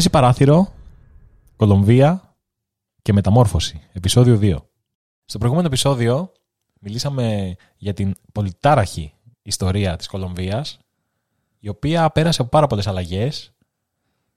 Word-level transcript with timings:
Θέση 0.00 0.12
παράθυρο, 0.12 0.72
Κολομβία 1.56 2.34
και 3.02 3.12
μεταμόρφωση. 3.12 3.80
Επισόδιο 3.92 4.38
2. 4.42 4.56
Στο 5.24 5.38
προηγούμενο 5.38 5.68
επεισόδιο 5.68 6.32
μιλήσαμε 6.80 7.56
για 7.76 7.94
την 7.94 8.14
πολυτάραχη 8.32 9.12
ιστορία 9.42 9.96
της 9.96 10.06
Κολομβίας 10.06 10.78
η 11.58 11.68
οποία 11.68 12.10
πέρασε 12.10 12.40
από 12.40 12.50
πάρα 12.50 12.66
πολλές 12.66 12.86
αλλαγές, 12.86 13.52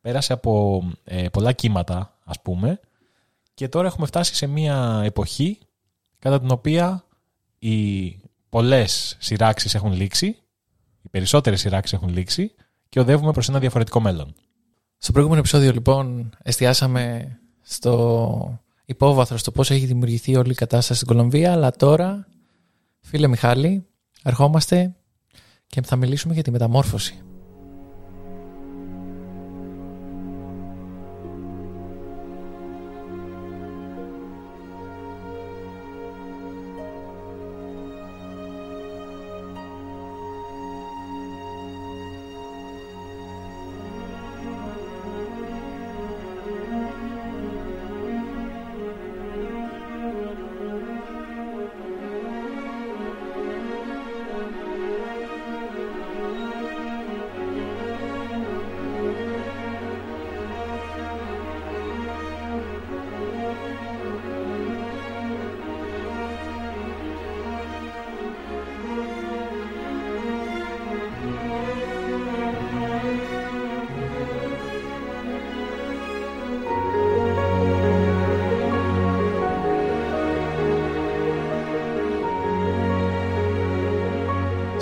πέρασε 0.02 0.34
από 0.34 0.84
ε, 1.04 1.30
πολλά 1.30 1.52
κύματα 1.52 2.18
ας 2.24 2.42
πούμε 2.42 2.80
και 3.54 3.68
τώρα 3.68 3.88
έχουμε 3.88 4.06
φτάσει 4.06 4.36
σε 4.36 4.48
μια 4.48 5.02
εποχή 5.06 5.58
κατά 6.20 6.40
την 6.40 6.52
οποία 6.52 7.04
οι 7.60 8.10
πολλές 8.50 9.18
σειράξεις 9.20 9.76
έχουν 9.76 9.94
λήξει, 9.94 10.28
οι 11.02 11.10
περισσότερες 11.12 11.60
σειράξεις 11.60 11.98
έχουν 11.98 12.10
λήξει 12.10 12.54
και 12.90 13.00
οδεύουμε 13.00 13.32
προς 13.32 13.50
ένα 13.50 13.60
διαφορετικό 13.60 14.00
μέλλον. 14.00 14.36
Στο 15.04 15.12
προηγούμενο 15.12 15.42
επεισόδιο 15.42 15.72
λοιπόν 15.72 16.30
εστιάσαμε 16.44 17.38
στο 17.62 18.60
υπόβαθρο, 18.86 19.38
στο 19.38 19.52
πώς 19.52 19.72
έχει 19.72 19.86
δημιουργηθεί 19.86 20.36
όλη 20.36 20.52
η 20.52 20.56
κατάσταση 20.56 21.00
στην 21.00 21.16
Κολομβία, 21.16 21.52
αλλά 21.52 21.72
τώρα, 21.72 22.28
φίλε 23.02 23.28
Μιχάλη, 23.28 23.86
ερχόμαστε 24.24 24.96
και 25.68 25.82
θα 25.82 25.96
μιλήσουμε 25.96 26.34
για 26.34 26.44
τη 26.44 26.52
μεταμόρφωση. 26.52 27.22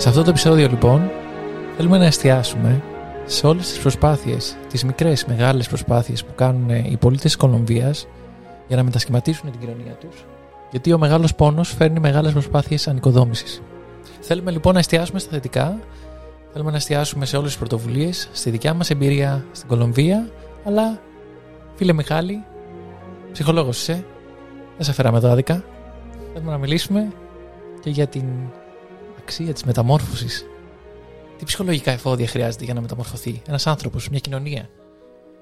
Σε 0.02 0.08
αυτό 0.08 0.22
το 0.22 0.30
επεισόδιο 0.30 0.68
λοιπόν 0.68 1.10
θέλουμε 1.76 1.98
να 1.98 2.04
εστιάσουμε 2.04 2.82
σε 3.24 3.46
όλες 3.46 3.68
τις 3.68 3.78
προσπάθειες, 3.78 4.56
τις 4.68 4.84
μικρές 4.84 5.24
μεγάλες 5.24 5.68
προσπάθειες 5.68 6.24
που 6.24 6.34
κάνουν 6.34 6.68
οι 6.68 6.96
πολίτες 7.00 7.24
της 7.24 7.36
Κολομβίας 7.36 8.06
για 8.68 8.76
να 8.76 8.82
μετασχηματίσουν 8.82 9.50
την 9.50 9.60
κοινωνία 9.60 9.92
τους 9.92 10.24
γιατί 10.70 10.92
ο 10.92 10.98
μεγάλος 10.98 11.34
πόνος 11.34 11.74
φέρνει 11.74 12.00
μεγάλες 12.00 12.32
προσπάθειες 12.32 12.88
ανοικοδόμησης. 12.88 13.62
Θέλουμε 14.20 14.50
λοιπόν 14.50 14.72
να 14.72 14.78
εστιάσουμε 14.78 15.18
στα 15.18 15.30
θετικά, 15.30 15.78
θέλουμε 16.52 16.70
να 16.70 16.76
εστιάσουμε 16.76 17.24
σε 17.24 17.36
όλες 17.36 17.48
τις 17.48 17.58
πρωτοβουλίες, 17.58 18.28
στη 18.32 18.50
δικιά 18.50 18.74
μας 18.74 18.90
εμπειρία 18.90 19.44
στην 19.52 19.68
Κολομβία, 19.68 20.28
αλλά 20.64 21.00
φίλε 21.74 21.92
Μιχάλη, 21.92 22.44
ψυχολόγος 23.32 23.80
είσαι, 23.80 24.04
δεν 24.76 24.84
σε 24.84 24.92
φέραμε 24.92 25.16
εδώ 25.16 25.30
άδικα. 25.30 25.64
Θέλουμε 26.32 26.50
να 26.50 26.58
μιλήσουμε 26.58 27.12
και 27.80 27.90
για 27.90 28.06
την 28.06 28.24
αξία 29.22 29.52
της 29.52 29.64
μεταμόρφωσης. 29.64 30.46
Τι 31.38 31.44
ψυχολογικά 31.44 31.90
εφόδια 31.90 32.26
χρειάζεται 32.26 32.64
για 32.64 32.74
να 32.74 32.80
μεταμορφωθεί 32.80 33.42
ένας 33.48 33.66
άνθρωπος, 33.66 34.08
μια 34.08 34.18
κοινωνία; 34.18 34.68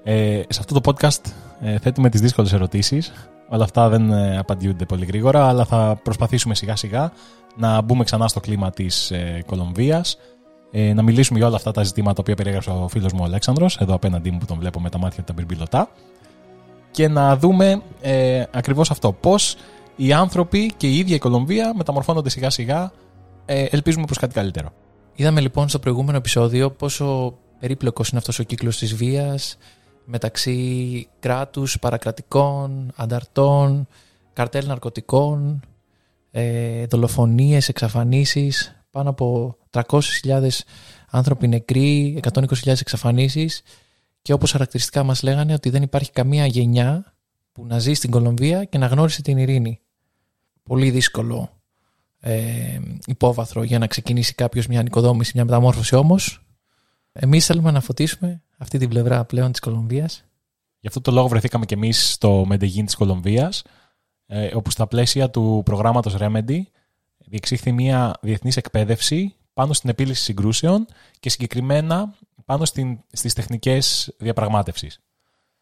Ε, 0.03 0.41
σε 0.49 0.59
αυτό 0.59 0.79
το 0.79 0.91
podcast 0.91 1.31
ε, 1.61 1.77
θέτουμε 1.77 2.09
τις 2.09 2.21
δύσκολες 2.21 2.53
ερωτήσεις. 2.53 3.11
Όλα 3.49 3.63
αυτά 3.63 3.89
δεν 3.89 4.11
ε, 4.11 4.37
απαντιούνται 4.37 4.85
πολύ 4.85 5.05
γρήγορα, 5.05 5.47
αλλά 5.47 5.65
θα 5.65 5.99
προσπαθήσουμε 6.03 6.55
σιγά 6.55 6.75
σιγά 6.75 7.11
να 7.57 7.81
μπούμε 7.81 8.03
ξανά 8.03 8.27
στο 8.27 8.39
κλίμα 8.39 8.71
της 8.71 9.11
ε, 9.11 9.43
Κολομβίας, 9.45 10.17
ε, 10.71 10.93
να 10.93 11.01
μιλήσουμε 11.01 11.37
για 11.37 11.47
όλα 11.47 11.55
αυτά 11.55 11.71
τα 11.71 11.83
ζητήματα 11.83 12.23
που 12.23 12.33
περιέγραψε 12.33 12.69
ο 12.69 12.87
φίλος 12.87 13.13
μου 13.13 13.19
ο 13.21 13.25
Αλέξανδρος, 13.25 13.77
εδώ 13.77 13.93
απέναντί 13.93 14.31
μου 14.31 14.37
που 14.37 14.45
τον 14.45 14.57
βλέπω 14.57 14.79
με 14.79 14.89
τα 14.89 14.97
μάτια 14.97 15.23
τα 15.23 15.33
μπιρμπιλωτά, 15.33 15.89
και 16.91 17.07
να 17.07 17.37
δούμε 17.37 17.81
ε, 18.01 18.43
ακριβώς 18.51 18.91
αυτό, 18.91 19.11
πώς 19.11 19.55
οι 19.95 20.13
άνθρωποι 20.13 20.73
και 20.77 20.87
η 20.87 20.97
ίδια 20.97 21.15
η 21.15 21.19
Κολομβία 21.19 21.73
μεταμορφώνονται 21.75 22.29
σιγά 22.29 22.49
σιγά 22.49 22.91
ε, 23.45 23.65
ελπίζουμε 23.69 24.05
προς 24.05 24.17
κάτι 24.17 24.33
καλύτερο. 24.33 24.73
Είδαμε 25.15 25.41
λοιπόν 25.41 25.69
στο 25.69 25.79
προηγούμενο 25.79 26.17
επεισόδιο 26.17 26.71
πόσο 26.71 27.37
περίπλοκος 27.59 28.09
είναι 28.09 28.17
αυτός 28.17 28.39
ο 28.39 28.43
κύκλος 28.43 28.77
της 28.77 28.95
βίας 28.95 29.57
μεταξύ 30.05 31.07
κράτους, 31.19 31.79
παρακρατικών, 31.79 32.91
ανταρτών, 32.95 33.87
καρτέλ 34.33 34.67
ναρκωτικών, 34.67 35.61
ε, 36.31 36.85
δολοφονίες, 36.85 37.69
εξαφανίσεις, 37.69 38.83
πάνω 38.91 39.09
από 39.09 39.57
300.000 39.69 40.65
άνθρωποι 41.09 41.47
νεκροί, 41.47 42.19
120.000 42.33 42.81
εξαφανίσεις 42.81 43.61
και 44.21 44.33
όπως 44.33 44.51
χαρακτηριστικά 44.51 45.03
μας 45.03 45.23
λέγανε 45.23 45.53
ότι 45.53 45.69
δεν 45.69 45.81
υπάρχει 45.81 46.11
καμία 46.11 46.45
γενιά 46.45 47.13
που 47.51 47.65
να 47.65 47.79
ζει 47.79 47.93
στην 47.93 48.11
Κολομβία 48.11 48.63
και 48.63 48.77
να 48.77 48.85
γνώρισε 48.85 49.21
την 49.21 49.37
ειρήνη. 49.37 49.79
Πολύ 50.63 50.89
δύσκολο 50.89 51.60
ε, 52.23 52.79
υπόβαθρο 53.05 53.63
για 53.63 53.79
να 53.79 53.87
ξεκινήσει 53.87 54.33
κάποιος 54.33 54.67
μια 54.67 54.83
νοικοδόμηση, 54.83 55.31
μια 55.35 55.45
μεταμόρφωση 55.45 55.95
όμως. 55.95 56.45
Εμείς 57.11 57.45
θέλουμε 57.45 57.71
να 57.71 57.81
φωτίσουμε 57.81 58.41
αυτή 58.57 58.77
την 58.77 58.89
πλευρά 58.89 59.25
πλέον 59.25 59.51
της 59.51 59.59
Κολομβίας. 59.59 60.25
Γι' 60.79 60.87
αυτό 60.87 61.01
το 61.01 61.11
λόγο 61.11 61.27
βρεθήκαμε 61.27 61.65
και 61.65 61.73
εμείς 61.73 62.11
στο 62.11 62.45
Μεντεγίν 62.47 62.85
της 62.85 62.95
Κολομβίας, 62.95 63.63
ε, 64.25 64.55
όπου 64.55 64.69
στα 64.69 64.87
πλαίσια 64.87 65.29
του 65.29 65.61
προγράμματος 65.65 66.15
Remedy 66.19 66.61
διεξήχθη 67.17 67.71
μια 67.71 68.13
διεθνής 68.21 68.57
εκπαίδευση 68.57 69.35
πάνω 69.53 69.73
στην 69.73 69.89
επίλυση 69.89 70.23
συγκρούσεων 70.23 70.85
και 71.19 71.29
συγκεκριμένα 71.29 72.15
πάνω 72.45 72.65
στην, 72.65 72.99
στις 73.11 73.33
τεχνικές 73.33 74.13
διαπραγμάτευσης. 74.17 74.99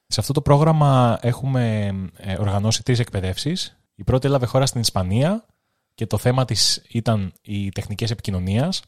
Σε 0.08 0.20
αυτό 0.20 0.34
το 0.34 0.42
πρόγραμμα 0.42 1.20
έχουμε 1.22 1.94
ε, 2.18 2.36
οργανώσει 2.40 2.84
τρεις 2.84 3.00
εκπαιδεύσεις. 3.00 3.78
Η 3.96 4.04
πρώτη 4.04 4.28
έλαβε 4.28 4.46
χώρα 4.46 4.66
στην 4.66 4.82
Ισπανία 4.82 5.46
και 6.00 6.08
το 6.08 6.18
θέμα 6.18 6.46
της 6.46 6.82
ήταν 6.90 7.34
οι 7.42 7.70
τεχνικές 7.70 8.12
επικοινωνίας. 8.12 8.82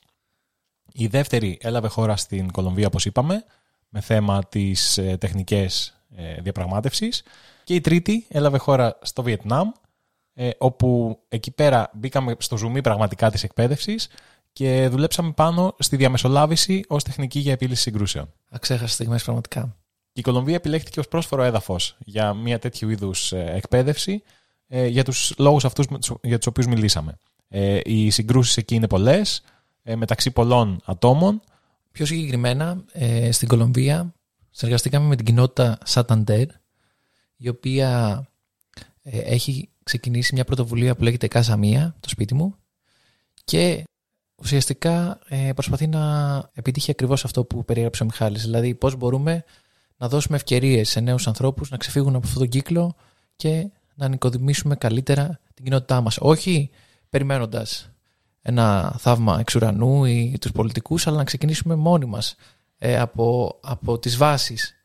Η 0.94 1.07
δεύτερη 1.07 1.57
έλαβε 1.61 1.88
χώρα 1.88 2.16
στην 2.16 2.51
Κολομβία, 2.51 2.88
όπως 2.88 3.05
είπαμε, 3.05 3.45
με 3.89 4.01
θέμα 4.01 4.44
τις 4.49 4.97
ε, 4.97 5.17
τεχνικές 5.17 6.01
ε, 6.16 6.41
διαπραγμάτευσης. 6.41 7.23
Και 7.63 7.75
η 7.75 7.81
τρίτη 7.81 8.25
έλαβε 8.29 8.57
χώρα 8.57 8.97
στο 9.01 9.23
Βιετνάμ, 9.23 9.69
ε, 10.33 10.50
όπου 10.57 11.19
εκεί 11.27 11.51
πέρα 11.51 11.89
μπήκαμε 11.94 12.35
στο 12.39 12.57
ζουμί 12.57 12.81
πραγματικά 12.81 13.31
της 13.31 13.44
εκπαίδευσης 13.44 14.07
και 14.53 14.88
δουλέψαμε 14.91 15.31
πάνω 15.31 15.75
στη 15.80 15.95
διαμεσολάβηση 15.95 16.83
ως 16.88 17.03
τεχνική 17.03 17.39
για 17.39 17.51
επίλυση 17.51 17.81
συγκρούσεων. 17.81 18.33
Αξέχασα 18.50 18.94
στιγμές 18.94 19.24
πραγματικά. 19.24 19.77
Η 20.13 20.21
Κολομβία 20.21 20.56
επιλέχθηκε 20.56 21.00
ως 21.00 21.07
πρόσφορο 21.07 21.44
έδαφος 21.44 21.97
για 22.00 22.33
μια 22.33 22.59
τέτοιου 22.59 22.89
είδους 22.89 23.31
εκπαίδευση 23.31 24.24
ε, 24.73 24.88
για 24.88 25.03
τους 25.03 25.33
λόγους 25.38 25.65
αυτούς 25.65 25.85
για 26.21 26.38
τους 26.38 26.47
οποίους 26.47 26.68
μιλήσαμε. 26.68 27.18
Ε, 27.47 27.79
οι 27.83 28.09
συγκρούσεις 28.09 28.57
εκεί 28.57 28.75
είναι 28.75 28.88
πολλές, 28.88 29.44
ε, 29.83 29.95
μεταξύ 29.95 30.31
πολλών 30.31 30.81
ατόμων. 30.85 31.41
Πιο 31.91 32.06
συγκεκριμένα, 32.06 32.83
ε, 32.91 33.31
στην 33.31 33.47
Κολομβία 33.47 34.13
συνεργαστήκαμε 34.51 35.07
με 35.07 35.15
την 35.15 35.25
κοινότητα 35.25 35.77
Santander, 35.88 36.45
η 37.38 37.47
οποία 37.47 38.21
ε, 39.03 39.18
έχει 39.18 39.69
ξεκινήσει 39.83 40.33
μια 40.33 40.44
πρωτοβουλία 40.44 40.95
που 40.95 41.03
λέγεται 41.03 41.27
Κάσα 41.27 41.57
Μία, 41.57 41.95
το 42.00 42.09
σπίτι 42.09 42.33
μου, 42.33 42.56
και 43.44 43.83
ουσιαστικά 44.35 45.19
ε, 45.27 45.51
προσπαθεί 45.53 45.88
να 45.88 46.01
επιτύχει 46.53 46.91
ακριβώς 46.91 47.25
αυτό 47.25 47.44
που 47.44 47.65
περιέγραψε 47.65 48.03
ο 48.03 48.06
Μιχάλης, 48.06 48.44
δηλαδή 48.44 48.75
πώς 48.75 48.95
μπορούμε 48.95 49.44
να 49.97 50.07
δώσουμε 50.07 50.35
ευκαιρίες 50.35 50.89
σε 50.89 51.00
νέους 51.00 51.27
ανθρώπους 51.27 51.69
να 51.69 51.77
ξεφύγουν 51.77 52.15
από 52.15 52.27
αυτόν 52.27 52.41
τον 52.41 52.50
κύκλο 52.51 52.95
και 53.35 53.69
να 53.95 54.07
νοικοδημήσουμε 54.07 54.75
καλύτερα 54.75 55.39
την 55.53 55.63
κοινότητά 55.63 56.01
μας. 56.01 56.17
Όχι 56.19 56.69
περιμένοντας 57.09 57.89
ένα 58.41 58.95
θαύμα 58.97 59.39
εξ 59.39 59.55
ουρανού 59.55 60.05
ή 60.05 60.38
τους 60.41 60.51
πολιτικούς, 60.51 61.07
αλλά 61.07 61.17
να 61.17 61.23
ξεκινήσουμε 61.23 61.75
μόνοι 61.75 62.05
μας 62.05 62.35
ε, 62.77 62.99
από, 62.99 63.59
από 63.61 63.99
τις 63.99 64.17
βάσεις. 64.17 64.75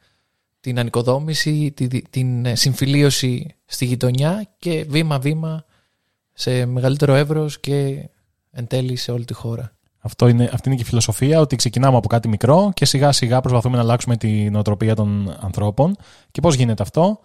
Την 0.60 0.78
ανοικοδόμηση, 0.78 1.74
την 2.10 2.56
συμφιλίωση 2.56 3.54
στη 3.64 3.84
γειτονιά 3.84 4.48
και 4.58 4.84
βήμα-βήμα 4.88 5.64
σε 6.32 6.66
μεγαλύτερο 6.66 7.14
εύρος 7.14 7.60
και 7.60 8.08
εν 8.50 8.66
τέλει 8.66 8.96
σε 8.96 9.12
όλη 9.12 9.24
τη 9.24 9.32
χώρα. 9.34 9.70
Αυτό 9.98 10.28
είναι, 10.28 10.50
αυτή 10.52 10.68
είναι 10.68 10.76
και 10.76 10.82
η 10.82 10.86
φιλοσοφία, 10.86 11.40
ότι 11.40 11.56
ξεκινάμε 11.56 11.96
από 11.96 12.08
κάτι 12.08 12.28
μικρό 12.28 12.70
και 12.74 12.84
σιγά 12.84 13.12
σιγά 13.12 13.40
προσπαθούμε 13.40 13.76
να 13.76 13.82
αλλάξουμε 13.82 14.16
την 14.16 14.52
νοοτροπία 14.52 14.94
των 14.94 15.36
ανθρώπων. 15.40 15.96
Και 16.30 16.40
πώς 16.40 16.54
γίνεται 16.54 16.82
αυτό; 16.82 17.20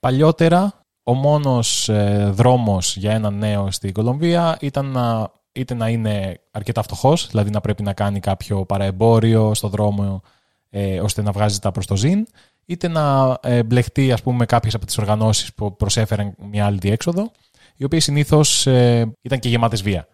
Παλιότερα 0.00 0.85
ο 1.08 1.14
μόνος 1.14 1.88
ε, 1.88 2.30
δρόμος 2.32 2.96
για 2.96 3.12
έναν 3.12 3.38
νέο 3.38 3.70
στην 3.70 3.92
Κολομβία 3.92 4.56
ήταν 4.60 4.86
να, 4.86 5.32
είτε 5.52 5.74
να 5.74 5.88
είναι 5.88 6.40
αρκετά 6.50 6.82
φτωχός, 6.82 7.26
δηλαδή 7.26 7.50
να 7.50 7.60
πρέπει 7.60 7.82
να 7.82 7.92
κάνει 7.92 8.20
κάποιο 8.20 8.64
παραεμπόριο 8.64 9.54
στο 9.54 9.68
δρόμο 9.68 10.22
ε, 10.70 11.00
ώστε 11.00 11.22
να 11.22 11.32
βγάζει 11.32 11.58
τα 11.58 11.70
προς 11.70 11.86
το 11.86 11.96
ζήν, 11.96 12.26
είτε 12.64 12.88
να 12.88 13.36
ε, 13.42 13.62
μπλεχτεί 13.62 14.12
ας 14.12 14.22
πούμε, 14.22 14.36
με 14.36 14.46
κάποιες 14.46 14.74
από 14.74 14.86
τις 14.86 14.98
οργανώσεις 14.98 15.54
που 15.54 15.76
προσέφεραν 15.76 16.34
μια 16.50 16.66
άλλη 16.66 16.78
διέξοδο, 16.78 17.30
οι 17.76 17.84
οποίες 17.84 18.04
συνήθως 18.04 18.66
ε, 18.66 19.12
ήταν 19.22 19.38
και 19.38 19.48
γεμάτες 19.48 19.82
βία. 19.82 20.08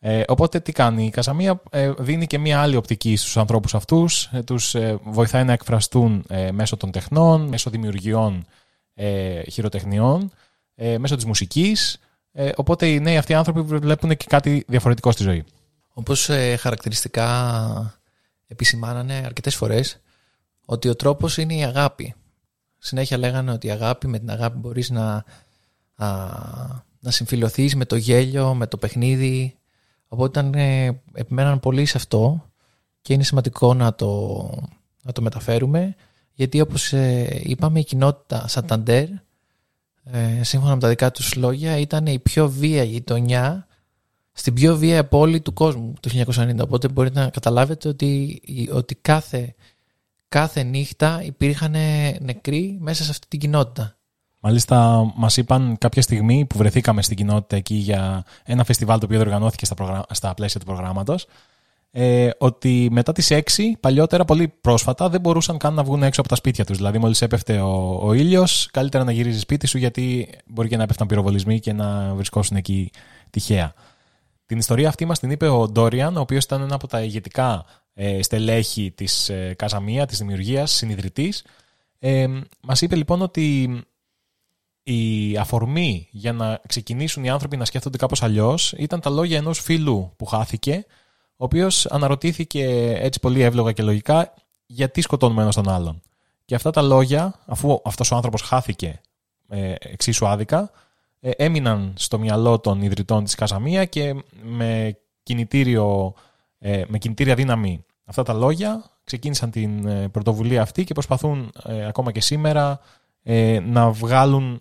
Ε, 0.00 0.22
οπότε 0.28 0.60
τι 0.60 0.72
κάνει 0.72 1.04
η 1.04 1.10
Κασαμία, 1.10 1.62
ε, 1.70 1.92
δίνει 1.98 2.26
και 2.26 2.38
μια 2.38 2.60
άλλη 2.60 2.76
οπτική 2.76 3.16
στους 3.16 3.36
ανθρώπους 3.36 3.74
αυτούς, 3.74 4.24
ε, 4.32 4.42
τους 4.42 4.74
ε, 4.74 4.98
βοηθάει 5.04 5.44
να 5.44 5.52
εκφραστούν 5.52 6.24
μέσω 6.52 6.76
των 6.76 6.90
τεχνών, 6.90 7.40
μέσω 7.40 7.70
δημιουργιών 7.70 8.46
χειροτεχνιών, 9.50 10.30
μέσω 10.98 11.14
της 11.14 11.24
μουσικής, 11.24 11.98
οπότε 12.56 12.88
οι 12.88 13.00
νέοι 13.00 13.16
αυτοί 13.16 13.34
άνθρωποι 13.34 13.60
βλέπουν 13.78 14.16
και 14.16 14.26
κάτι 14.28 14.64
διαφορετικό 14.68 15.12
στη 15.12 15.22
ζωή. 15.22 15.44
Όπως 15.92 16.30
χαρακτηριστικά 16.58 18.00
επισημάνανε 18.46 19.22
αρκετές 19.24 19.54
φορές, 19.54 20.00
ότι 20.64 20.88
ο 20.88 20.96
τρόπος 20.96 21.36
είναι 21.36 21.54
η 21.54 21.64
αγάπη. 21.64 22.14
Συνέχεια 22.78 23.18
λέγανε 23.18 23.52
ότι 23.52 23.66
η 23.66 23.70
αγάπη, 23.70 24.06
με 24.06 24.18
την 24.18 24.30
αγάπη 24.30 24.58
μπορείς 24.58 24.90
να, 24.90 25.24
α, 25.94 26.06
να 27.00 27.10
συμφιλωθείς 27.10 27.74
με 27.74 27.84
το 27.84 27.96
γέλιο, 27.96 28.54
με 28.54 28.66
το 28.66 28.76
παιχνίδι, 28.76 29.58
Οπότε 30.08 30.40
ήταν, 30.40 30.54
ε, 30.54 31.00
επιμέναν 31.12 31.60
πολύ 31.60 31.84
σε 31.84 31.96
αυτό 31.96 32.50
και 33.00 33.12
είναι 33.12 33.22
σημαντικό 33.22 33.74
να 33.74 33.94
το, 33.94 34.42
να 35.02 35.12
το 35.12 35.22
μεταφέρουμε 35.22 35.94
γιατί 36.38 36.60
όπως 36.60 36.92
ε, 36.92 37.40
είπαμε 37.42 37.78
η 37.78 37.84
κοινότητα 37.84 38.48
Σανταντέρ 38.48 39.08
ε, 40.04 40.42
σύμφωνα 40.42 40.74
με 40.74 40.80
τα 40.80 40.88
δικά 40.88 41.10
τους 41.10 41.34
λόγια 41.34 41.78
ήταν 41.78 42.06
η 42.06 42.18
πιο 42.18 42.50
βία 42.50 42.82
γειτονιά 42.82 43.66
στην 44.32 44.54
πιο 44.54 44.76
βία 44.76 45.04
πόλη 45.04 45.40
του 45.40 45.52
κόσμου 45.52 45.92
το 46.00 46.10
1990 46.34 46.58
οπότε 46.58 46.88
μπορείτε 46.88 47.20
να 47.20 47.28
καταλάβετε 47.28 47.88
ότι, 47.88 48.40
ότι 48.72 48.94
κάθε, 48.94 49.54
κάθε 50.28 50.62
νύχτα 50.62 51.22
υπήρχαν 51.22 51.74
νεκροί 52.20 52.76
μέσα 52.80 53.04
σε 53.04 53.10
αυτή 53.10 53.26
την 53.28 53.38
κοινότητα. 53.38 53.96
Μάλιστα, 54.40 55.10
μας 55.16 55.36
είπαν 55.36 55.78
κάποια 55.78 56.02
στιγμή 56.02 56.46
που 56.46 56.58
βρεθήκαμε 56.58 57.02
στην 57.02 57.16
κοινότητα 57.16 57.56
εκεί 57.56 57.74
για 57.74 58.24
ένα 58.44 58.64
φεστιβάλ 58.64 58.98
το 58.98 59.04
οποίο 59.04 59.18
διοργανώθηκε 59.18 59.64
στα, 59.64 60.06
στα 60.10 60.34
πλαίσια 60.34 60.60
του 60.60 60.66
προγράμματος, 60.66 61.26
ε, 61.90 62.30
ότι 62.38 62.88
μετά 62.90 63.12
τις 63.12 63.30
6, 63.30 63.42
παλιότερα, 63.80 64.24
πολύ 64.24 64.48
πρόσφατα, 64.60 65.08
δεν 65.08 65.20
μπορούσαν 65.20 65.58
καν 65.58 65.74
να 65.74 65.82
βγουν 65.82 66.02
έξω 66.02 66.20
από 66.20 66.28
τα 66.28 66.34
σπίτια 66.34 66.64
τους. 66.64 66.76
Δηλαδή, 66.76 66.98
μόλις 66.98 67.22
έπεφτε 67.22 67.60
ο, 67.60 67.98
ο 68.02 68.12
ήλιος, 68.12 68.68
καλύτερα 68.72 69.04
να 69.04 69.12
γυρίζεις 69.12 69.40
σπίτι 69.40 69.66
σου, 69.66 69.78
γιατί 69.78 70.28
μπορεί 70.46 70.68
και 70.68 70.76
να 70.76 70.82
έπεφταν 70.82 71.06
πυροβολισμοί 71.06 71.60
και 71.60 71.72
να 71.72 72.14
βρισκόσουν 72.14 72.56
εκεί 72.56 72.90
τυχαία. 73.30 73.74
Την 74.46 74.58
ιστορία 74.58 74.88
αυτή 74.88 75.04
μας 75.04 75.18
την 75.18 75.30
είπε 75.30 75.48
ο 75.48 75.68
Ντόριαν, 75.68 76.16
ο 76.16 76.20
οποίος 76.20 76.44
ήταν 76.44 76.62
ένα 76.62 76.74
από 76.74 76.86
τα 76.86 77.02
ηγετικά 77.02 77.64
ε, 77.94 78.22
στελέχη 78.22 78.92
της 78.94 79.28
ε, 79.28 79.54
Καζαμία, 79.58 80.06
της 80.06 80.18
δημιουργίας, 80.18 80.70
συνειδητής. 80.72 81.44
Ε, 81.98 82.26
μας 82.60 82.80
είπε 82.80 82.96
λοιπόν 82.96 83.22
ότι 83.22 83.68
η 84.82 85.36
αφορμή 85.36 86.08
για 86.10 86.32
να 86.32 86.60
ξεκινήσουν 86.68 87.24
οι 87.24 87.30
άνθρωποι 87.30 87.56
να 87.56 87.64
σκέφτονται 87.64 87.96
κάπως 87.96 88.22
αλλιώς 88.22 88.72
ήταν 88.72 89.00
τα 89.00 89.10
λόγια 89.10 89.36
ενός 89.36 89.60
φίλου 89.60 90.12
που 90.16 90.26
χάθηκε, 90.26 90.86
ο 91.40 91.44
οποίος 91.44 91.86
αναρωτήθηκε 91.86 92.92
έτσι 93.00 93.20
πολύ 93.20 93.42
εύλογα 93.42 93.72
και 93.72 93.82
λογικά 93.82 94.34
γιατί 94.66 95.00
σκοτώνουμε 95.00 95.42
ένα 95.42 95.52
τον 95.52 95.68
άλλον. 95.68 96.00
Και 96.44 96.54
αυτά 96.54 96.70
τα 96.70 96.82
λόγια, 96.82 97.34
αφού 97.46 97.80
αυτός 97.84 98.10
ο 98.10 98.16
άνθρωπος 98.16 98.42
χάθηκε 98.42 99.00
ε, 99.48 99.74
εξίσου 99.78 100.26
άδικα, 100.26 100.70
ε, 101.20 101.30
έμειναν 101.30 101.92
στο 101.96 102.18
μυαλό 102.18 102.58
των 102.58 102.82
ιδρυτών 102.82 103.24
της 103.24 103.34
Καζαμία 103.34 103.84
και 103.84 104.14
με, 104.42 104.98
κινητήριο, 105.22 106.14
ε, 106.58 106.82
με 106.88 106.98
κινητήρια 106.98 107.34
δύναμη 107.34 107.84
αυτά 108.04 108.22
τα 108.22 108.32
λόγια 108.32 108.84
ξεκίνησαν 109.04 109.50
την 109.50 109.86
ε, 109.86 110.08
πρωτοβουλία 110.08 110.62
αυτή 110.62 110.84
και 110.84 110.92
προσπαθούν 110.92 111.52
ακόμα 111.88 112.12
και 112.12 112.20
σήμερα 112.20 112.80
να 113.62 113.90
βγάλουν 113.90 114.60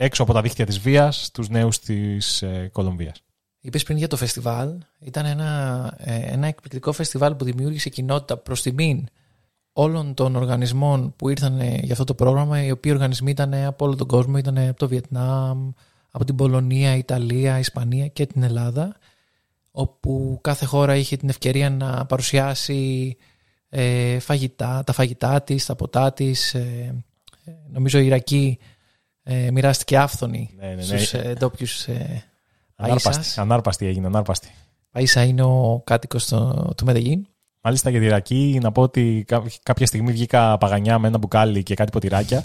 έξω 0.00 0.22
από 0.22 0.32
τα 0.32 0.40
δίχτυα 0.40 0.66
της 0.66 0.78
βίας 0.78 1.30
τους 1.30 1.48
νέους 1.48 1.78
της 1.78 2.42
ε, 2.42 2.70
Κολομβίας. 2.72 3.22
Είπες 3.60 3.82
πριν 3.82 3.96
για 3.96 4.08
το 4.08 4.16
φεστιβάλ. 4.16 4.78
Ήταν 4.98 5.26
ένα, 5.26 5.94
ε, 5.98 6.32
ένα 6.32 6.46
εκπληκτικό 6.46 6.92
φεστιβάλ 6.92 7.34
που 7.34 7.44
δημιούργησε 7.44 7.88
κοινότητα 7.88 8.36
προς 8.36 8.62
τιμήν 8.62 9.06
όλων 9.72 10.14
των 10.14 10.36
οργανισμών 10.36 11.14
που 11.16 11.28
ήρθαν 11.28 11.60
ε, 11.60 11.78
για 11.82 11.92
αυτό 11.92 12.04
το 12.04 12.14
πρόγραμμα, 12.14 12.64
οι 12.64 12.70
οποίοι 12.70 12.92
οργανισμοί 12.94 13.30
ήταν 13.30 13.54
από 13.54 13.84
όλο 13.84 13.96
τον 13.96 14.06
κόσμο, 14.06 14.38
ήταν 14.38 14.58
από 14.58 14.78
το 14.78 14.88
Βιετνάμ, 14.88 15.70
από 16.10 16.24
την 16.24 16.34
Πολωνία, 16.34 16.96
Ιταλία, 16.96 17.58
Ισπανία 17.58 18.08
και 18.08 18.26
την 18.26 18.42
Ελλάδα, 18.42 18.96
όπου 19.70 20.38
κάθε 20.42 20.64
χώρα 20.64 20.96
είχε 20.96 21.16
την 21.16 21.28
ευκαιρία 21.28 21.70
να 21.70 22.06
παρουσιάσει 22.06 23.16
ε, 23.68 24.18
φαγητά, 24.18 24.84
τα 24.84 24.92
φαγητά 24.92 25.42
της, 25.42 25.66
τα 25.66 25.74
ποτά 25.74 26.12
της. 26.12 26.54
Ε, 26.54 26.94
νομίζω 27.70 27.98
η 27.98 28.06
Ιρακή 28.06 28.58
ε, 29.22 29.50
μοιράστηκε 29.50 29.98
άφθονη 29.98 30.50
ναι, 30.56 30.66
ναι, 30.66 30.74
ναι. 30.74 30.82
στους 30.82 31.14
ε, 31.14 31.34
ντόπιους 31.38 31.86
ε, 31.86 32.27
ανάρπαστη, 32.78 33.40
ανάρπαστη 33.40 33.86
έγινε, 33.86 34.06
ανάρπαστη. 34.06 34.48
Παΐσα 34.92 35.26
είναι 35.26 35.42
ο 35.42 35.82
κάτοικος 35.84 36.26
του 36.76 36.84
Μεδεγίν. 36.84 37.26
Μάλιστα 37.60 37.90
για 37.90 38.00
τη 38.00 38.08
Ρακή 38.08 38.58
να 38.62 38.72
πω 38.72 38.82
ότι 38.82 39.24
κάποια 39.62 39.86
στιγμή 39.86 40.12
βγήκα 40.12 40.58
παγανιά 40.58 40.98
με 40.98 41.08
ένα 41.08 41.18
μπουκάλι 41.18 41.62
και 41.62 41.74
κάτι 41.74 41.90
ποτηράκια 41.90 42.44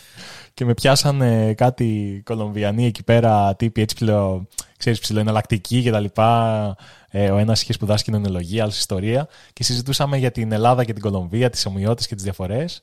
και 0.54 0.64
με 0.64 0.74
πιάσανε 0.74 1.54
κάτι 1.54 2.20
Κολομβιανοί 2.24 2.86
εκεί 2.86 3.02
πέρα 3.02 3.56
τύποι 3.56 3.80
έτσι 3.80 3.94
ψηλο, 3.94 4.48
ξέρεις, 4.76 4.98
ψηλοεναλλακτικοί 5.00 5.82
και 5.82 5.90
τα 5.90 6.00
λοιπά. 6.00 6.76
Ε, 7.10 7.30
ο 7.30 7.36
ένας 7.36 7.62
είχε 7.62 7.72
σπουδάσει 7.72 8.04
κοινωνιολογία, 8.04 8.62
άλλη 8.62 8.72
ιστορία 8.72 9.28
και 9.52 9.62
συζητούσαμε 9.62 10.16
για 10.16 10.30
την 10.30 10.52
Ελλάδα 10.52 10.84
και 10.84 10.92
την 10.92 11.02
Κολομβία, 11.02 11.50
τις 11.50 11.66
ομοιότητες 11.66 12.06
και 12.06 12.14
τις 12.14 12.24
διαφορές 12.24 12.82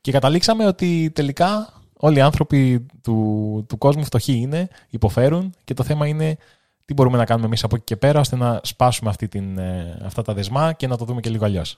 και 0.00 0.12
καταλήξαμε 0.12 0.66
ότι 0.66 1.10
τελικά 1.14 1.72
όλοι 1.98 2.18
οι 2.18 2.20
άνθρωποι 2.20 2.86
του, 3.02 3.64
του 3.68 3.78
κόσμου 3.78 4.04
φτωχοί 4.04 4.32
είναι, 4.32 4.68
υποφέρουν 4.90 5.54
και 5.64 5.74
το 5.74 5.82
θέμα 5.82 6.06
είναι 6.06 6.36
τι 6.84 6.94
μπορούμε 6.94 7.16
να 7.16 7.24
κάνουμε 7.24 7.46
εμείς 7.46 7.64
από 7.64 7.76
εκεί 7.76 7.84
και 7.84 7.96
πέρα 7.96 8.20
ώστε 8.20 8.36
να 8.36 8.60
σπάσουμε 8.62 9.10
αυτή 9.10 9.28
την, 9.28 9.58
ε, 9.58 9.98
αυτά 10.04 10.22
τα 10.22 10.34
δεσμά 10.34 10.72
και 10.72 10.86
να 10.86 10.96
το 10.96 11.04
δούμε 11.04 11.20
και 11.20 11.30
λίγο 11.30 11.44
αλλιώς. 11.44 11.76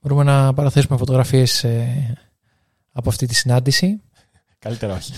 Μπορούμε 0.00 0.24
να 0.24 0.54
παραθέσουμε 0.54 0.98
φωτογραφίες 0.98 1.64
ε, 1.64 2.16
από 2.92 3.08
αυτή 3.08 3.26
τη 3.26 3.34
συνάντηση. 3.34 4.02
Καλύτερα 4.58 4.94
όχι. 4.94 5.12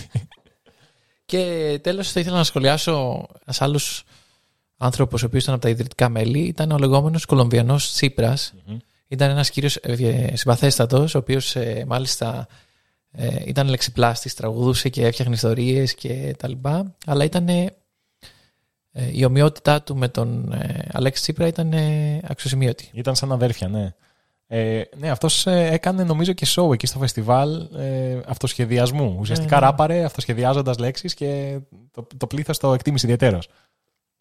Και 1.25 1.79
τέλος 1.83 2.13
θα 2.13 2.21
ήθελα 2.21 2.37
να 2.37 2.45
σχολιάσω 2.45 3.27
ένας 3.43 3.63
άλλος 3.63 4.05
άνθρωπος 4.77 5.23
ο 5.23 5.27
οποίος 5.27 5.43
ήταν 5.43 5.55
από 5.55 5.63
τα 5.63 5.69
ιδρυτικά 5.69 6.09
μέλη. 6.09 6.39
Ήταν 6.39 6.71
ο 6.71 6.79
λεγόμενος 6.79 7.25
Κολομβιανός 7.25 8.01
Ήταν 9.09 9.31
ένας 9.31 9.51
κύριος 9.51 9.77
ε, 9.77 10.37
συμπαθέστατος, 10.37 11.15
ο 11.15 11.19
οποίος 11.19 11.57
μάλιστα 11.87 12.47
ε, 13.13 13.43
ήταν 13.45 13.69
λεξιπλάστης, 13.69 14.35
τραγουδούσε 14.35 14.89
και 14.89 15.07
έφτιαχνε 15.07 15.35
ιστορίες 15.35 15.95
και 15.95 16.35
τα 16.39 16.49
λοιπά, 16.49 16.95
αλλά 17.07 17.25
ήταν 17.25 17.49
ε, 17.49 17.67
η 19.13 19.25
ομοιότητά 19.25 19.83
του 19.83 19.97
με 19.97 20.09
τον 20.09 20.53
ε, 20.53 20.89
Αλέξη 20.93 21.23
Τσίπρα 21.23 21.47
ήταν 21.47 21.73
ε, 21.73 22.21
αξιοσημείωτη. 22.25 22.91
Ήταν 22.93 23.15
σαν 23.15 23.33
αδέρφια, 23.33 23.69
ναι. 23.69 23.95
Ε, 24.47 24.83
ναι, 24.97 25.11
αυτός 25.11 25.47
ε, 25.47 25.69
έκανε 25.73 26.05
νομίζω 26.05 26.33
και 26.33 26.47
show 26.49 26.73
εκεί 26.73 26.87
στο 26.87 26.99
φεστιβάλ 26.99 27.69
ε, 27.77 28.21
αυτοσχεδιασμού. 28.27 29.17
Ουσιαστικά 29.19 29.55
ναι, 29.55 29.61
ναι. 29.61 29.67
ράπαρε 29.67 30.05
αυτοσχεδιάζοντας 30.05 30.79
λέξεις 30.79 31.15
και 31.15 31.59
το, 31.91 32.07
το 32.17 32.27
πλήθος 32.27 32.59
το 32.59 32.75
εκτίμησε 32.75 33.07
ιδιαίτερος. 33.07 33.49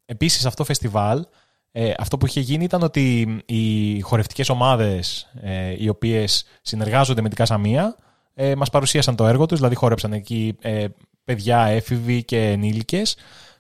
Επίσης 0.06 0.46
αυτό 0.46 0.58
το 0.58 0.64
φεστιβάλ 0.64 1.26
ε, 1.72 1.94
αυτό 1.98 2.18
που 2.18 2.26
είχε 2.26 2.40
γίνει 2.40 2.64
ήταν 2.64 2.84
ότι 2.84 3.38
οι 3.46 4.00
χορευτικές 4.00 4.50
ομάδες 4.50 5.32
ε, 5.42 5.76
οι 5.78 5.88
οποίες 5.88 6.46
συνεργάζονται 6.62 7.22
με 7.22 7.28
την 7.28 7.38
Κασαμία 7.38 7.96
ε, 8.34 8.56
μας 8.56 8.70
παρουσίασαν 8.70 9.16
το 9.16 9.28
έργο 9.28 9.46
τους, 9.46 9.58
δηλαδή 9.58 9.76
χόρεψαν 9.76 10.14
εκεί 10.14 10.58
ε, 10.62 10.86
παιδιά, 11.24 11.60
έφηβοι 11.66 12.24
και 12.24 12.50
ενήλικες, 12.50 13.16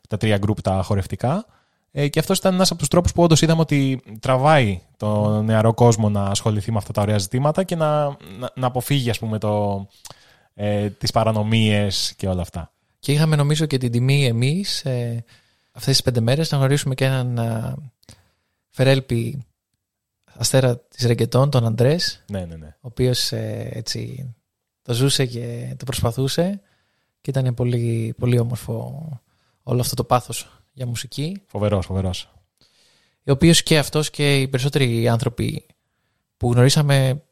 τα 0.09 0.17
τρία 0.17 0.37
γκρουπ 0.37 0.61
τα 0.61 0.81
χορευτικά. 0.83 1.45
Ε, 1.91 2.07
και 2.07 2.19
αυτός 2.19 2.37
ήταν 2.37 2.53
ένας 2.53 2.69
από 2.71 2.79
τους 2.79 2.87
τρόπους 2.87 3.11
που 3.11 3.23
όντως 3.23 3.41
είδαμε 3.41 3.61
ότι 3.61 4.01
τραβάει 4.19 4.81
το 4.97 5.41
νεαρό 5.41 5.73
κόσμο 5.73 6.09
να 6.09 6.23
ασχοληθεί 6.23 6.71
με 6.71 6.77
αυτά 6.77 6.93
τα 6.93 7.01
ωραία 7.01 7.17
ζητήματα 7.17 7.63
και 7.63 7.75
να, 7.75 8.05
να, 8.55 8.67
αποφύγει 8.67 9.09
ας 9.09 9.19
πούμε, 9.19 9.37
το, 9.37 9.87
ε, 10.53 10.89
τις 10.89 11.11
παρανομίες 11.11 12.13
και 12.17 12.27
όλα 12.27 12.41
αυτά. 12.41 12.71
Και 12.99 13.11
είχαμε 13.11 13.35
νομίζω 13.35 13.65
και 13.65 13.77
την 13.77 13.91
τιμή 13.91 14.25
εμείς 14.25 14.85
ε, 14.85 15.23
αυτές 15.71 15.93
τις 15.93 16.01
πέντε 16.01 16.19
μέρες 16.19 16.51
να 16.51 16.57
γνωρίσουμε 16.57 16.95
και 16.95 17.05
έναν 17.05 17.37
ε, 17.37 17.75
Φερέλπι 18.69 19.45
αστέρα 20.33 20.77
της 20.77 21.05
Ρεγκετών, 21.05 21.49
τον 21.49 21.65
Αντρές, 21.65 22.23
ναι, 22.31 22.45
ναι, 22.45 22.55
ναι. 22.55 22.67
ο 22.67 22.87
οποίος 22.87 23.31
ε, 23.31 23.69
έτσι 23.73 24.33
το 24.81 24.93
ζούσε 24.93 25.25
και 25.25 25.75
το 25.77 25.85
προσπαθούσε 25.85 26.61
και 27.21 27.29
ήταν 27.29 27.53
πολύ, 27.53 28.13
πολύ 28.17 28.39
όμορφο 28.39 29.07
όλο 29.63 29.81
αυτό 29.81 29.95
το 29.95 30.03
πάθος 30.03 30.63
για 30.73 30.85
μουσική. 30.85 31.41
Φοβερός, 31.45 31.85
φοβερός. 31.85 32.31
ο 33.27 33.31
οποίος 33.31 33.63
και 33.63 33.77
αυτός 33.77 34.09
και 34.09 34.39
οι 34.39 34.47
περισσότεροι 34.47 35.07
άνθρωποι 35.07 35.65
που 36.37 36.51
γνωρίσαμε 36.51 37.23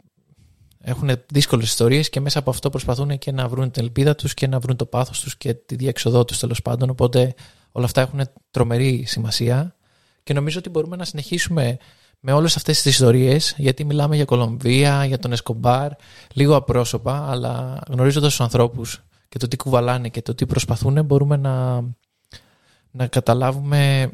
έχουν 0.82 1.10
δύσκολες 1.32 1.68
ιστορίες 1.68 2.10
και 2.10 2.20
μέσα 2.20 2.40
από 2.40 2.50
αυτό 2.50 2.70
προσπαθούν 2.70 3.18
και 3.18 3.32
να 3.32 3.48
βρουν 3.48 3.72
την 3.72 3.84
ελπίδα 3.84 4.16
τους 4.16 4.34
και 4.34 4.48
να 4.48 4.60
βρουν 4.60 4.76
το 4.76 4.86
πάθος 4.86 5.20
τους 5.20 5.38
και 5.38 5.54
τη 5.54 5.76
διεξοδό 5.76 6.26
τους 6.26 6.40
τέλος 6.40 6.62
πάντων. 6.62 6.90
Οπότε 6.90 7.34
όλα 7.72 7.86
αυτά 7.86 8.02
έχουν 8.02 8.22
τρομερή 8.52 9.04
σημασία 9.08 9.76
και 10.24 10.34
νομίζω 10.34 10.60
ότι 10.60 10.70
μπορούμε 10.70 10.96
να 10.96 11.06
συνεχίσουμε 11.06 11.78
με 12.20 12.32
όλες 12.32 12.56
αυτές 12.56 12.82
τις 12.82 12.92
ιστορίες 12.92 13.56
γιατί 13.58 13.84
μιλάμε 13.84 14.16
για 14.16 14.26
Κολομβία, 14.26 15.06
για 15.06 15.20
τον 15.20 15.32
Εσκομπάρ, 15.32 15.92
λίγο 16.34 16.56
απρόσωπα 16.56 17.30
αλλά 17.30 17.80
γνωρίζοντας 17.90 18.30
τους 18.30 18.42
ανθρώπους 18.42 19.04
και 19.30 19.38
το 19.38 19.48
τι 19.48 19.58
κουβαλάνε 19.58 20.10
και 20.10 20.22
το 20.22 20.36
τι 20.36 20.46
προσπαθούν 20.46 21.06
μπορούμε 21.06 21.38
να, 21.38 21.84
να 22.92 23.08
καταλάβουμε 23.08 24.12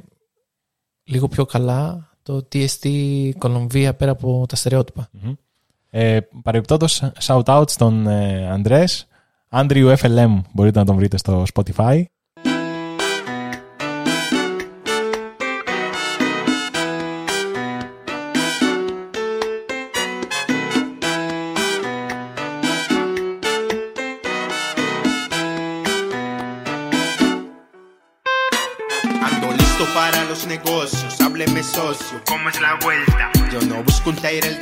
λίγο 1.03 1.27
πιο 1.27 1.45
καλά 1.45 2.09
το 2.23 2.43
τι 2.43 2.63
εστί 2.63 3.35
Κολομβία 3.37 3.93
πέρα 3.93 4.11
από 4.11 4.45
τα 4.47 4.55
στερεότυπα. 4.55 5.09
Mm-hmm. 5.13 5.33
Ε, 5.89 6.19
Παρεμπιπτόντως, 6.43 7.03
shout 7.19 7.43
out 7.43 7.69
στον 7.69 8.07
ε, 8.07 8.51
Αντρές. 8.51 9.07
Andrew 9.49 9.95
FLM 9.97 10.41
μπορείτε 10.53 10.79
να 10.79 10.85
τον 10.85 10.95
βρείτε 10.95 11.17
στο 11.17 11.43
Spotify. 11.53 12.03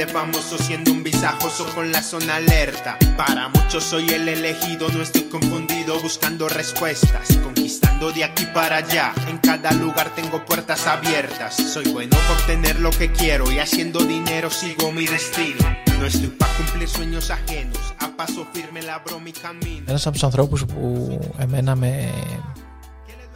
de 0.02 0.06
famoso 0.08 0.58
siendo 0.58 0.90
un 0.90 1.04
visajoso 1.04 1.64
con 1.74 1.92
la 1.92 2.02
zona 2.02 2.36
alerta. 2.36 2.98
Para 3.16 3.48
muchos 3.48 3.84
soy 3.84 4.08
el 4.10 4.28
elegido, 4.28 4.88
no 4.88 5.02
estoy 5.02 5.22
confundido 5.22 6.00
buscando 6.00 6.48
respuestas. 6.48 7.28
Conquistando 7.44 8.10
de 8.10 8.24
aquí 8.24 8.44
para 8.46 8.78
allá, 8.78 9.12
en 9.28 9.38
cada 9.38 9.70
lugar 9.72 10.12
tengo 10.16 10.44
puertas 10.44 10.86
abiertas. 10.86 11.54
Soy 11.54 11.86
bueno 11.92 12.16
por 12.28 12.38
tener 12.46 12.80
lo 12.80 12.90
que 12.90 13.12
quiero 13.12 13.52
y 13.52 13.60
haciendo 13.60 14.00
dinero 14.00 14.50
sigo 14.50 14.90
mi 14.90 15.06
destino. 15.06 15.64
No 16.00 16.06
estoy 16.06 16.28
para 16.28 16.52
cumplir 16.54 16.88
sueños 16.88 17.30
ajenos, 17.30 17.94
a 18.00 18.08
paso 18.16 18.46
firme 18.52 18.82
labro 18.82 19.20
mi 19.20 19.32
camino. 19.32 19.84
Ένας 19.86 20.06
από 20.06 20.12
τους 20.12 20.24
ανθρώπους 20.24 20.64
που 20.64 21.18
εμένα 21.38 21.76
με, 21.76 22.12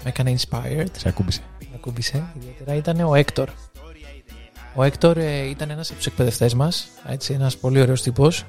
με 0.04 0.10
έκανε 0.10 0.34
inspired. 0.36 0.90
Σε 0.96 1.08
ακούμπησε 1.08 1.42
ακούμπησε 1.74 2.22
ιδιαίτερα 2.36 2.74
ήταν 2.74 3.00
ο 3.00 3.14
Έκτορ. 3.14 3.48
Ο 4.79 4.83
Έκτορ 4.83 5.17
ε, 5.17 5.49
ήταν 5.49 5.69
ένας 5.69 5.87
από 5.87 5.97
τους 5.97 6.07
εκπαιδευτές 6.07 6.53
μας, 6.53 6.87
έτσι, 7.07 7.33
ένας 7.33 7.57
πολύ 7.57 7.81
ωραίος 7.81 8.01
τύπος, 8.01 8.45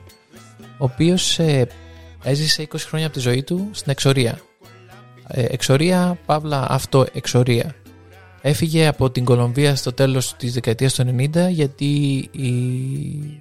ο 0.61 0.85
οποίος 0.85 1.39
ε, 1.39 1.69
έζησε 2.23 2.63
20 2.63 2.77
χρόνια 2.79 3.07
από 3.07 3.15
τη 3.15 3.21
ζωή 3.21 3.43
του 3.43 3.69
στην 3.73 3.91
εξορία. 3.91 4.39
Ε, 5.27 5.45
εξορία, 5.49 6.19
παύλα 6.27 6.67
αυτό 6.69 7.07
εξορία. 7.13 7.75
Έφυγε 8.41 8.87
από 8.87 9.11
την 9.11 9.25
Κολομβία 9.25 9.77
στο 9.77 9.93
τέλος 9.93 10.37
της 10.37 10.53
δεκαετίας 10.53 10.95
του 10.95 11.15
90 11.19 11.51
γιατί 11.51 11.85
οι, 11.85 12.45
οι 12.45 13.41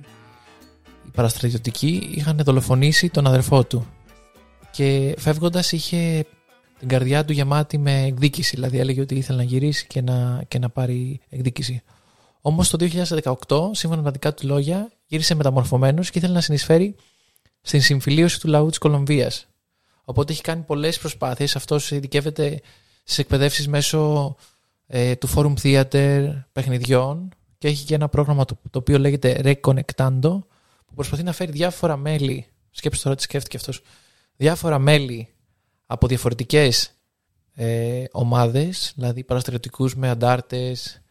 παραστρατιωτικοί 1.13 2.09
είχαν 2.15 2.39
δολοφονήσει 2.43 3.09
τον 3.09 3.27
αδερφό 3.27 3.63
του 3.63 3.87
και 4.71 5.15
φεύγοντας 5.17 5.71
είχε 5.71 6.25
την 6.79 6.87
καρδιά 6.87 7.25
του 7.25 7.33
γεμάτη 7.33 7.77
με 7.77 8.03
εκδίκηση. 8.03 8.55
Δηλαδή 8.55 8.79
έλεγε 8.79 9.01
ότι 9.01 9.15
ήθελε 9.15 9.37
να 9.37 9.43
γυρίσει 9.43 9.87
και 9.87 10.01
να, 10.01 10.43
και 10.47 10.59
να 10.59 10.69
πάρει 10.69 11.19
εκδίκηση. 11.29 11.81
Όμως 12.41 12.69
το 12.69 12.77
2018, 13.47 13.69
σύμφωνα 13.71 14.01
με 14.01 14.03
τα 14.03 14.11
δικά 14.11 14.33
του 14.33 14.47
λόγια, 14.47 14.91
γύρισε 15.05 15.35
μεταμορφωμένος 15.35 16.09
και 16.09 16.17
ήθελε 16.17 16.33
να 16.33 16.41
συνεισφέρει 16.41 16.95
στην 17.61 17.81
συμφιλίωση 17.81 18.39
του 18.39 18.47
λαού 18.47 18.69
της 18.69 18.77
Κολομβίας. 18.77 19.47
Οπότε 20.03 20.31
έχει 20.33 20.41
κάνει 20.41 20.61
πολλές 20.61 20.99
προσπάθειες. 20.99 21.55
Αυτός 21.55 21.91
ειδικεύεται 21.91 22.61
στις 23.03 23.17
εκπαιδεύσεις 23.17 23.67
μέσω 23.67 24.35
ε, 24.87 25.15
του 25.15 25.29
Forum 25.35 25.53
Theater 25.61 26.43
παιχνιδιών 26.51 27.29
και 27.57 27.67
έχει 27.67 27.85
και 27.85 27.95
ένα 27.95 28.09
πρόγραμμα 28.09 28.45
το, 28.45 28.57
το 28.69 28.79
οποίο 28.79 28.99
λέγεται 28.99 29.41
Reconnectando 29.43 30.39
που 30.85 30.93
προσπαθεί 30.95 31.23
να 31.23 31.31
φέρει 31.31 31.51
διάφορα 31.51 31.97
μέλη. 31.97 32.45
Σκέψτε 32.71 33.03
τώρα 33.03 33.15
τι 33.15 33.21
σκέφτηκε 33.21 33.57
αυτός. 33.57 33.81
Διάφορα 34.35 34.79
μέλη 34.79 35.27
από 35.85 36.07
διαφορετικές 36.07 36.91
ε, 37.53 38.03
ομάδες, 38.11 38.91
δηλαδή 38.95 39.23
παραστρατιωτικούς 39.23 39.95
με 39.95 40.09
αντάρτες 40.09 41.01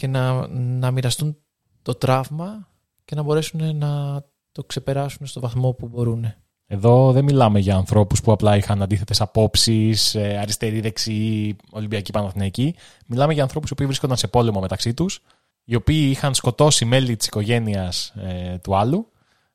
και 0.00 0.06
να, 0.06 0.48
να 0.48 0.90
μοιραστούν 0.90 1.36
το 1.82 1.94
τραύμα 1.94 2.68
και 3.04 3.14
να 3.14 3.22
μπορέσουν 3.22 3.76
να 3.76 4.22
το 4.52 4.64
ξεπεράσουν 4.64 5.26
στο 5.26 5.40
βαθμό 5.40 5.72
που 5.72 5.88
μπορούν. 5.88 6.34
Εδώ 6.66 7.12
δεν 7.12 7.24
μιλάμε 7.24 7.58
για 7.58 7.76
ανθρώπους 7.76 8.20
που 8.20 8.32
απλά 8.32 8.56
είχαν 8.56 8.82
αντίθετες 8.82 9.20
απόψεις, 9.20 10.14
ε, 10.14 10.38
αριστερή, 10.42 10.80
δεξί, 10.80 11.56
Ολυμπιακή, 11.70 12.12
Παναθηναϊκή. 12.12 12.74
Μιλάμε 13.06 13.32
για 13.32 13.42
ανθρώπους 13.42 13.72
που 13.74 13.84
βρίσκονταν 13.86 14.16
σε 14.16 14.28
πόλεμο 14.28 14.60
μεταξύ 14.60 14.94
τους, 14.94 15.20
οι 15.64 15.74
οποίοι 15.74 16.08
είχαν 16.10 16.34
σκοτώσει 16.34 16.84
μέλη 16.84 17.16
της 17.16 17.26
οικογένειας 17.26 18.14
ε, 18.16 18.58
του 18.58 18.76
άλλου 18.76 19.10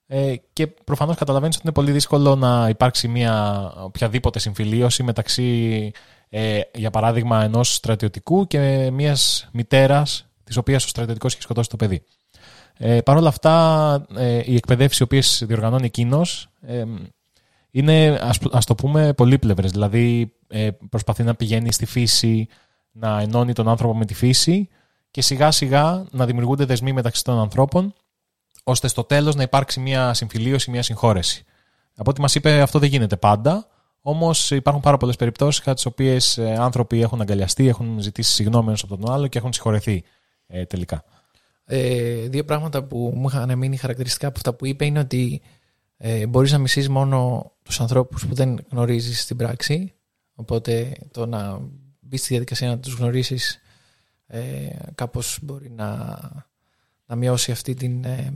ε, 0.07 0.35
και 0.53 0.67
προφανώς 0.67 1.15
καταλαβαίνεις 1.15 1.55
ότι 1.55 1.63
είναι 1.65 1.75
πολύ 1.75 1.91
δύσκολο 1.91 2.35
να 2.35 2.69
υπάρξει 2.69 3.07
μια 3.07 3.71
οποιαδήποτε 3.77 4.39
συμφιλίωση 4.39 5.03
μεταξύ, 5.03 5.91
ε, 6.29 6.59
για 6.73 6.89
παράδειγμα, 6.89 7.43
ενός 7.43 7.73
στρατιωτικού 7.73 8.47
και 8.47 8.89
μιας 8.93 9.49
μητέρας, 9.53 10.27
της 10.45 10.57
οποίας 10.57 10.85
ο 10.85 10.87
στρατιωτικός 10.87 11.33
έχει 11.33 11.41
σκοτώσει 11.41 11.69
το 11.69 11.75
παιδί. 11.75 12.03
Ε, 12.77 13.01
Παρ' 13.01 13.17
όλα 13.17 13.27
αυτά, 13.27 14.05
ε, 14.15 14.41
οι 14.45 14.55
εκπαιδεύσεις 14.55 14.99
οι 14.99 15.03
οποίες 15.03 15.43
διοργανώνει 15.45 15.85
εκείνος 15.85 16.49
ε, 16.61 16.83
είναι, 17.71 18.19
ας, 18.51 18.65
το 18.65 18.75
πούμε, 18.75 19.13
πολύπλευρες. 19.13 19.71
Δηλαδή, 19.71 20.33
ε, 20.47 20.69
προσπαθεί 20.89 21.23
να 21.23 21.35
πηγαίνει 21.35 21.71
στη 21.71 21.85
φύση, 21.85 22.47
να 22.91 23.19
ενώνει 23.19 23.53
τον 23.53 23.67
άνθρωπο 23.67 23.95
με 23.95 24.05
τη 24.05 24.13
φύση 24.13 24.69
και 25.11 25.21
σιγά 25.21 25.51
σιγά 25.51 26.05
να 26.11 26.25
δημιουργούνται 26.25 26.65
δεσμοί 26.65 26.93
μεταξύ 26.93 27.23
των 27.23 27.39
ανθρώπων 27.39 27.93
ώστε 28.63 28.87
στο 28.87 29.03
τέλος 29.03 29.35
να 29.35 29.43
υπάρξει 29.43 29.79
μια 29.79 30.13
συμφιλίωση, 30.13 30.71
μια 30.71 30.83
συγχώρεση. 30.83 31.43
Από 31.95 32.09
ό,τι 32.09 32.21
μας 32.21 32.35
είπε, 32.35 32.61
αυτό 32.61 32.79
δεν 32.79 32.89
γίνεται 32.89 33.15
πάντα. 33.15 33.67
Όμως 34.01 34.51
υπάρχουν 34.51 34.81
πάρα 34.81 34.97
πολλές 34.97 35.15
περιπτώσεις 35.15 35.59
κατά 35.59 35.73
τις 35.73 35.85
οποίες 35.85 36.37
ε, 36.37 36.55
άνθρωποι 36.59 37.01
έχουν 37.01 37.21
αγκαλιαστεί, 37.21 37.67
έχουν 37.67 37.99
ζητήσει 37.99 38.31
συγγνώμη 38.31 38.67
ένας 38.67 38.83
από 38.83 38.97
τον 38.97 39.13
άλλο 39.13 39.27
και 39.27 39.37
έχουν 39.37 39.53
συγχωρεθεί 39.53 40.03
ε, 40.47 40.65
τελικά. 40.65 41.03
Ε, 41.65 42.27
δύο 42.27 42.45
πράγματα 42.45 42.83
που 42.83 43.13
μου 43.15 43.27
είχαν 43.27 43.57
μείνει 43.57 43.77
χαρακτηριστικά 43.77 44.27
από 44.27 44.37
αυτά 44.37 44.53
που 44.53 44.65
είπε 44.65 44.85
είναι 44.85 44.99
ότι 44.99 45.41
ε, 45.97 46.27
μπορείς 46.27 46.51
να 46.51 46.57
μισείς 46.57 46.89
μόνο 46.89 47.51
τους 47.63 47.81
ανθρώπους 47.81 48.27
που 48.27 48.35
δεν 48.35 48.65
γνωρίζεις 48.69 49.21
στην 49.21 49.37
πράξη. 49.37 49.93
Οπότε 50.35 50.91
το 51.11 51.25
να 51.25 51.59
μπεις 51.99 52.19
στη 52.19 52.29
διαδικασία 52.29 52.67
να 52.67 52.79
τους 52.79 52.93
γνωρίσει 52.93 53.39
ε, 54.27 54.69
κάπως 54.95 55.39
μπορεί 55.41 55.69
να 55.69 56.19
να 57.05 57.15
μειώσει 57.15 57.51
αυτή 57.51 57.73
την, 57.73 58.03
ε, 58.03 58.31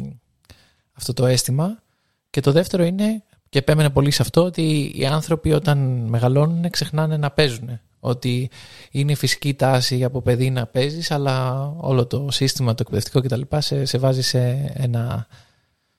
αυτό 0.94 1.14
το 1.14 1.26
αίσθημα. 1.26 1.84
Και 2.30 2.42
το 2.42 2.52
δεύτερο 2.52 2.84
είναι, 2.84 3.24
και 3.50 3.60
επέμενε 3.60 3.90
πολύ 3.90 4.12
σε 4.12 4.22
αυτό, 4.22 4.44
ότι 4.44 4.92
οι 4.96 5.06
άνθρωποι 5.06 5.52
όταν 5.52 5.78
μεγαλώνουν 6.08 6.70
ξεχνάνε 6.70 7.18
να 7.18 7.32
παίζουν. 7.32 7.80
Ότι 8.00 8.50
είναι 8.92 9.16
φυσική 9.16 9.54
τάση 9.54 10.04
από 10.04 10.22
παιδί 10.22 10.50
να 10.50 10.66
παίζεις, 10.66 11.12
αλλά 11.12 11.68
όλο 11.78 12.06
το 12.06 12.28
σύστημα, 12.32 12.74
το 12.74 12.84
εκπαιδευτικό 12.88 13.22
κτλ. 13.22 13.58
Σε, 13.58 13.86
σε 13.86 13.98
βάζει 13.98 14.22
σε 14.22 14.72
ένα 14.74 15.28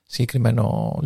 συγκεκριμένο 0.03 0.97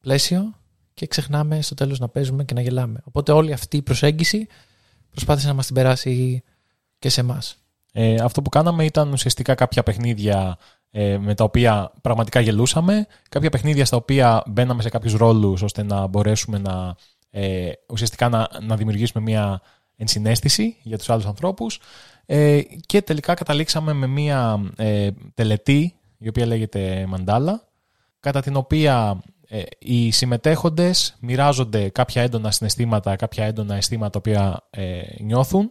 πλαίσιο 0.00 0.54
και 0.94 1.06
ξεχνάμε 1.06 1.62
στο 1.62 1.74
τέλος 1.74 1.98
να 1.98 2.08
παίζουμε 2.08 2.44
και 2.44 2.54
να 2.54 2.60
γελάμε. 2.60 3.00
Οπότε 3.04 3.32
όλη 3.32 3.52
αυτή 3.52 3.76
η 3.76 3.82
προσέγγιση 3.82 4.46
προσπάθησε 5.10 5.46
να 5.46 5.54
μας 5.54 5.66
την 5.66 5.74
περάσει 5.74 6.42
και 6.98 7.08
σε 7.08 7.20
εμάς. 7.20 7.56
Ε, 7.92 8.14
αυτό 8.14 8.42
που 8.42 8.48
κάναμε 8.48 8.84
ήταν 8.84 9.12
ουσιαστικά 9.12 9.54
κάποια 9.54 9.82
παιχνίδια 9.82 10.58
ε, 10.90 11.18
με 11.18 11.34
τα 11.34 11.44
οποία 11.44 11.92
πραγματικά 12.00 12.40
γελούσαμε, 12.40 13.06
κάποια 13.28 13.50
παιχνίδια 13.50 13.84
στα 13.84 13.96
οποία 13.96 14.42
μπαίναμε 14.46 14.82
σε 14.82 14.88
κάποιους 14.88 15.14
ρόλους 15.14 15.62
ώστε 15.62 15.82
να 15.82 16.06
μπορέσουμε 16.06 16.58
να 16.58 16.96
ε, 17.30 17.70
ουσιαστικά 17.88 18.28
να, 18.28 18.48
να 18.62 18.76
δημιουργήσουμε 18.76 19.24
μια 19.24 19.60
ενσυναίσθηση 19.96 20.76
για 20.82 20.98
τους 20.98 21.10
άλλους 21.10 21.26
ανθρώπους 21.26 21.80
ε, 22.26 22.60
και 22.86 23.02
τελικά 23.02 23.34
καταλήξαμε 23.34 23.92
με 23.92 24.06
μια 24.06 24.70
ε, 24.76 25.10
τελετή 25.34 25.94
η 26.18 26.28
οποία 26.28 26.46
λέγεται 26.46 27.06
Μαντάλα 27.08 27.68
κατά 28.20 28.40
την 28.40 28.56
οποία 28.56 29.22
ε, 29.48 29.62
οι 29.78 30.10
συμμετέχοντες 30.10 31.16
μοιράζονται 31.20 31.88
κάποια 31.88 32.22
έντονα 32.22 32.50
συναισθήματα, 32.50 33.16
κάποια 33.16 33.44
έντονα 33.44 33.74
αισθήματα 33.74 34.10
τα 34.10 34.18
οποία 34.18 34.66
ε, 34.70 35.02
νιώθουν 35.20 35.70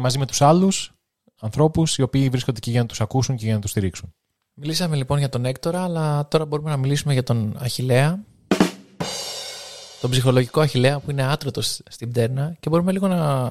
μαζί 0.00 0.18
με 0.18 0.26
τους 0.26 0.42
άλλους 0.42 0.94
ανθρώπους 1.40 1.96
οι 1.98 2.02
οποίοι 2.02 2.28
βρίσκονται 2.28 2.58
εκεί 2.58 2.70
για 2.70 2.80
να 2.80 2.86
τους 2.86 3.00
ακούσουν 3.00 3.36
και 3.36 3.44
για 3.44 3.54
να 3.54 3.60
τους 3.60 3.70
στηρίξουν. 3.70 4.14
Μιλήσαμε 4.54 4.96
λοιπόν 4.96 5.18
για 5.18 5.28
τον 5.28 5.44
Έκτορα, 5.44 5.84
αλλά 5.84 6.28
τώρα 6.28 6.44
μπορούμε 6.44 6.70
να 6.70 6.76
μιλήσουμε 6.76 7.12
για 7.12 7.22
τον 7.22 7.56
Αχηλέα. 7.58 8.24
Τον 10.02 10.10
ψυχολογικό 10.10 10.60
Αχηλέα 10.60 10.98
που 10.98 11.10
είναι 11.10 11.22
άτρωτος 11.22 11.80
στην 11.88 12.10
πτέρνα 12.10 12.56
και 12.60 12.68
μπορούμε 12.68 12.92
λίγο 12.92 13.08
να, 13.08 13.42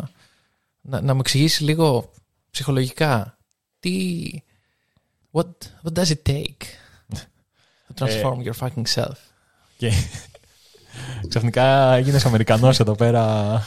να, 0.82 1.02
να 1.02 1.14
μου 1.14 1.20
εξηγήσει 1.20 1.64
λίγο 1.64 2.12
ψυχολογικά 2.52 3.38
τι, 3.80 4.30
What, 5.32 5.46
what 5.84 5.94
does 5.94 6.12
it 6.12 6.24
take 6.26 6.64
to 7.88 7.94
transform 7.96 8.42
your 8.44 8.54
fucking 8.60 8.86
self? 8.96 9.18
Και 9.78 9.92
ξαφνικά 11.30 11.94
έγινε 11.94 12.20
Αμερικανός 12.26 12.80
εδώ 12.80 12.96
πέρα. 12.96 13.64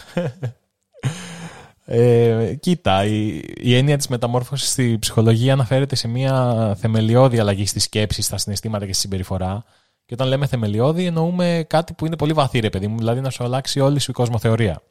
Ε, 1.87 2.55
κοίτα, 2.61 3.05
η, 3.05 3.43
η 3.57 3.77
έννοια 3.77 3.97
της 3.97 4.09
μεταμόρφωσης 4.09 4.71
στη 4.71 4.97
ψυχολογία 5.01 5.53
αναφέρεται 5.53 5.95
σε 5.95 6.09
μια 6.09 6.77
θεμελιώδη 6.81 7.39
αλλαγή 7.39 7.67
στη 7.67 7.81
σκέψη, 7.81 8.23
στα 8.23 8.39
συναισθήματα 8.39 8.87
και 8.87 8.93
στη 8.93 9.01
συμπεριφορά. 9.01 9.65
Και 10.07 10.15
όταν 10.15 10.29
λέμε 10.29 10.47
θεμελιώδη, 10.47 11.05
εννοούμε 11.05 11.65
κάτι 11.69 11.93
που 11.93 12.07
είναι 12.07 12.17
πολύ 12.17 12.33
βαθύ, 12.33 12.59
ρε 12.59 12.71
παιδί 12.71 12.87
μου, 12.87 12.99
δηλαδή 12.99 13.21
να 13.21 13.31
σου 13.31 13.45
αλλάξει 13.45 13.81
όλη 13.81 13.99
σου 13.99 14.11
η 14.11 14.15
κοσμοθεωρία. 14.15 14.83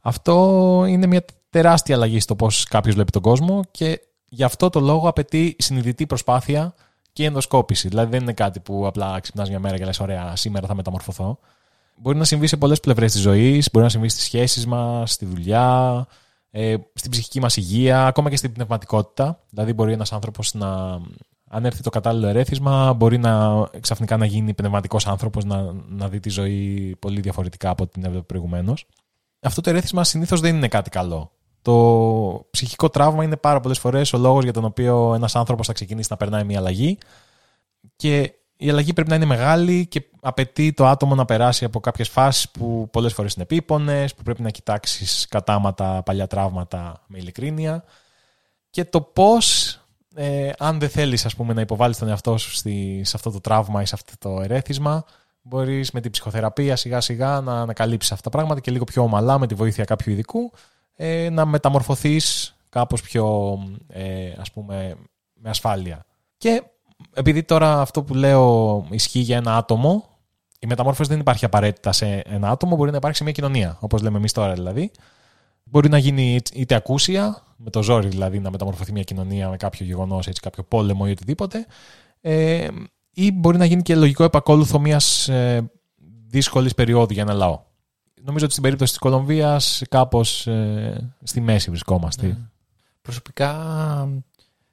Αυτό 0.00 0.84
είναι 0.88 1.06
μια 1.06 1.24
τεράστια 1.50 1.94
αλλαγή 1.94 2.20
στο 2.20 2.36
πώς 2.36 2.64
κάποιος 2.64 2.94
βλέπει 2.94 3.10
τον 3.10 3.22
κόσμο 3.22 3.62
και 3.70 4.00
γι' 4.28 4.44
αυτό 4.44 4.70
το 4.70 4.80
λόγο 4.80 5.08
απαιτεί 5.08 5.56
συνειδητή 5.58 6.06
προσπάθεια 6.06 6.74
και 7.12 7.24
ενδοσκόπηση. 7.24 7.88
Δηλαδή 7.88 8.10
δεν 8.10 8.22
είναι 8.22 8.32
κάτι 8.32 8.60
που 8.60 8.86
απλά 8.86 9.20
ξυπνάς 9.20 9.48
μια 9.48 9.58
μέρα 9.58 9.76
και 9.76 9.84
λες: 9.84 10.00
Ωραία, 10.00 10.36
σήμερα 10.36 10.66
θα 10.66 10.74
μεταμορφωθώ. 10.74 11.38
Μπορεί 11.96 12.18
να 12.18 12.24
συμβεί 12.24 12.46
σε 12.46 12.56
πολλές 12.56 12.80
πλευρές 12.80 13.12
της 13.12 13.20
ζωής, 13.20 13.68
μπορεί 13.72 13.84
να 13.84 13.90
συμβεί 13.90 14.08
στις 14.08 14.24
σχέσεις 14.24 14.66
μας, 14.66 15.12
στη 15.12 15.24
δουλειά, 15.24 16.06
ε, 16.50 16.74
στην 16.94 17.10
ψυχική 17.10 17.40
μας 17.40 17.56
υγεία, 17.56 18.06
ακόμα 18.06 18.30
και 18.30 18.36
στην 18.36 18.52
πνευματικότητα. 18.52 19.40
Δηλαδή, 19.50 19.72
μπορεί 19.72 19.92
ένας 19.92 20.12
άνθρωπος 20.12 20.54
να. 20.54 21.00
Αν 21.48 21.64
έρθει 21.64 21.82
το 21.82 21.90
κατάλληλο 21.90 22.26
ερέθισμα, 22.26 22.92
μπορεί 22.92 23.18
να 23.18 23.64
ξαφνικά 23.80 24.16
να 24.16 24.24
γίνει 24.24 24.54
πνευματικός 24.54 25.06
άνθρωπος, 25.06 25.44
να, 25.44 25.72
να 25.88 26.08
δει 26.08 26.20
τη 26.20 26.30
ζωή 26.30 26.96
πολύ 26.98 27.20
διαφορετικά 27.20 27.70
από 27.70 27.82
ό,τι 27.82 27.92
την 27.92 28.04
έβλεπε 28.04 28.24
προηγουμένως. 28.24 28.86
Αυτό 29.40 29.60
το 29.60 29.70
ερέθισμα 29.70 30.04
συνήθως 30.04 30.40
δεν 30.40 30.56
είναι 30.56 30.68
κάτι 30.68 30.90
καλό. 30.90 31.30
Το 31.62 32.46
ψυχικό 32.50 32.88
τραύμα 32.88 33.24
είναι 33.24 33.36
πάρα 33.36 33.60
πολλές 33.60 33.78
φορές 33.78 34.12
ο 34.12 34.18
λόγος 34.18 34.44
για 34.44 34.52
τον 34.52 34.64
οποίο 34.64 35.14
ένας 35.14 35.36
άνθρωπος 35.36 35.66
θα 35.66 35.72
ξεκινήσει 35.72 36.08
να 36.10 36.16
περνάει 36.16 36.44
μια 36.44 36.58
αλλαγή. 36.58 36.98
Και 37.96 38.32
η 38.56 38.70
αλλαγή 38.70 38.92
πρέπει 38.92 39.08
να 39.08 39.14
είναι 39.14 39.24
μεγάλη 39.24 39.86
και 39.86 40.04
απαιτεί 40.20 40.72
το 40.72 40.86
άτομο 40.86 41.14
να 41.14 41.24
περάσει 41.24 41.64
από 41.64 41.80
κάποιες 41.80 42.08
φάσεις 42.08 42.50
που 42.50 42.88
πολλές 42.92 43.12
φορές 43.12 43.34
είναι 43.34 43.42
επίπονες, 43.42 44.14
που 44.14 44.22
πρέπει 44.22 44.42
να 44.42 44.50
κοιτάξεις 44.50 45.26
κατάματα 45.28 46.02
παλιά 46.04 46.26
τραύματα 46.26 47.04
με 47.06 47.18
ειλικρίνεια. 47.18 47.84
Και 48.70 48.84
το 48.84 49.00
πώς, 49.00 49.77
ε, 50.14 50.50
αν 50.58 50.78
δεν 50.78 50.88
θέλεις 50.88 51.26
να 51.36 51.60
υποβάλεις 51.60 51.98
τον 51.98 52.08
εαυτό 52.08 52.36
σου 52.36 52.52
στη, 52.52 53.00
σε 53.04 53.12
αυτό 53.16 53.30
το 53.30 53.40
τραύμα 53.40 53.82
ή 53.82 53.84
σε 53.84 53.94
αυτό 53.94 54.12
το 54.18 54.42
ερέθισμα, 54.42 55.04
μπορείς 55.42 55.90
με 55.90 56.00
την 56.00 56.10
ψυχοθεραπεία 56.10 56.76
σιγά 56.76 57.00
σιγά 57.00 57.40
να 57.40 57.60
ανακαλύψεις 57.60 58.12
αυτά 58.12 58.22
τα 58.22 58.30
πράγματα 58.30 58.60
και 58.60 58.70
λίγο 58.70 58.84
πιο 58.84 59.02
ομαλά 59.02 59.38
με 59.38 59.46
τη 59.46 59.54
βοήθεια 59.54 59.84
κάποιου 59.84 60.12
ειδικού 60.12 60.52
ε, 60.94 61.28
να 61.30 61.46
μεταμορφωθείς 61.46 62.56
κάπως 62.68 63.02
πιο 63.02 63.58
ε, 63.88 64.32
ας 64.38 64.50
πούμε 64.50 64.96
με 65.34 65.50
ασφάλεια. 65.50 66.04
Και 66.36 66.62
επειδή 67.14 67.42
τώρα 67.42 67.80
αυτό 67.80 68.02
που 68.02 68.14
λέω 68.14 68.86
ισχύει 68.90 69.18
για 69.18 69.36
ένα 69.36 69.56
άτομο, 69.56 70.18
η 70.58 70.66
μεταμόρφωση 70.66 71.10
δεν 71.10 71.20
υπάρχει 71.20 71.44
απαραίτητα 71.44 71.92
σε 71.92 72.06
ένα 72.06 72.50
άτομο, 72.50 72.76
μπορεί 72.76 72.90
να 72.90 72.96
υπάρξει 72.96 73.18
σε 73.18 73.24
μια 73.24 73.32
κοινωνία, 73.32 73.76
όπως 73.80 74.02
λέμε 74.02 74.16
εμείς 74.16 74.32
τώρα 74.32 74.52
δηλαδή. 74.52 74.90
Μπορεί 75.70 75.88
να 75.88 75.98
γίνει 75.98 76.40
είτε 76.52 76.74
ακούσια, 76.74 77.42
με 77.56 77.70
το 77.70 77.82
ζόρι 77.82 78.08
δηλαδή 78.08 78.38
να 78.38 78.50
μεταμορφωθεί 78.50 78.92
μια 78.92 79.02
κοινωνία 79.02 79.48
με 79.48 79.56
κάποιο 79.56 79.86
γεγονός, 79.86 80.28
κάποιο 80.40 80.62
πόλεμο 80.62 81.04
ή 81.08 81.10
οτιδήποτε, 81.10 81.66
ε, 82.20 82.68
ή 83.10 83.32
μπορεί 83.32 83.58
να 83.58 83.64
γίνει 83.64 83.82
και 83.82 83.96
λογικό 83.96 84.24
επακόλουθο 84.24 84.78
μιας 84.78 85.28
ε, 85.28 85.70
δύσκολης 86.26 86.74
περίοδου 86.74 87.12
για 87.12 87.22
ένα 87.22 87.32
λαό. 87.32 87.60
Νομίζω 88.22 88.44
ότι 88.44 88.52
στην 88.52 88.62
περίπτωση 88.62 88.90
της 88.90 89.00
Κολομβίας 89.00 89.82
κάπως 89.88 90.46
ε, 90.46 91.14
στη 91.22 91.40
μέση 91.40 91.70
βρισκόμαστε. 91.70 92.26
Ναι. 92.26 92.36
Προσωπικά, 93.02 93.50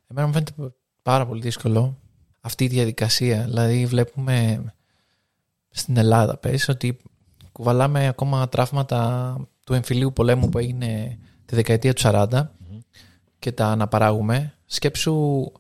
εμένα 0.08 0.28
μου 0.28 0.34
φαίνεται 0.34 0.54
πάρα 1.02 1.26
πολύ 1.26 1.42
δύσκολο 1.42 1.98
αυτή 2.42 2.64
η 2.64 2.68
διαδικασία. 2.68 3.44
Δηλαδή 3.44 3.86
βλέπουμε 3.86 4.64
στην 5.70 5.98
Ελλάδα 5.98 6.38
πες 6.38 6.68
ότι 6.68 6.98
κουβαλάμε 7.52 8.08
ακόμα 8.08 8.50
τραύματα 8.50 9.38
του 9.66 9.74
εμφυλίου 9.74 10.14
πολέμου 10.14 10.50
που 10.50 10.58
έγινε 10.58 11.18
τη 11.46 11.56
δεκαετία 11.56 11.94
του 11.94 12.02
40 12.06 12.48
και 13.40 13.52
τα 13.52 13.68
αναπαράγουμε. 13.68 14.54
Σκέψου 14.66 15.52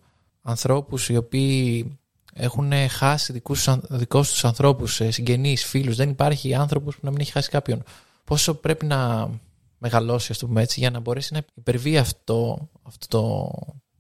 ανθρώπους 0.41 1.09
οι 1.09 1.17
οποίοι 1.17 1.97
έχουν 2.33 2.71
χάσει 2.89 3.33
δικούς, 3.33 3.69
δικούς 3.89 4.29
τους 4.29 4.45
ανθρώπους, 4.45 5.01
ε, 5.01 5.11
συγγενείς, 5.11 5.65
φίλους. 5.65 5.95
Δεν 5.95 6.09
υπάρχει 6.09 6.53
άνθρωπος 6.53 6.95
που 6.95 7.01
να 7.03 7.11
μην 7.11 7.19
έχει 7.19 7.31
χάσει 7.31 7.49
κάποιον. 7.49 7.83
Πόσο 8.23 8.53
πρέπει 8.53 8.85
να 8.85 9.29
μεγαλώσει, 9.77 10.31
ας 10.31 10.37
το 10.37 10.47
πούμε 10.47 10.61
έτσι, 10.61 10.79
για 10.79 10.89
να 10.89 10.99
μπορέσει 10.99 11.33
να 11.33 11.45
υπερβεί 11.53 11.97
αυτό, 11.97 12.69
αυτό 12.83 13.07
το, 13.07 13.51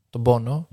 τον 0.09 0.23
πονο 0.23 0.67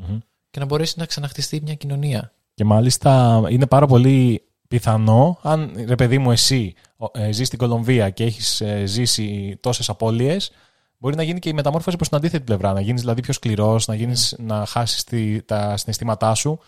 και 0.50 0.60
να 0.60 0.64
μπορέσει 0.64 0.94
να 0.98 1.06
ξαναχτιστεί 1.06 1.60
μια 1.62 1.74
κοινωνία. 1.74 2.32
Και 2.54 2.64
μάλιστα 2.64 3.42
είναι 3.48 3.66
πάρα 3.66 3.86
πολύ 3.86 4.42
πιθανό, 4.72 5.38
αν 5.42 5.72
ρε 5.86 5.94
παιδί 5.94 6.18
μου 6.18 6.30
εσύ 6.30 6.74
ε, 7.12 7.32
ζεις 7.32 7.46
στην 7.46 7.58
Κολομβία 7.58 8.10
και 8.10 8.24
έχεις 8.24 8.60
ε, 8.60 8.84
ζήσει 8.86 9.58
τόσες 9.60 9.88
απώλειες, 9.88 10.50
μπορεί 10.98 11.16
να 11.16 11.22
γίνει 11.22 11.38
και 11.38 11.48
η 11.48 11.52
μεταμόρφωση 11.52 11.96
προς 11.96 12.08
την 12.08 12.16
αντίθετη 12.16 12.44
πλευρά. 12.44 12.72
Να 12.72 12.80
γίνεις 12.80 13.00
δηλαδή 13.00 13.20
πιο 13.20 13.32
σκληρός, 13.32 13.86
να, 13.86 13.94
γίνεις, 13.94 14.36
να 14.38 14.66
χάσεις 14.66 15.04
τη, 15.04 15.42
τα 15.42 15.76
συναισθήματά 15.76 16.34
σου. 16.34 16.58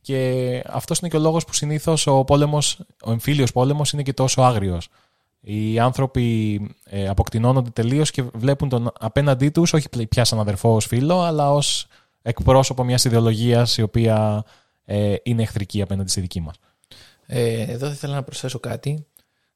Και 0.00 0.62
αυτός 0.66 0.98
είναι 0.98 1.08
και 1.08 1.16
ο 1.16 1.20
λόγος 1.20 1.44
που 1.44 1.52
συνήθως 1.52 2.06
ο, 2.06 2.24
πόλεμος, 2.24 2.78
ο 3.04 3.10
εμφύλιος 3.10 3.52
πόλεμος 3.52 3.92
είναι 3.92 4.02
και 4.02 4.12
τόσο 4.12 4.42
άγριος. 4.42 4.88
Οι 5.40 5.78
άνθρωποι 5.78 6.60
ε, 6.84 7.08
αποκτηνώνονται 7.08 7.70
τελείως 7.70 8.10
και 8.10 8.22
βλέπουν 8.34 8.68
τον 8.68 8.92
απέναντί 8.98 9.48
τους 9.48 9.72
όχι 9.72 9.88
πια 10.08 10.24
σαν 10.24 10.40
αδερφό 10.40 10.74
ως 10.74 10.86
φίλο, 10.86 11.20
αλλά 11.20 11.52
ως 11.52 11.86
εκπρόσωπο 12.22 12.84
μιας 12.84 13.04
ιδεολογίας 13.04 13.76
η 13.76 13.82
οποία 13.82 14.44
ε, 14.84 15.14
είναι 15.22 15.42
εχθρική 15.42 15.82
απέναντι 15.82 16.10
στη 16.10 16.20
δική 16.20 16.40
μας. 16.40 16.56
Ε, 17.26 17.60
εδώ 17.60 17.86
θα 17.86 17.92
ήθελα 17.92 18.14
να 18.14 18.22
προσθέσω 18.22 18.58
κάτι. 18.58 19.06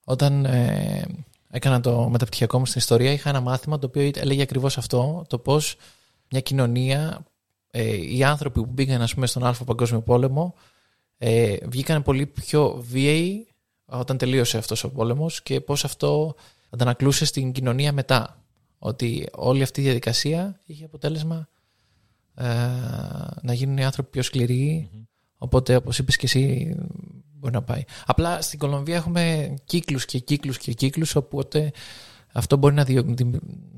Όταν 0.04 0.44
ε, 0.44 1.04
έκανα 1.50 1.80
το 1.80 2.08
μεταπτυχιακό 2.08 2.58
μου 2.58 2.66
στην 2.66 2.80
ιστορία 2.80 3.12
είχα 3.12 3.28
ένα 3.28 3.40
μάθημα 3.40 3.78
το 3.78 3.86
οποίο 3.86 4.10
έλεγε 4.14 4.42
ακριβώς 4.42 4.78
αυτό, 4.78 5.24
το 5.28 5.38
πώς 5.38 5.76
μια 6.30 6.40
κοινωνία, 6.40 7.24
ε, 7.70 8.16
οι 8.16 8.24
άνθρωποι 8.24 8.60
που 8.60 8.70
μπήκαν 8.72 9.02
ας 9.02 9.14
πούμε, 9.14 9.26
στον 9.26 9.44
Α 9.44 9.54
Παγκόσμιο 9.66 10.00
Πόλεμο 10.00 10.54
ε, 11.18 11.56
βγήκαν 11.62 12.02
πολύ 12.02 12.26
πιο 12.26 12.84
βίαιοι 12.88 13.46
όταν 13.84 14.16
τελείωσε 14.16 14.58
αυτός 14.58 14.84
ο 14.84 14.90
πόλεμος 14.90 15.42
και 15.42 15.60
πώς 15.60 15.84
αυτό 15.84 16.34
αντανακλούσε 16.70 17.24
στην 17.24 17.52
κοινωνία 17.52 17.92
μετά. 17.92 18.44
Ότι 18.78 19.28
όλη 19.32 19.62
αυτή 19.62 19.80
η 19.80 19.84
διαδικασία 19.84 20.60
είχε 20.64 20.84
αποτέλεσμα 20.84 21.48
ε, 22.34 22.44
να 23.42 23.52
γίνουν 23.52 23.76
οι 23.76 23.84
άνθρωποι 23.84 24.10
πιο 24.10 24.22
σκληροι 24.22 24.90
Οπότε, 25.42 25.76
όπως 25.76 25.98
είπες 25.98 26.16
και 26.16 26.26
εσύ, 26.26 26.76
μπορεί 27.40 27.54
να 27.54 27.62
πάει. 27.62 27.84
Απλά 28.06 28.40
στην 28.40 28.58
Κολομβία 28.58 28.96
έχουμε 28.96 29.54
κύκλους 29.64 30.04
και 30.04 30.18
κύκλους 30.18 30.58
και 30.58 30.72
κύκλους, 30.72 31.14
οπότε 31.14 31.72
αυτό 32.32 32.56
μπορεί 32.56 32.74
να, 32.74 32.84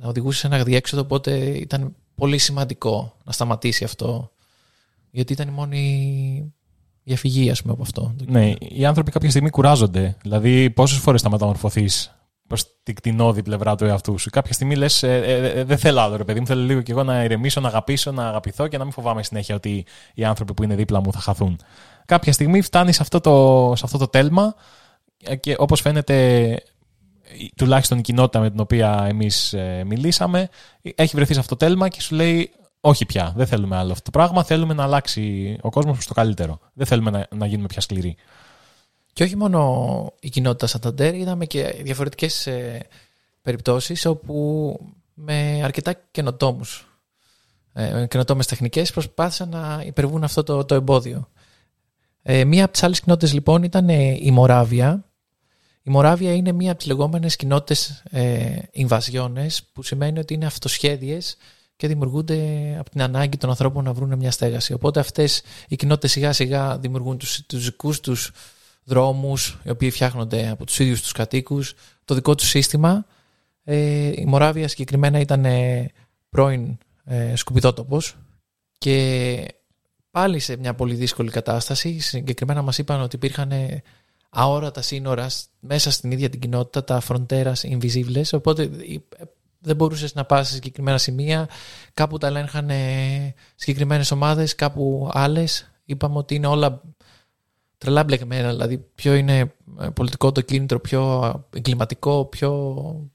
να 0.00 0.08
οδηγούσε 0.08 0.38
σε 0.38 0.46
ένα 0.46 0.62
διέξοδο, 0.64 1.02
οπότε 1.02 1.36
ήταν 1.36 1.94
πολύ 2.14 2.38
σημαντικό 2.38 3.16
να 3.24 3.32
σταματήσει 3.32 3.84
αυτό, 3.84 4.32
γιατί 5.10 5.32
ήταν 5.32 5.48
η 5.48 5.50
μόνη 5.50 6.52
διαφυγή, 7.04 7.50
ας 7.50 7.62
πούμε, 7.62 7.72
από 7.72 7.82
αυτό. 7.82 8.14
Ναι, 8.26 8.52
οι 8.58 8.84
άνθρωποι 8.84 9.10
κάποια 9.10 9.30
στιγμή 9.30 9.50
κουράζονται. 9.50 10.16
Δηλαδή, 10.22 10.70
πόσες 10.70 10.98
φορές 10.98 11.22
θα 11.22 11.30
μεταμορφωθείς 11.30 12.16
προς 12.46 12.66
την 12.82 12.94
κτηνόδη 12.94 13.42
πλευρά 13.42 13.74
του 13.74 13.84
εαυτού 13.84 14.18
σου; 14.18 14.30
Κάποια 14.30 14.52
στιγμή 14.52 14.74
λες: 14.76 15.02
ε, 15.02 15.16
ε, 15.16 15.60
ε, 15.60 15.64
Δεν 15.64 15.78
θέλω 15.78 16.00
άλλο, 16.00 16.16
ρε 16.16 16.24
παιδί 16.24 16.40
μου. 16.40 16.46
Θέλω 16.46 16.62
λίγο 16.62 16.80
κι 16.80 16.90
εγώ 16.90 17.02
να 17.02 17.24
ηρεμήσω, 17.24 17.60
να 17.60 17.68
αγαπήσω, 17.68 18.12
να 18.12 18.28
αγαπηθώ 18.28 18.68
και 18.68 18.78
να 18.78 18.84
μην 18.84 18.92
φοβάμαι 18.92 19.22
συνέχεια 19.22 19.54
ότι 19.54 19.84
οι 20.14 20.24
άνθρωποι 20.24 20.54
που 20.54 20.62
είναι 20.62 20.74
δίπλα 20.74 21.00
μου 21.00 21.12
θα 21.12 21.18
χαθούν. 21.18 21.58
Κάποια 22.04 22.32
στιγμή 22.32 22.60
φτάνει 22.60 22.92
σε 22.92 23.02
αυτό 23.02 23.20
το, 23.20 23.72
σε 23.76 23.82
αυτό 23.84 23.98
το 23.98 24.08
τέλμα 24.08 24.54
και 25.40 25.54
όπως 25.58 25.80
φαίνεται, 25.80 26.56
τουλάχιστον 27.56 27.98
η 27.98 28.00
κοινότητα 28.00 28.40
με 28.40 28.50
την 28.50 28.60
οποία 28.60 29.06
εμείς 29.08 29.54
μιλήσαμε, 29.86 30.48
έχει 30.94 31.16
βρεθεί 31.16 31.32
σε 31.32 31.40
αυτό 31.40 31.56
το 31.56 31.66
τέλμα 31.66 31.88
και 31.88 32.00
σου 32.00 32.14
λέει: 32.14 32.52
όχι 32.84 33.06
πια, 33.06 33.32
δεν 33.36 33.46
θέλουμε 33.46 33.76
άλλο 33.76 33.92
αυτό 33.92 34.04
το 34.04 34.10
πράγμα. 34.10 34.44
Θέλουμε 34.44 34.74
να 34.74 34.82
αλλάξει 34.82 35.56
ο 35.60 35.70
κόσμος 35.70 35.94
προς 35.94 36.06
το 36.06 36.14
καλύτερο. 36.14 36.58
Δεν 36.72 36.86
θέλουμε 36.86 37.10
να, 37.10 37.26
να 37.36 37.46
γίνουμε 37.46 37.66
πια 37.66 37.80
σκληροί. 37.80 38.16
Και 39.12 39.22
όχι 39.22 39.36
μόνο 39.36 40.12
η 40.20 40.28
κοινότητα 40.28 40.66
Σανταντέρ, 40.66 41.14
είδαμε 41.14 41.46
και 41.46 41.80
διαφορετικές 41.82 42.46
ε, 42.46 42.86
περιπτώσεις 43.42 44.06
όπου 44.06 44.78
με 45.14 45.60
αρκετά 45.64 45.94
καινοτόμους. 46.10 46.86
Ε, 47.72 48.06
καινοτόμες 48.08 48.46
τεχνικές 48.46 48.92
προσπάθησαν 48.92 49.48
να 49.48 49.82
υπερβούν 49.86 50.24
αυτό 50.24 50.42
το, 50.42 50.64
το 50.64 50.74
εμπόδιο. 50.74 51.28
Ε, 52.22 52.44
μία 52.44 52.64
από 52.64 52.72
τις 52.72 52.82
άλλες 52.82 53.00
κοινότητες 53.00 53.32
λοιπόν 53.32 53.62
ήταν 53.62 53.88
ε, 53.88 54.16
η 54.20 54.30
Μοράβια. 54.30 55.04
Η 55.82 55.90
Μοράβια 55.90 56.34
είναι 56.34 56.52
μία 56.52 56.70
από 56.70 56.78
τις 56.78 56.88
λεγόμενες 56.88 57.36
κοινότητες 57.36 58.02
ε, 58.10 58.58
που 59.72 59.82
σημαίνει 59.82 60.18
ότι 60.18 60.34
είναι 60.34 60.46
αυτοσχέδιες 60.46 61.36
και 61.76 61.88
δημιουργούνται 61.88 62.76
από 62.78 62.90
την 62.90 63.02
ανάγκη 63.02 63.36
των 63.36 63.50
ανθρώπων 63.50 63.84
να 63.84 63.92
βρουν 63.92 64.16
μια 64.16 64.30
στέγαση. 64.30 64.72
Οπότε 64.72 65.00
αυτές 65.00 65.42
οι 65.68 65.76
κοινότητες 65.76 66.10
σιγά 66.10 66.32
σιγά 66.32 66.78
δημιουργούν 66.78 67.18
τους, 67.18 67.46
τους 67.46 67.64
δικούς 67.64 68.00
τους 68.00 68.30
δρόμους 68.84 69.58
οι 69.64 69.70
οποίοι 69.70 69.90
φτιάχνονται 69.90 70.48
από 70.48 70.64
τους 70.66 70.78
ίδιους 70.78 71.02
τους 71.02 71.12
κατοίκους, 71.12 71.74
το 72.04 72.14
δικό 72.14 72.34
τους 72.34 72.48
σύστημα. 72.48 73.06
Ε, 73.64 73.76
η 74.14 74.24
Μοράβια 74.26 74.68
συγκεκριμένα 74.68 75.18
ήταν 75.18 75.44
ε, 75.44 75.90
πρώην 76.28 76.78
ε, 77.04 77.36
σκουπιδότοπος 77.36 78.16
και 78.78 79.46
πάλι 80.12 80.38
σε 80.38 80.56
μια 80.56 80.74
πολύ 80.74 80.94
δύσκολη 80.94 81.30
κατάσταση. 81.30 81.98
Συγκεκριμένα 81.98 82.62
μας 82.62 82.78
είπαν 82.78 83.00
ότι 83.00 83.16
υπήρχαν 83.16 83.50
ε, 83.50 83.82
αόρατα 84.30 84.82
σύνορα 84.82 85.30
μέσα 85.60 85.90
στην 85.90 86.10
ίδια 86.10 86.28
την 86.28 86.40
κοινότητα, 86.40 86.84
τα 86.84 87.02
fronteras 87.08 87.78
invisibles, 87.78 88.30
οπότε 88.32 88.62
ε, 88.62 88.96
δεν 89.58 89.76
μπορούσες 89.76 90.14
να 90.14 90.24
πας 90.24 90.46
σε 90.48 90.54
συγκεκριμένα 90.54 90.98
σημεία. 90.98 91.48
Κάπου 91.94 92.18
τα 92.18 92.26
έλεγχαν 92.26 92.70
συγκεκριμένες 93.54 94.10
ομάδες, 94.10 94.54
κάπου 94.54 95.10
άλλες. 95.12 95.70
Είπαμε 95.84 96.18
ότι 96.18 96.34
είναι 96.34 96.46
όλα 96.46 96.82
τρελά 97.82 98.04
μπλεκμένα, 98.04 98.50
δηλαδή 98.50 98.78
ποιο 98.78 99.14
είναι 99.14 99.54
ε, 99.80 99.88
πολιτικό 99.94 100.32
το 100.32 100.40
κίνητρο, 100.40 100.80
πιο 100.80 101.32
εγκληματικό, 101.54 102.24
πιο 102.24 103.10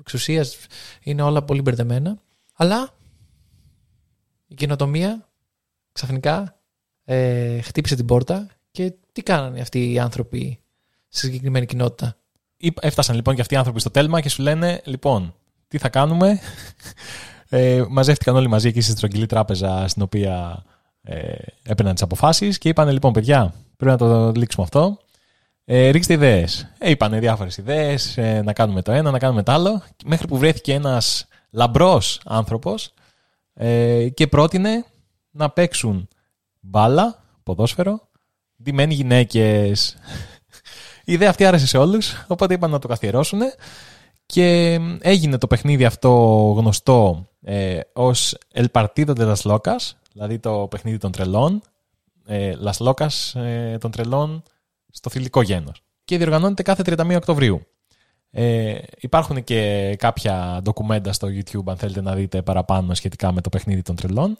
εξουσίας, 0.00 0.56
είναι 1.02 1.22
όλα 1.22 1.42
πολύ 1.42 1.62
μπερδεμένα. 1.62 2.18
Αλλά 2.54 2.90
η 4.46 4.54
κοινοτομία 4.54 5.28
ξαφνικά 5.94 6.60
ε, 7.04 7.60
χτύπησε 7.60 7.96
την 7.96 8.06
πόρτα 8.06 8.46
και 8.70 8.94
τι 9.12 9.22
κάνανε 9.22 9.60
αυτοί 9.60 9.92
οι 9.92 9.98
άνθρωποι 9.98 10.58
στη 11.08 11.26
συγκεκριμένη 11.26 11.66
κοινότητα; 11.66 12.16
Έφτασαν 12.80 13.16
λοιπόν 13.16 13.34
και 13.34 13.40
αυτοί 13.40 13.54
οι 13.54 13.56
άνθρωποι 13.56 13.80
στο 13.80 13.90
τέλμα 13.90 14.20
και 14.20 14.28
σου 14.28 14.42
λένε 14.42 14.80
λοιπόν 14.84 15.34
τι 15.68 15.78
θα 15.78 15.88
κάνουμε; 15.88 16.40
Ε, 17.48 17.84
μαζεύτηκαν 17.88 18.36
όλοι 18.36 18.48
μαζί 18.48 18.68
εκεί 18.68 18.80
στη 18.80 18.90
στρογγυλή 18.90 19.26
τράπεζα 19.26 19.88
στην 19.88 20.02
οποία 20.02 20.64
ε, 21.02 21.34
έπαιρναν 21.62 21.94
τις 21.94 22.02
αποφάσεις 22.02 22.58
και 22.58 22.68
είπαν 22.68 22.88
λοιπόν 22.88 23.12
παιδιά 23.12 23.54
πρέπει 23.76 24.02
να 24.02 24.08
το 24.08 24.32
λήξουμε 24.34 24.64
αυτό. 24.64 24.98
Ε, 25.64 25.88
ρίξτε 25.88 26.12
ιδέες. 26.12 26.72
Ε, 26.78 26.90
είπανε 26.90 27.18
διάφορες 27.18 27.56
ιδέες, 27.56 28.16
ε, 28.16 28.42
να 28.44 28.52
κάνουμε 28.52 28.82
το 28.82 28.92
ένα, 28.92 29.10
να 29.10 29.18
κάνουμε 29.18 29.42
το 29.42 29.52
άλλο. 29.52 29.82
Μέχρι 30.04 30.26
που 30.26 30.38
βρέθηκε 30.38 30.72
ένας 30.72 31.26
λαμπρός 31.50 32.20
άνθρωπος 32.24 32.94
ε, 33.54 34.08
και 34.08 34.26
πρότεινε 34.26 34.84
να 35.34 35.50
παίξουν 35.50 36.08
μπάλα, 36.60 37.24
ποδόσφαιρο, 37.42 38.08
ντυμένοι 38.62 38.94
γυναίκες. 38.94 39.96
Η 41.04 41.12
ιδέα 41.12 41.30
αυτή 41.30 41.44
άρεσε 41.44 41.66
σε 41.66 41.78
όλους, 41.78 42.24
οπότε 42.28 42.54
είπαν 42.54 42.70
να 42.70 42.78
το 42.78 42.88
καθιερώσουν. 42.88 43.40
Και 44.26 44.78
έγινε 45.00 45.38
το 45.38 45.46
παιχνίδι 45.46 45.84
αυτό 45.84 46.10
γνωστό 46.56 47.28
ε, 47.42 47.80
ως 47.92 48.36
El 48.54 48.66
Partido 48.72 49.14
de 49.14 49.34
las 49.34 49.42
Locas, 49.42 49.92
δηλαδή 50.12 50.38
το 50.38 50.66
παιχνίδι 50.70 50.98
των 50.98 51.12
τρελών, 51.12 51.62
ε, 52.26 52.52
Las 52.64 52.86
Locas 52.86 53.40
ε, 53.40 53.78
των 53.78 53.90
τρελών 53.90 54.42
στο 54.90 55.10
θηλυκό 55.10 55.42
γένος. 55.42 55.82
Και 56.04 56.16
διοργανώνεται 56.16 56.62
κάθε 56.62 56.82
31 56.86 57.14
Οκτωβρίου. 57.16 57.66
Ε, 58.30 58.78
υπάρχουν 58.98 59.44
και 59.44 59.94
κάποια 59.98 60.60
ντοκουμέντα 60.62 61.12
στο 61.12 61.28
YouTube 61.28 61.64
αν 61.66 61.76
θέλετε 61.76 62.00
να 62.00 62.14
δείτε 62.14 62.42
παραπάνω 62.42 62.94
σχετικά 62.94 63.32
με 63.32 63.40
το 63.40 63.48
παιχνίδι 63.48 63.82
των 63.82 63.96
τρελών. 63.96 64.38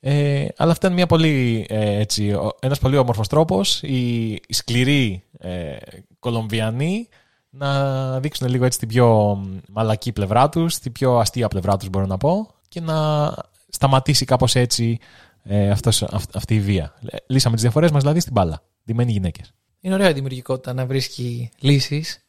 Ε, 0.00 0.46
αλλά 0.56 0.72
αυτό 0.72 0.86
είναι 0.86 0.96
μια 0.96 1.06
πολύ, 1.06 1.66
ε, 1.68 1.98
έτσι, 1.98 2.36
ένας 2.60 2.78
πολύ 2.78 2.96
όμορφος 2.96 3.28
τρόπος 3.28 3.82
οι, 3.82 4.30
οι 4.32 4.52
σκληροί 4.54 5.24
ε, 5.38 5.76
Κολομβιανοί 6.18 7.08
να 7.50 8.20
δείξουν 8.20 8.48
λίγο 8.48 8.64
έτσι 8.64 8.78
την 8.78 8.88
πιο 8.88 9.38
μαλακή 9.68 10.12
πλευρά 10.12 10.48
τους, 10.48 10.78
την 10.78 10.92
πιο 10.92 11.18
αστεία 11.18 11.48
πλευρά 11.48 11.76
τους 11.76 11.88
μπορώ 11.88 12.06
να 12.06 12.16
πω 12.16 12.54
και 12.68 12.80
να 12.80 13.32
σταματήσει 13.68 14.24
κάπως 14.24 14.54
έτσι 14.54 14.98
ε, 15.42 15.70
αυτός, 15.70 16.02
αυτή 16.34 16.54
η 16.54 16.60
βία. 16.60 16.94
Λύσαμε 17.26 17.54
τις 17.54 17.62
διαφορές 17.62 17.90
μας 17.90 18.02
δηλαδή 18.02 18.20
στην 18.20 18.32
μπάλα. 18.32 18.62
Ντυμένοι 18.84 19.12
γυναίκες. 19.12 19.52
Είναι 19.80 19.94
ωραία 19.94 20.08
η 20.08 20.12
δημιουργικότητα 20.12 20.72
να 20.72 20.86
βρίσκει 20.86 21.50
λύσεις, 21.60 22.24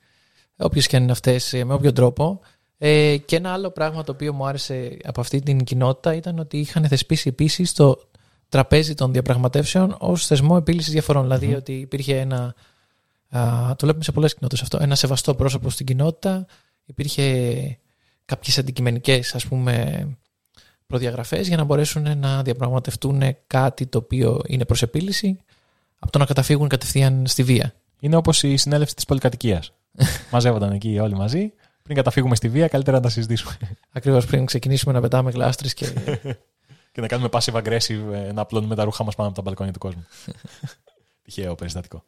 όποιες 0.58 0.88
και 0.88 0.96
αν 0.96 1.04
είναι 1.04 1.12
αυτές, 1.12 1.62
με 1.66 1.74
όποιο 1.74 1.92
τρόπο. 1.92 2.40
Ε, 2.84 3.18
και 3.18 3.36
ένα 3.36 3.54
άλλο 3.54 3.70
πράγμα 3.70 4.04
το 4.04 4.12
οποίο 4.12 4.34
μου 4.34 4.46
άρεσε 4.46 4.98
από 5.04 5.22
αυτή 5.22 5.42
την 5.42 5.64
κοινότητα 5.64 6.14
ήταν 6.14 6.40
ότι 6.40 6.58
είχαν 6.58 6.88
θεσπίσει 6.88 7.30
επίσης 7.30 7.74
το 7.74 8.10
τραπέζι 8.50 8.94
των 8.94 9.12
διαπραγματεύσεων 9.12 9.96
ως 10.00 10.28
θεσμό 10.28 10.56
επίλυσης 10.60 10.92
διαφορών. 10.92 11.22
Δηλαδή 11.22 11.54
ότι 11.54 11.74
υπήρχε 11.74 12.20
ένα. 12.20 12.56
Α, 13.30 13.70
το 13.70 13.78
βλέπουμε 13.82 14.04
σε 14.04 14.12
πολλές 14.12 14.34
κοινότητες 14.34 14.62
αυτό. 14.64 14.78
Ένα 14.82 14.96
σεβαστό 14.96 15.36
πρόσωπο 15.36 15.70
στην 15.70 15.86
κοινότητα. 15.86 16.46
Υπήρχε 16.86 17.78
κάποιες 18.26 18.58
αντικειμενικές 18.58 19.36
ας 19.36 19.46
πούμε 19.48 20.06
προδιαγραφές 20.88 21.48
για 21.48 21.58
να 21.58 21.64
μπορέσουν 21.64 22.18
να 22.18 22.42
διαπραγματευτούν 22.44 23.22
κάτι 23.48 23.86
το 23.86 23.98
οποίο 23.98 24.42
είναι 24.48 24.66
προς 24.66 24.82
επίλυση 24.82 25.40
από 26.00 26.12
το 26.12 26.20
να 26.20 26.26
καταφύγουν 26.26 26.68
κατευθείαν 26.68 27.28
στη 27.28 27.44
βία. 27.44 27.74
Είναι 28.00 28.16
όπως 28.16 28.44
η 28.44 28.58
συνέλευση 28.58 28.96
της 28.96 29.06
πολυκατοικίας. 29.06 29.74
Μαζεύονταν 30.32 30.72
εκεί 30.72 31.00
όλοι 31.00 31.16
μαζί 31.16 31.54
πριν 31.84 31.96
καταφύγουμε 31.96 32.36
στη 32.36 32.50
βία, 32.50 32.68
καλύτερα 32.68 32.98
να 32.98 33.04
τα 33.04 33.10
συζητήσουμε. 33.10 33.58
Ακριβώς 33.98 34.26
πριν 34.26 34.46
ξεκινήσουμε 34.46 34.94
να 34.94 35.02
πετάμε 35.02 35.32
γλάστρες 35.32 35.74
και. 35.74 35.86
και 36.92 37.02
να 37.02 37.08
κάνουμε 37.08 37.30
passive 37.32 37.62
aggressive, 37.62 38.14
ε, 38.14 38.32
να 38.32 38.42
απλώνουμε 38.42 38.76
τα 38.76 38.84
ρούχα 38.84 39.04
μας 39.04 39.16
πάνω 39.16 39.28
από 39.28 39.38
τα 39.38 39.44
μπαλκόνια 39.44 39.74
του 39.74 39.80
κόσμου. 39.80 40.08
Τυχαίο 41.24 41.56
περιστατικό. 41.56 42.04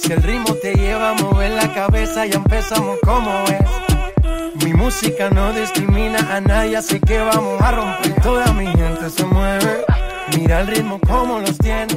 Si 0.00 0.12
el 0.12 0.22
ritmo 0.22 0.54
te 0.64 0.72
lleva 0.82 1.06
a 1.10 1.14
mover 1.14 1.50
la 1.62 1.68
cabeza, 1.78 2.18
ya 2.26 2.36
empezamos 2.36 2.96
como 3.08 3.32
es. 3.58 3.70
Mi 4.62 4.72
música 4.72 5.24
no 5.30 5.52
discrimina 5.52 6.20
a 6.36 6.40
nadie, 6.40 6.76
así 6.76 7.00
que 7.00 7.18
vamos 7.18 7.60
a 7.60 7.72
romper. 7.72 8.14
Toda 8.22 8.46
mi 8.52 8.66
gente 8.66 9.10
se 9.10 9.24
mueve. 9.24 9.95
Mira 10.34 10.60
el 10.60 10.66
ritmo 10.66 10.98
como 11.10 11.32
los 11.44 11.56
tiene. 11.58 11.94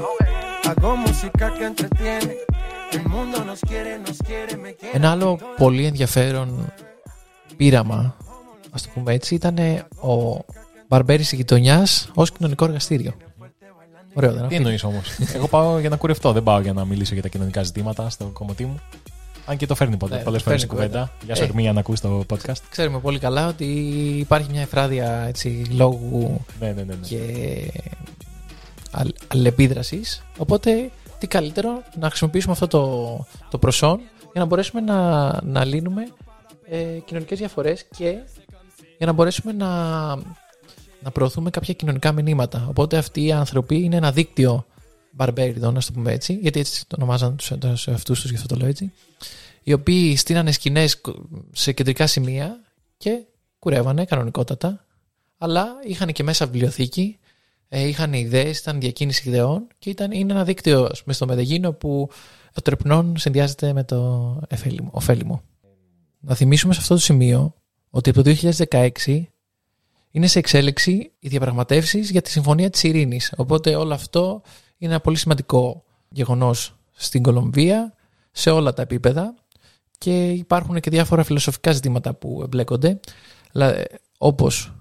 Hago 0.67 0.95
música 0.97 1.45
que 1.55 1.65
entretiene. 1.71 2.33
El 2.91 3.03
mundo 3.13 3.37
nos 3.49 3.59
quiere, 3.69 3.91
nos 4.05 4.17
quiere, 4.27 4.57
me 4.57 4.71
quiere. 4.75 4.97
Ένα 4.97 5.11
άλλο 5.11 5.39
πολύ 5.57 5.85
ενδιαφέρον 5.85 6.73
πείραμα, 7.57 8.15
ας 8.71 8.81
το 8.81 8.89
πούμε 8.93 9.13
έτσι, 9.13 9.35
ήταν 9.35 9.57
ο 10.01 10.45
Μπαρμπέρι 10.87 11.21
της 11.21 11.31
γειτονιάς 11.31 12.11
ως 12.13 12.31
κοινωνικό 12.31 12.65
εργαστήριο. 12.65 13.13
Ωραίο, 14.13 14.33
δεν 14.33 14.47
Τι 14.47 14.55
εννοείς 14.55 14.83
όμως; 14.83 15.09
Εγώ 15.33 15.47
πάω 15.47 15.79
για 15.79 15.89
να 15.89 15.95
κουρευτώ, 15.95 16.31
δεν 16.31 16.43
πάω 16.43 16.59
για 16.59 16.73
να 16.73 16.85
μιλήσω 16.85 17.13
για 17.13 17.21
τα 17.23 17.29
κοινωνικά 17.29 17.63
ζητήματα 17.63 18.09
στο 18.09 18.25
κομμωτή 18.25 18.65
μου. 18.65 18.79
Αν 19.45 19.57
και 19.57 19.65
το 19.65 19.75
φέρνει 19.75 19.97
ποτέ, 19.97 20.15
ναι, 20.15 20.21
πολλές 20.21 20.43
φορές 20.43 20.63
η 20.63 20.67
κουβέντα. 20.67 21.11
Γεια 21.25 21.35
σου, 21.35 21.43
Ερμία, 21.43 21.73
να 21.73 21.79
ακούσει 21.79 22.01
το 22.01 22.23
podcast. 22.29 22.61
Ξέρουμε 22.69 22.99
πολύ 22.99 23.19
καλά 23.19 23.47
ότι 23.47 23.65
υπάρχει 24.17 24.47
μια 24.51 24.61
εφράδια 24.61 25.25
έτσι, 25.27 25.65
λόγου 25.71 26.41
ναι, 26.59 26.67
ναι, 26.67 26.73
ναι, 26.73 26.83
ναι. 26.83 27.07
και 27.07 27.19
αλληλεπίδρασης. 28.91 30.23
Οπότε, 30.37 30.91
τι 31.19 31.27
καλύτερο 31.27 31.83
να 31.99 32.07
χρησιμοποιήσουμε 32.07 32.51
αυτό 32.51 32.67
το, 32.67 33.25
το 33.49 33.57
προσόν 33.57 33.99
για 34.19 34.41
να 34.41 34.45
μπορέσουμε 34.45 34.81
να, 34.81 35.31
να 35.43 35.65
λύνουμε 35.65 36.07
ε, 36.65 36.99
κοινωνικές 37.05 37.37
διαφορές 37.37 37.85
και 37.97 38.17
για 38.97 39.07
να 39.07 39.11
μπορέσουμε 39.11 39.51
να, 39.51 39.67
να 41.01 41.11
προωθούμε 41.13 41.49
κάποια 41.49 41.73
κοινωνικά 41.73 42.11
μηνύματα. 42.11 42.65
Οπότε 42.69 42.97
αυτοί 42.97 43.23
οι 43.23 43.31
άνθρωποι 43.31 43.81
είναι 43.83 43.95
ένα 43.95 44.11
δίκτυο 44.11 44.65
μπαρμπέριδων, 45.11 45.73
να 45.73 45.79
το 45.79 45.87
πούμε 45.93 46.11
έτσι, 46.11 46.33
γιατί 46.33 46.59
έτσι 46.59 46.87
το 46.87 46.95
ονομάζαν 46.99 47.35
τους 47.35 47.87
εαυτού 47.87 48.13
τους, 48.13 48.29
γι' 48.29 48.35
αυτό 48.35 48.47
το 48.47 48.55
λέω 48.55 48.67
έτσι. 48.67 48.91
Οι 49.63 49.73
οποίοι 49.73 50.15
στείνανε 50.15 50.51
σκηνές 50.51 51.01
σε 51.51 51.71
κεντρικά 51.71 52.07
σημεία 52.07 52.59
και 52.97 53.23
κουρεύανε 53.59 54.05
κανονικότατα, 54.05 54.85
αλλά 55.37 55.67
είχαν 55.87 56.11
και 56.11 56.23
μέσα 56.23 56.45
βιβλιοθήκη 56.45 57.19
ε, 57.21 57.28
είχαν 57.69 58.13
ιδέες, 58.13 58.59
ήταν 58.59 58.79
διακίνηση 58.79 59.29
ιδεών 59.29 59.67
και 59.79 59.89
ήταν, 59.89 60.11
είναι 60.11 60.33
ένα 60.33 60.43
δίκτυο 60.43 60.91
με 61.05 61.13
στο 61.13 61.25
Μεδεγίνο 61.25 61.73
που 61.73 62.09
το 62.53 62.61
τρεπνών 62.61 63.17
συνδυάζεται 63.17 63.73
με 63.73 63.83
το 63.83 64.39
ωφέλιμο. 64.91 65.41
Να 66.19 66.35
θυμίσουμε 66.35 66.73
σε 66.73 66.79
αυτό 66.79 66.93
το 66.93 66.99
σημείο 66.99 67.53
ότι 67.89 68.09
από 68.09 68.23
το 68.23 68.35
2016 68.69 69.23
είναι 70.11 70.27
σε 70.27 70.39
εξέλιξη 70.39 71.11
οι 71.19 71.27
διαπραγματεύσεις 71.27 72.09
για 72.09 72.21
τη 72.21 72.29
Συμφωνία 72.29 72.69
της 72.69 72.83
Ειρήνης. 72.83 73.33
Οπότε 73.37 73.75
όλο 73.75 73.93
αυτό 73.93 74.41
είναι 74.77 74.91
ένα 74.91 75.01
πολύ 75.01 75.17
σημαντικό 75.17 75.83
γεγονός 76.09 76.75
στην 76.91 77.23
Κολομβία 77.23 77.93
σε 78.31 78.49
όλα 78.49 78.73
τα 78.73 78.81
επίπεδα 78.81 79.35
και 79.97 80.31
υπάρχουν 80.31 80.79
και 80.79 80.89
διάφορα 80.89 81.23
φιλοσοφικά 81.23 81.71
ζητήματα 81.71 82.13
που 82.13 82.41
εμπλέκονται 82.43 82.99
όπως 84.17 84.73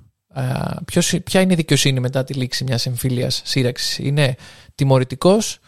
ποιος, 0.85 1.15
ποια 1.25 1.41
είναι 1.41 1.53
η 1.53 1.57
δικαιοσύνη 1.57 2.01
μετά 2.01 2.25
τη 2.25 2.35
λήξη 2.35 2.65
μιας 2.65 2.87
εμφύλιας 2.87 3.43
σύραξης; 3.45 3.99
Είναι 3.99 4.35
τιμωρητικός 4.75 5.59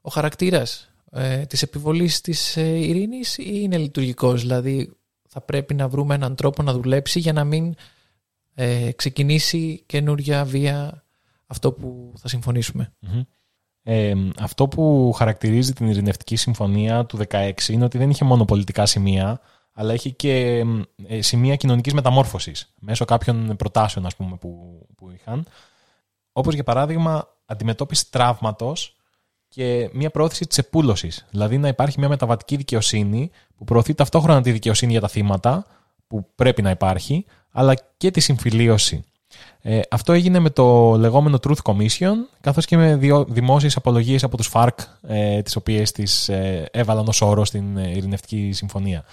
ο 0.00 0.10
χαρακτήρας 0.10 0.90
ε, 1.12 1.46
της 1.46 1.62
επιβολής 1.62 2.20
της 2.20 2.56
ε, 2.56 2.62
ειρήνης 2.62 3.38
ή 3.38 3.50
είναι 3.62 3.78
λειτουργικός; 3.78 4.40
Δηλαδή 4.40 4.92
θα 5.28 5.40
πρέπει 5.40 5.74
να 5.74 5.88
βρούμε 5.88 6.14
έναν 6.14 6.34
τρόπο 6.34 6.62
να 6.62 6.72
δουλέψει 6.72 7.18
για 7.18 7.32
να 7.32 7.44
μην 7.44 7.74
ε, 8.54 8.90
ξεκινήσει 8.96 9.82
καινούρια 9.86 10.44
βία 10.44 11.04
αυτό 11.46 11.72
που 11.72 12.12
θα 12.16 12.28
συμφωνησουμε 12.28 12.92
Ε, 13.82 14.14
αυτό 14.38 14.68
που 14.68 15.12
χαρακτηρίζει 15.16 15.72
την 15.72 15.86
Ειρηνευτική 15.86 16.36
Συμφωνία 16.36 17.04
του 17.04 17.18
2016 17.28 17.52
είναι 17.68 17.84
ότι 17.84 17.98
δεν 17.98 18.10
είχε 18.10 18.24
μόνο 18.24 18.44
πολιτικά 18.44 18.86
σημεία, 18.86 19.40
αλλά 19.78 19.92
έχει 19.92 20.12
και 20.12 20.64
ε, 21.06 21.22
σημεία 21.22 21.56
κοινωνικής 21.56 21.92
μεταμόρφωσης 21.92 22.72
μέσω 22.78 23.04
κάποιων 23.04 23.56
προτάσεων 23.56 24.06
ας 24.06 24.16
πούμε, 24.16 24.36
που, 24.36 24.82
που 24.96 25.10
είχαν. 25.10 25.46
Όπως 26.32 26.54
για 26.54 26.64
παράδειγμα 26.64 27.28
αντιμετώπιση 27.46 28.10
τραύματος 28.10 28.96
και 29.48 29.90
μια 29.92 30.10
προώθηση 30.10 30.46
της 30.46 30.58
επούλωσης. 30.58 31.26
Δηλαδή 31.30 31.58
να 31.58 31.68
υπάρχει 31.68 31.98
μια 31.98 32.08
μεταβατική 32.08 32.56
δικαιοσύνη 32.56 33.30
που 33.56 33.64
προωθεί 33.64 33.94
ταυτόχρονα 33.94 34.42
τη 34.42 34.52
δικαιοσύνη 34.52 34.92
για 34.92 35.00
τα 35.00 35.08
θύματα, 35.08 35.66
που 36.06 36.26
πρέπει 36.34 36.62
να 36.62 36.70
υπάρχει, 36.70 37.24
αλλά 37.50 37.74
και 37.96 38.10
τη 38.10 38.20
συμφιλίωση. 38.20 39.04
Ε, 39.60 39.80
αυτό 39.90 40.12
έγινε 40.12 40.38
με 40.38 40.50
το 40.50 40.96
λεγόμενο 40.96 41.38
Truth 41.42 41.72
Commission, 41.72 42.14
καθώς 42.40 42.64
και 42.64 42.76
με 42.76 42.96
δυο, 42.96 43.24
δημόσιες 43.28 43.76
απολογίες 43.76 44.22
από 44.22 44.36
τους 44.36 44.46
ΦΑΡΚ, 44.46 44.78
ε, 45.02 45.42
τις 45.42 45.56
οποίες 45.56 45.92
τις 45.92 46.28
ε, 46.28 46.68
έβαλαν 46.70 47.08
ως 47.08 47.20
όρο 47.20 47.44
στην 47.44 47.76
ε, 47.76 47.90
Ειρηνευτική 47.90 48.52
Συμφωνία. 48.52 49.04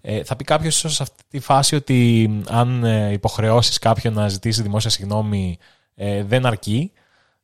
Ε, 0.00 0.24
θα 0.24 0.36
πει 0.36 0.44
κάποιος 0.44 0.84
σε 0.86 1.02
αυτή 1.02 1.22
τη 1.28 1.40
φάση 1.40 1.74
ότι 1.74 2.30
αν 2.48 2.84
ε, 2.84 3.12
υποχρεώσεις 3.12 3.78
κάποιον 3.78 4.14
να 4.14 4.28
ζητήσει 4.28 4.62
δημόσια 4.62 4.90
συγγνώμη 4.90 5.58
ε, 5.94 6.22
δεν 6.22 6.46
αρκεί, 6.46 6.92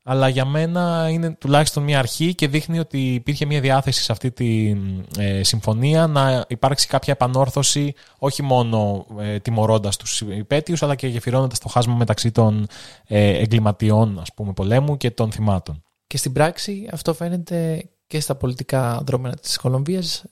αλλά 0.06 0.28
για 0.28 0.44
μένα 0.44 1.08
είναι 1.10 1.30
τουλάχιστον 1.30 1.82
μια 1.82 1.98
αρχή 1.98 2.34
και 2.34 2.48
δείχνει 2.48 2.78
ότι 2.78 3.14
υπήρχε 3.14 3.46
μια 3.46 3.60
διάθεση 3.60 4.02
σε 4.02 4.12
αυτή 4.12 4.30
τη 4.30 4.76
ε, 5.18 5.42
συμφωνία 5.42 6.06
να 6.06 6.44
υπάρξει 6.48 6.86
κάποια 6.86 7.12
επανόρθωση 7.12 7.94
όχι 8.18 8.42
μόνο 8.42 9.06
ε, 9.18 9.38
τιμωρώντας 9.38 9.96
τους 9.96 10.20
υπέτειους 10.20 10.82
αλλά 10.82 10.94
και 10.94 11.06
γεφυρώνοντας 11.06 11.58
το 11.58 11.68
χάσμα 11.68 11.94
μεταξύ 11.94 12.30
των 12.30 12.66
ε, 13.06 13.28
εγκληματιών 13.28 14.18
ας 14.20 14.34
πούμε, 14.34 14.52
πολέμου 14.52 14.96
και 14.96 15.10
των 15.10 15.32
θυμάτων. 15.32 15.82
Και 16.06 16.16
στην 16.16 16.32
πράξη 16.32 16.88
αυτό 16.92 17.14
φαίνεται 17.14 17.88
και 18.06 18.20
στα 18.20 18.34
πολιτικά 18.34 19.02
δρόμενα 19.06 19.34
της 19.34 19.56
Κολομβίας 19.56 20.24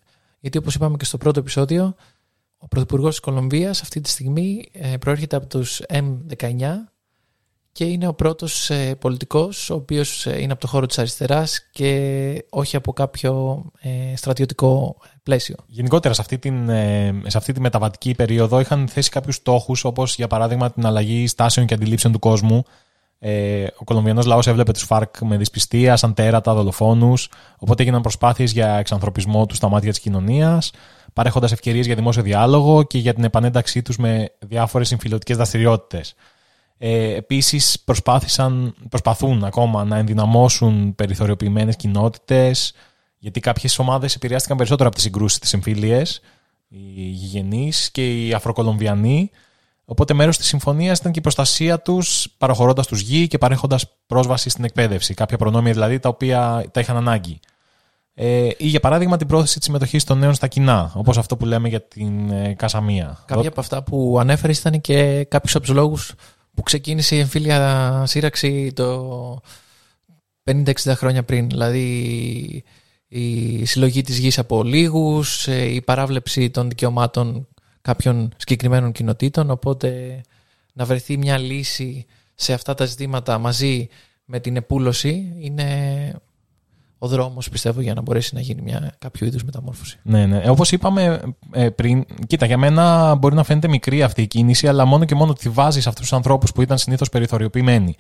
γιατί 0.43 0.59
όπως 0.59 0.75
είπαμε 0.75 0.97
και 0.97 1.05
στο 1.05 1.19
πρώτο 1.19 1.41
επεισόδιο 1.41 1.95
ο 2.57 2.69
Πρωθυπουργός 2.69 3.11
της 3.11 3.21
Κολομβίας 3.21 3.81
αυτή 3.81 4.01
τη 4.01 4.09
στιγμή 4.09 4.69
ε, 4.73 4.97
προέρχεται 4.97 5.37
από 5.37 5.47
τους 5.47 5.81
M19 5.89 6.47
και 7.73 7.85
είναι 7.85 8.07
ο 8.07 8.15
πρώτος 8.15 8.71
ε, 8.71 8.95
πολιτικός 8.95 9.71
ο 9.71 9.75
οποίος 9.75 10.27
ε, 10.27 10.41
είναι 10.41 10.53
από 10.53 10.61
το 10.61 10.67
χώρο 10.67 10.87
της 10.87 10.99
αριστεράς 10.99 11.69
και 11.71 12.45
όχι 12.49 12.77
από 12.77 12.93
κάποιο 12.93 13.65
ε, 13.81 14.17
στρατιωτικό 14.17 14.97
πλαίσιο. 15.23 15.57
Γενικότερα 15.67 16.15
σε 16.15 16.21
αυτή, 16.21 16.39
την, 16.39 16.67
σε 17.27 17.39
αυτή 17.39 17.53
τη 17.53 17.61
μεταβατική 17.61 18.15
περίοδο 18.15 18.61
είχαν 18.61 18.89
θέσει 18.89 19.11
κάποιους 19.11 19.35
στόχους 19.35 19.85
όπως 19.85 20.15
για 20.15 20.27
παράδειγμα 20.27 20.73
την 20.73 20.87
αλλαγή 20.87 21.27
στάσεων 21.27 21.67
και 21.67 21.75
αντιλήψεων 21.75 22.13
του 22.13 22.19
κόσμου. 22.19 22.65
Ο 23.77 23.85
Κολομβιανός 23.85 24.27
λαός 24.27 24.47
έβλεπε 24.47 24.73
τους 24.73 24.83
ΦΑΡΚ 24.83 25.21
με 25.21 25.37
δυσπιστία, 25.37 25.97
σαν 25.97 26.15
τέρατα, 26.15 26.55
δολοφόνους, 26.55 27.29
οπότε 27.59 27.83
έγιναν 27.83 28.01
προσπάθειες 28.01 28.53
για 28.53 28.77
εξανθρωπισμό 28.77 29.47
τους 29.47 29.57
στα 29.57 29.69
μάτια 29.69 29.91
της 29.91 30.01
κοινωνίας, 30.01 30.71
παρέχοντας 31.13 31.53
ευκαιρίες 31.53 31.87
για 31.87 31.95
δημόσιο 31.95 32.23
διάλογο 32.23 32.83
και 32.83 32.99
για 32.99 33.15
την 33.15 33.25
επανένταξή 33.25 33.83
τους 33.83 33.97
με 33.97 34.33
διάφορες 34.39 34.89
συμφιλωτικές 34.89 35.37
δραστηριότητες. 35.37 36.15
Ε, 36.79 37.15
επίσης 37.15 37.81
προσπάθησαν, 37.85 38.75
προσπαθούν 38.89 39.45
ακόμα 39.45 39.85
να 39.85 39.97
ενδυναμώσουν 39.97 40.95
περιθωριοποιημένες 40.95 41.77
κοινότητες 41.77 42.75
γιατί 43.19 43.41
κάποιες 43.41 43.79
ομάδες 43.79 44.15
επηρεάστηκαν 44.15 44.57
περισσότερο 44.57 44.89
από 44.89 44.97
τις 44.97 45.05
συγκρούσεις 45.05 45.39
της 45.39 45.53
εμφύλιες 45.53 46.21
οι 46.69 47.01
γηγενείς 47.01 47.91
και 47.91 48.27
οι 48.27 48.33
Αφροκολομβιανοί 48.33 49.31
οπότε 49.85 50.15
μέρος 50.15 50.37
της 50.37 50.47
συμφωνίας 50.47 50.99
ήταν 50.99 51.13
και 51.13 51.19
η 51.19 51.23
προστασία 51.23 51.81
τους 51.81 52.29
παραχωρώντας 52.39 52.87
τους 52.87 53.01
γη 53.01 53.27
και 53.29 53.39
παρέχοντας 53.39 53.87
πρόσβαση 54.07 54.49
στην 54.49 54.65
εκπαίδευση 54.65 55.15
κάποια 55.15 55.37
προνόμια 55.37 55.73
δηλαδή 55.73 55.99
τα 55.99 56.09
οποία 56.09 56.65
τα 56.71 56.81
είχαν 56.81 56.97
ανάγκη 56.97 57.41
ε, 58.15 58.49
ή 58.57 58.67
για 58.67 58.81
παράδειγμα 58.81 59.17
την 59.17 59.27
πρόθεση 59.27 59.57
της 59.57 59.65
συμμετοχής 59.65 60.05
των 60.05 60.19
νέων 60.19 60.35
στα 60.35 60.47
κοινά, 60.47 60.93
όπως 60.95 61.19
αυτό 61.19 61.37
που 61.37 61.45
λέμε 61.45 61.69
για 61.69 61.83
την 61.83 62.31
ε, 62.31 62.55
Κασαμία. 62.55 63.25
Κάποια 63.27 63.49
από 63.49 63.61
αυτά 63.61 63.83
που 63.83 64.17
ανέφερες 64.21 64.59
ήταν 64.59 64.81
και 64.81 65.25
κάποιους 65.25 65.55
από 65.55 65.65
τους 65.65 65.75
λόγους 65.75 66.15
που 66.55 66.63
ξεκίνησε 66.63 67.17
η 67.17 67.19
εμφύλια 67.19 68.03
σύραξη 68.07 68.73
το 68.73 69.41
50-60 70.51 70.73
χρόνια 70.87 71.23
πριν. 71.23 71.49
Δηλαδή 71.49 72.65
η 73.09 73.65
συλλογή 73.65 74.03
της 74.03 74.19
γης 74.19 74.39
από 74.39 74.63
λίγους, 74.63 75.49
ε, 75.49 75.65
η 75.65 75.83
παράβλεψη 75.83 76.51
των 76.51 76.69
δικαιωμάτων 76.69 77.49
κάποιων 77.83 78.33
συγκεκριμένων 78.37 78.93
κοινοτήτων, 78.93 79.51
οπότε 79.51 80.21
να 80.73 80.85
βρεθεί 80.85 81.17
μια 81.17 81.39
λύση 81.39 82.07
σε 82.35 82.53
αυτά 82.53 82.75
τα 82.75 82.85
ζητήματα 82.85 83.39
μαζί 83.39 83.89
με 84.25 84.41
την 84.41 84.57
επούλωση 84.57 85.35
είναι 85.39 85.67
ο 86.99 87.09
δρόμος 87.09 87.49
πιστεύω 87.49 87.81
για 87.81 87.95
να 87.95 88.01
μπορέσει 88.01 88.35
να 88.35 88.41
γίνει 88.41 88.63
μια 88.63 88.95
κάποιο 88.99 89.27
είδους 89.27 89.45
μεταμόρφωση. 89.45 89.99
Ναι, 90.03 90.27
ναι. 90.27 90.51
Όπως 90.51 90.73
είπαμε 90.73 91.21
ε, 91.53 91.69
πριν, 91.69 92.05
κοίτα 92.27 92.47
για 92.47 92.59
μένα 92.59 93.15
μπορεί 93.15 93.35
να 93.35 93.45
φαίνεται 93.45 93.69
μικρή 93.69 94.03
αυτή 94.03 94.23
η 94.23 94.27
κίνηση 94.27 94.69
αλλά 94.69 94.85
μόνο 94.85 95.05
και 95.05 95.15
μόνο 95.15 95.31
ότι 95.31 95.49
βάζεις 95.49 95.87
αυτούς 95.87 96.03
τους 96.03 96.13
ανθρώπους 96.13 96.53
που 96.53 96.63
ήταν 96.63 96.79
συνήθως 96.79 97.09
περιθωριοποιημένοι 97.09 97.95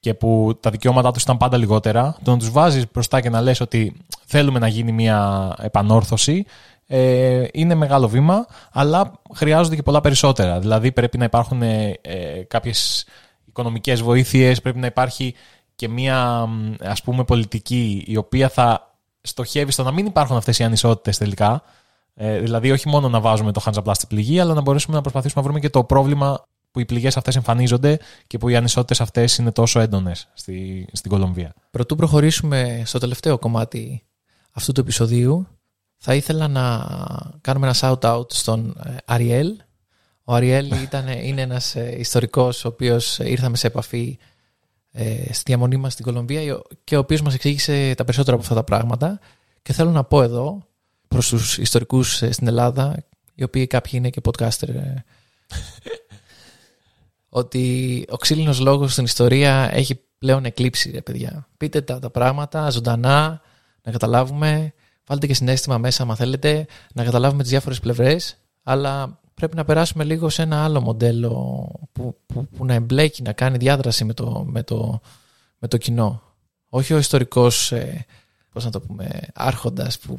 και 0.00 0.14
που 0.14 0.58
τα 0.60 0.70
δικαιώματά 0.70 1.10
τους 1.10 1.22
ήταν 1.22 1.36
πάντα 1.36 1.56
λιγότερα, 1.56 2.16
το 2.22 2.30
να 2.30 2.36
τους 2.36 2.50
βάζεις 2.50 2.84
μπροστά 2.92 3.20
και 3.20 3.30
να 3.30 3.40
λες 3.40 3.60
ότι 3.60 3.96
θέλουμε 4.26 4.58
να 4.58 4.68
γίνει 4.68 4.92
μια 4.92 5.54
επανόρθωση 5.60 6.44
ε, 6.90 7.46
είναι 7.52 7.74
μεγάλο 7.74 8.08
βήμα, 8.08 8.46
αλλά 8.72 9.20
χρειάζονται 9.34 9.76
και 9.76 9.82
πολλά 9.82 10.00
περισσότερα. 10.00 10.58
Δηλαδή 10.58 10.92
πρέπει 10.92 11.18
να 11.18 11.24
υπάρχουν 11.24 11.62
ε, 11.62 11.98
ε 12.00 12.42
κάποιες 12.42 13.06
οικονομικές 13.44 14.02
βοήθειες, 14.02 14.60
πρέπει 14.60 14.78
να 14.78 14.86
υπάρχει 14.86 15.34
και 15.74 15.88
μια 15.88 16.48
ας 16.80 17.02
πούμε 17.02 17.24
πολιτική 17.24 18.04
η 18.06 18.16
οποία 18.16 18.48
θα 18.48 18.96
στοχεύει 19.20 19.72
στο 19.72 19.82
να 19.82 19.92
μην 19.92 20.06
υπάρχουν 20.06 20.36
αυτές 20.36 20.58
οι 20.58 20.64
ανισότητες 20.64 21.18
τελικά. 21.18 21.62
Ε, 22.14 22.38
δηλαδή 22.38 22.70
όχι 22.70 22.88
μόνο 22.88 23.08
να 23.08 23.20
βάζουμε 23.20 23.52
το 23.52 23.60
χάντζαπλά 23.60 23.94
στην 23.94 24.08
πληγή, 24.08 24.40
αλλά 24.40 24.54
να 24.54 24.60
μπορέσουμε 24.60 24.96
να 24.96 25.02
προσπαθήσουμε 25.02 25.42
να 25.42 25.48
βρούμε 25.48 25.60
και 25.60 25.70
το 25.70 25.84
πρόβλημα 25.84 26.42
που 26.70 26.80
οι 26.80 26.84
πληγές 26.84 27.16
αυτές 27.16 27.36
εμφανίζονται 27.36 27.98
και 28.26 28.38
που 28.38 28.48
οι 28.48 28.56
ανισότητες 28.56 29.00
αυτές 29.00 29.38
είναι 29.38 29.52
τόσο 29.52 29.80
έντονες 29.80 30.28
στη, 30.34 30.88
στην 30.92 31.10
Κολομβία. 31.10 31.54
Πρωτού 31.70 31.96
προχωρήσουμε 31.96 32.82
στο 32.84 32.98
τελευταίο 32.98 33.38
κομμάτι 33.38 34.02
αυτού 34.52 34.72
του 34.72 34.80
επεισοδίου, 34.80 35.46
θα 35.98 36.14
ήθελα 36.14 36.48
να 36.48 36.86
κάνουμε 37.40 37.66
ένα 37.66 37.76
shout-out 37.80 38.32
στον 38.32 38.76
ε, 38.84 38.96
Αριέλ. 39.04 39.56
Ο 40.24 40.34
Αριέλ 40.34 40.82
ήταν, 40.82 41.08
είναι 41.08 41.40
ένας 41.40 41.76
ε, 41.76 41.94
ιστορικός 41.98 42.64
ο 42.64 42.68
οποίος 42.68 43.18
ήρθαμε 43.18 43.56
σε 43.56 43.66
επαφή 43.66 44.18
ε, 44.92 45.32
στη 45.32 45.42
διαμονή 45.46 45.76
μας 45.76 45.92
στην 45.92 46.04
Κολομβία 46.04 46.62
και 46.84 46.96
ο 46.96 46.98
οποίος 46.98 47.22
μας 47.22 47.34
εξήγησε 47.34 47.94
τα 47.96 48.04
περισσότερα 48.04 48.36
από 48.36 48.42
αυτά 48.42 48.54
τα 48.54 48.64
πράγματα 48.64 49.20
και 49.62 49.72
θέλω 49.72 49.90
να 49.90 50.04
πω 50.04 50.22
εδώ 50.22 50.66
προς 51.08 51.28
τους 51.28 51.58
ιστορικούς 51.58 52.22
ε, 52.22 52.32
στην 52.32 52.46
Ελλάδα 52.46 52.96
οι 53.34 53.42
οποίοι 53.42 53.66
κάποιοι 53.66 53.92
είναι 53.94 54.10
και 54.10 54.20
podcaster 54.24 54.68
ε, 54.68 54.94
ότι 57.40 58.04
ο 58.10 58.16
ξύλινος 58.16 58.60
λόγος 58.60 58.92
στην 58.92 59.04
ιστορία 59.04 59.70
έχει 59.72 60.00
πλέον 60.18 60.44
εκλείψει 60.44 60.90
ρε 60.90 61.00
παιδιά. 61.00 61.48
Πείτε 61.56 61.80
τα, 61.80 61.98
τα 61.98 62.10
πράγματα 62.10 62.70
ζωντανά 62.70 63.40
να 63.82 63.92
καταλάβουμε 63.92 64.72
βάλτε 65.08 65.26
και 65.26 65.34
συνέστημα 65.34 65.78
μέσα 65.78 66.02
αν 66.02 66.16
θέλετε 66.16 66.66
να 66.94 67.04
καταλάβουμε 67.04 67.42
τις 67.42 67.50
διάφορες 67.50 67.80
πλευρές 67.80 68.36
αλλά 68.62 69.18
πρέπει 69.38 69.56
να 69.56 69.64
περάσουμε 69.64 70.04
λίγο 70.04 70.28
σε 70.28 70.42
ένα 70.42 70.64
άλλο 70.64 70.80
μοντέλο 70.80 71.30
που, 71.92 72.16
που, 72.26 72.48
που 72.56 72.64
να 72.64 72.74
εμπλέκει, 72.74 73.22
να 73.22 73.32
κάνει 73.32 73.56
διάδραση 73.56 74.04
με 74.04 74.14
το, 74.14 74.44
με 74.46 74.62
το, 74.62 75.00
με 75.58 75.68
το 75.68 75.76
κοινό. 75.76 76.22
Όχι 76.68 76.94
ο 76.94 76.98
ιστορικός, 76.98 77.72
ε, 77.72 78.06
πώς 78.52 78.64
να 78.64 78.70
το 78.70 78.80
πούμε, 78.80 79.20
άρχοντας 79.34 79.98
που, 79.98 80.18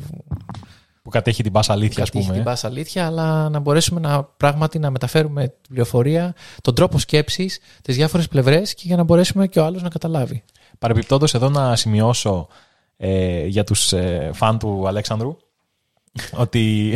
που 1.01 1.09
κατέχει 1.09 1.43
την 1.43 1.51
πάσα 1.51 1.73
αλήθεια, 1.73 2.03
ας 2.03 2.09
πούμε. 2.09 2.33
την 2.33 2.43
πάσα 2.43 2.67
αλήθεια, 2.67 3.05
αλλά 3.05 3.49
να 3.49 3.59
μπορέσουμε 3.59 3.99
να 3.99 4.23
πράγματι 4.23 4.79
να 4.79 4.89
μεταφέρουμε 4.89 5.47
την 5.47 5.69
πληροφορία, 5.69 6.35
τον 6.61 6.75
τρόπο 6.75 6.99
σκέψης, 6.99 7.59
τις 7.81 7.95
διάφορες 7.95 8.27
πλευρές 8.27 8.73
και 8.73 8.83
για 8.85 8.95
να 8.95 9.03
μπορέσουμε 9.03 9.47
και 9.47 9.59
ο 9.59 9.65
άλλος 9.65 9.81
να 9.81 9.89
καταλάβει. 9.89 10.43
Παρεμπιπτόντως, 10.79 11.33
εδώ 11.33 11.49
να 11.49 11.75
σημειώσω 11.75 12.47
ε, 13.01 13.45
για 13.45 13.63
τους 13.63 13.93
ε, 13.93 14.29
φαν 14.33 14.59
του 14.59 14.87
Αλέξανδρου 14.87 15.37
ότι 16.31 16.93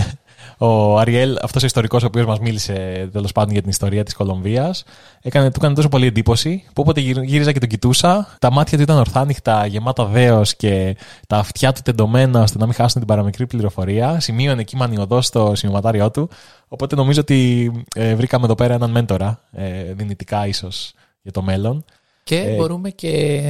ο 0.57 0.97
Αριέλ, 0.97 1.37
αυτός 1.41 1.63
ο 1.63 1.65
ιστορικός 1.65 2.03
ο 2.03 2.05
οποίος 2.05 2.25
μας 2.25 2.39
μίλησε 2.39 3.09
τέλος 3.11 3.31
πάντων 3.31 3.51
για 3.51 3.61
την 3.61 3.69
ιστορία 3.69 4.03
της 4.03 4.13
Κολομβίας, 4.13 4.83
έκανε, 5.21 5.45
του 5.49 5.55
έκανε 5.57 5.75
τόσο 5.75 5.89
πολύ 5.89 6.05
εντύπωση 6.05 6.63
που 6.65 6.81
όποτε 6.81 6.99
γύριζα 7.01 7.51
και 7.51 7.59
τον 7.59 7.69
κοιτούσα, 7.69 8.35
τα 8.39 8.51
μάτια 8.51 8.77
του 8.77 8.83
ήταν 8.83 8.97
ορθάνυχτα, 8.97 9.65
γεμάτα 9.65 10.05
δέος 10.05 10.55
και 10.55 10.97
τα 11.27 11.37
αυτιά 11.37 11.71
του 11.71 11.81
τεντωμένα 11.83 12.41
ώστε 12.41 12.57
να 12.57 12.65
μην 12.65 12.73
χάσουν 12.73 12.99
την 12.99 13.07
παραμικρή 13.07 13.47
πληροφορία. 13.47 14.19
Σημείωνε 14.19 14.61
εκεί 14.61 14.75
μανιωδώ 14.75 15.21
στο 15.21 15.51
σημειωματάριό 15.55 16.11
του. 16.11 16.29
Οπότε 16.67 16.95
νομίζω 16.95 17.21
ότι 17.21 17.71
ε, 17.95 18.15
βρήκαμε 18.15 18.45
εδώ 18.45 18.55
πέρα 18.55 18.73
έναν 18.73 18.91
μέντορα, 18.91 19.39
ε, 19.51 19.93
δυνητικά 19.93 20.47
ίσως 20.47 20.93
για 21.21 21.31
το 21.31 21.41
μέλλον. 21.41 21.85
Και 22.23 22.39
ε, 22.39 22.55
μπορούμε 22.55 22.89
και 22.89 23.41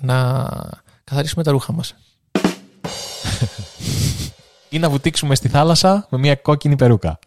να 0.00 0.46
καθαρίσουμε 1.10 1.44
τα 1.44 1.50
ρούχα 1.50 1.72
μας. 1.72 1.94
ή 4.68 4.78
να 4.78 4.90
βουτήξουμε 4.90 5.34
στη 5.34 5.48
θάλασσα 5.48 6.06
με 6.10 6.18
μια 6.18 6.36
κόκκινη 6.36 6.76
περούκα. 6.76 7.18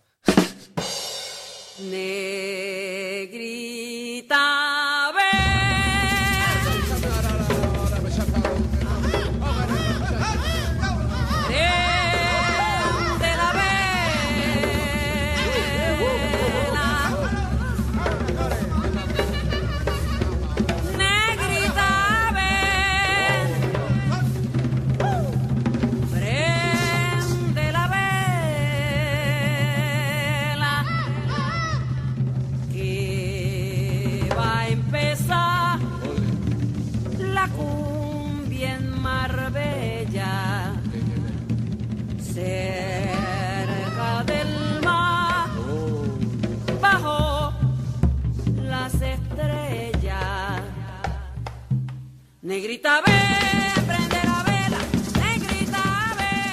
Negrita, 52.49 52.93
ven, 53.05 53.85
prende 53.89 54.19
la 54.29 54.39
vela, 54.49 54.79
negrita, 55.21 55.83
ven, 56.19 56.47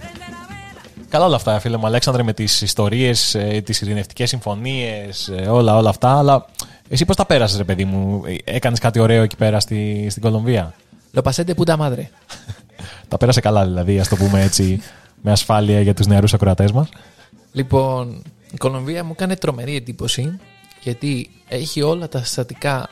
prende 0.00 0.26
la 0.34 0.42
vela. 0.50 0.82
Καλά 1.08 1.24
όλα 1.24 1.36
αυτά, 1.36 1.60
φίλε 1.60 1.76
μου 1.76 1.86
Αλέξανδρε, 1.86 2.22
με 2.22 2.32
τις 2.32 2.62
ιστορίες, 2.62 3.36
τις 3.64 3.80
ειρηνευτικές 3.80 4.28
συμφωνίες, 4.28 5.30
όλα, 5.48 5.76
όλα 5.76 5.88
αυτά. 5.88 6.18
Αλλά 6.18 6.46
εσύ 6.88 7.04
πώς 7.04 7.16
τα 7.16 7.26
πέρασες, 7.26 7.58
ρε 7.58 7.64
παιδί 7.64 7.84
μου, 7.84 8.22
έκανες 8.44 8.78
κάτι 8.78 8.98
ωραίο 8.98 9.22
εκεί 9.22 9.36
πέρα 9.36 9.60
στη, 9.60 10.06
στην 10.10 10.22
Κολομβία; 10.22 10.74
Lo 11.14 11.22
pasé 11.22 11.44
de 11.44 11.54
puta 11.54 11.76
madre. 11.76 12.02
Τα 13.08 13.16
πέρασε 13.16 13.40
καλά, 13.40 13.64
δηλαδή, 13.64 14.00
ας 14.00 14.08
το 14.08 14.16
πούμε 14.16 14.42
έτσι, 14.42 14.82
με 15.22 15.30
ασφάλεια 15.30 15.80
για 15.80 15.94
τους 15.94 16.06
νεαρούς 16.06 16.34
ακροατές 16.34 16.72
μας; 16.72 16.88
Λοιπόν, 17.52 18.22
η 18.52 18.56
Κολομβία 18.56 19.04
μου 19.04 19.10
έκανε 19.12 19.36
τρομερή 19.36 19.76
εντύπωση 19.76 20.40
γιατί 20.82 21.30
έχει 21.48 21.82
όλα 21.82 22.08
τα 22.08 22.24
συστατικά 22.24 22.90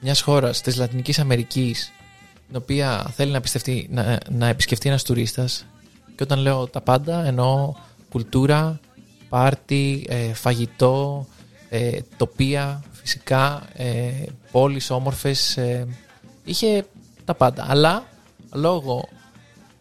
μιας 0.00 0.20
χώρας 0.20 0.60
της 0.60 0.76
Λατινικής 0.76 1.18
Αμερικής 1.18 1.92
την 2.46 2.56
οποία 2.56 3.12
θέλει 3.14 3.32
να, 3.32 3.40
πιστευτεί, 3.40 3.88
να, 3.90 4.18
να 4.30 4.46
επισκεφτεί 4.46 4.88
ένας 4.88 5.02
τουρίστας 5.02 5.66
και 6.16 6.22
όταν 6.22 6.38
λέω 6.38 6.66
τα 6.66 6.80
πάντα 6.80 7.24
εννοώ 7.26 7.74
κουλτούρα, 8.10 8.80
πάρτι, 9.28 10.06
ε, 10.08 10.32
φαγητό, 10.32 11.26
ε, 11.68 11.98
τοπία, 12.16 12.82
φυσικά, 12.92 13.62
ε, 13.74 14.10
πόλεις 14.50 14.90
όμορφες, 14.90 15.56
ε, 15.56 15.86
είχε 16.44 16.86
τα 17.24 17.34
πάντα. 17.34 17.66
Αλλά 17.68 18.06
λόγω 18.52 19.08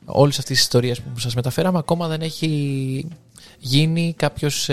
όλης 0.06 0.40
αυτής 0.40 0.56
της 0.56 0.64
ιστορίας 0.64 1.02
που 1.02 1.20
σας 1.20 1.36
μεταφέραμε 1.36 1.78
ακόμα 1.78 2.08
δεν 2.08 2.22
έχει 2.22 3.08
γίνει 3.58 4.14
κάποιος 4.18 4.70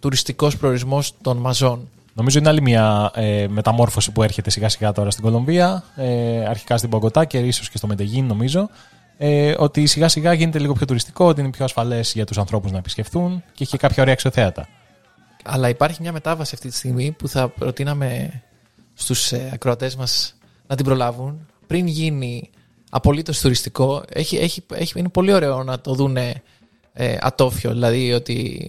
ε, 0.00 0.02
τουριστικός 0.02 0.56
προορισμός 0.56 1.14
των 1.22 1.36
μαζών. 1.36 1.88
Νομίζω 2.14 2.38
είναι 2.38 2.48
άλλη 2.48 2.60
μια 2.60 3.10
ε, 3.14 3.46
μεταμόρφωση 3.48 4.12
που 4.12 4.22
έρχεται 4.22 4.50
σιγά 4.50 4.68
σιγά 4.68 4.92
τώρα 4.92 5.10
στην 5.10 5.24
Κολομβία, 5.24 5.84
ε, 5.96 6.44
αρχικά 6.44 6.76
στην 6.76 6.90
Πογκοτά 6.90 7.24
και 7.24 7.38
ίσως 7.38 7.70
και 7.70 7.76
στο 7.76 7.86
Μετεγίν 7.86 8.26
νομίζω, 8.26 8.68
ε, 9.22 9.54
ότι 9.58 9.86
σιγά 9.86 10.08
σιγά 10.08 10.32
γίνεται 10.32 10.58
λίγο 10.58 10.72
πιο 10.72 10.86
τουριστικό, 10.86 11.26
ότι 11.26 11.40
είναι 11.40 11.50
πιο 11.50 11.64
ασφαλές 11.64 12.12
για 12.12 12.26
τους 12.26 12.38
ανθρώπους 12.38 12.70
να 12.70 12.78
επισκεφθούν 12.78 13.42
και 13.52 13.62
έχει 13.62 13.70
και 13.70 13.76
κάποια 13.76 14.02
ωραία 14.02 14.14
αξιοθέατα. 14.14 14.68
Αλλά 15.44 15.68
υπάρχει 15.68 16.02
μια 16.02 16.12
μετάβαση 16.12 16.50
αυτή 16.54 16.68
τη 16.68 16.74
στιγμή 16.74 17.10
που 17.10 17.28
θα 17.28 17.48
προτείναμε 17.48 18.42
στους 18.94 19.32
ε, 19.32 19.50
ακροατές 19.52 19.96
μας 19.96 20.34
να 20.66 20.76
την 20.76 20.84
προλάβουν 20.84 21.46
πριν 21.66 21.86
γίνει 21.86 22.50
απολύτως 22.90 23.40
τουριστικό. 23.40 24.02
Έχει, 24.12 24.36
έχει, 24.36 24.62
έχει, 24.74 24.98
είναι 24.98 25.08
πολύ 25.08 25.32
ωραίο 25.32 25.62
να 25.62 25.80
το 25.80 25.94
δούνε 25.94 26.42
ε, 27.00 27.16
ατόφιο, 27.20 27.70
δηλαδή 27.70 28.12
ότι 28.12 28.60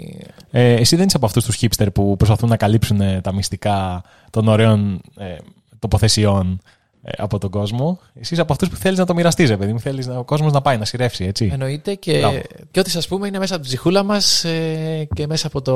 Ε, 0.51 0.73
εσύ 0.73 0.95
δεν 0.95 1.07
είσαι 1.07 1.17
από 1.17 1.25
αυτούς 1.25 1.45
τους 1.45 1.57
hipster 1.61 1.87
που 1.93 2.15
προσπαθούν 2.17 2.49
να 2.49 2.57
καλύψουν 2.57 3.01
ε, 3.01 3.21
τα 3.21 3.33
μυστικά 3.33 4.03
των 4.29 4.47
ωραίων 4.47 5.01
ε, 5.17 5.35
τοποθεσιών 5.79 6.61
ε, 7.03 7.11
από 7.17 7.37
τον 7.37 7.49
κόσμο. 7.49 7.99
Εσύ 8.19 8.33
είσαι 8.33 8.41
από 8.41 8.53
αυτούς 8.53 8.69
που 8.69 8.75
θέλεις 8.75 8.97
να 8.97 9.05
το 9.05 9.13
μοιραστείς, 9.13 9.49
ρε 9.49 9.57
παιδί 9.57 9.73
μου. 9.73 9.79
Θέλεις 9.79 10.07
να, 10.07 10.17
ο 10.17 10.23
κόσμος 10.23 10.51
να 10.51 10.61
πάει, 10.61 10.77
να 10.77 10.85
σειρεύσει, 10.85 11.25
έτσι. 11.25 11.49
εννοείται 11.51 11.95
και, 11.95 12.17
Μπράβο. 12.17 12.41
και 12.71 12.79
ό,τι 12.79 12.89
σας 12.89 13.07
πούμε 13.07 13.27
είναι 13.27 13.39
μέσα 13.39 13.53
από 13.53 13.63
την 13.63 13.71
ψυχούλα 13.71 14.03
μας 14.03 14.43
ε, 14.43 15.07
και 15.15 15.27
μέσα 15.27 15.47
από 15.47 15.61
το 15.61 15.75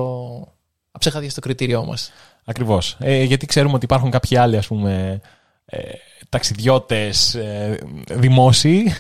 αψέχαδια 0.91 1.29
στο 1.29 1.41
κριτήριό 1.41 1.85
μας. 1.85 2.11
Ακριβώς. 2.45 2.97
Ε, 2.99 3.23
γιατί 3.23 3.45
ξέρουμε 3.45 3.73
ότι 3.73 3.85
υπάρχουν 3.85 4.11
κάποιοι 4.11 4.37
άλλοι, 4.37 4.57
ας 4.57 4.67
πούμε, 4.67 5.21
ε, 5.65 5.79
ταξιδιώτες 6.29 7.35
ε, 7.35 7.79
δημόσιοι, 8.11 8.93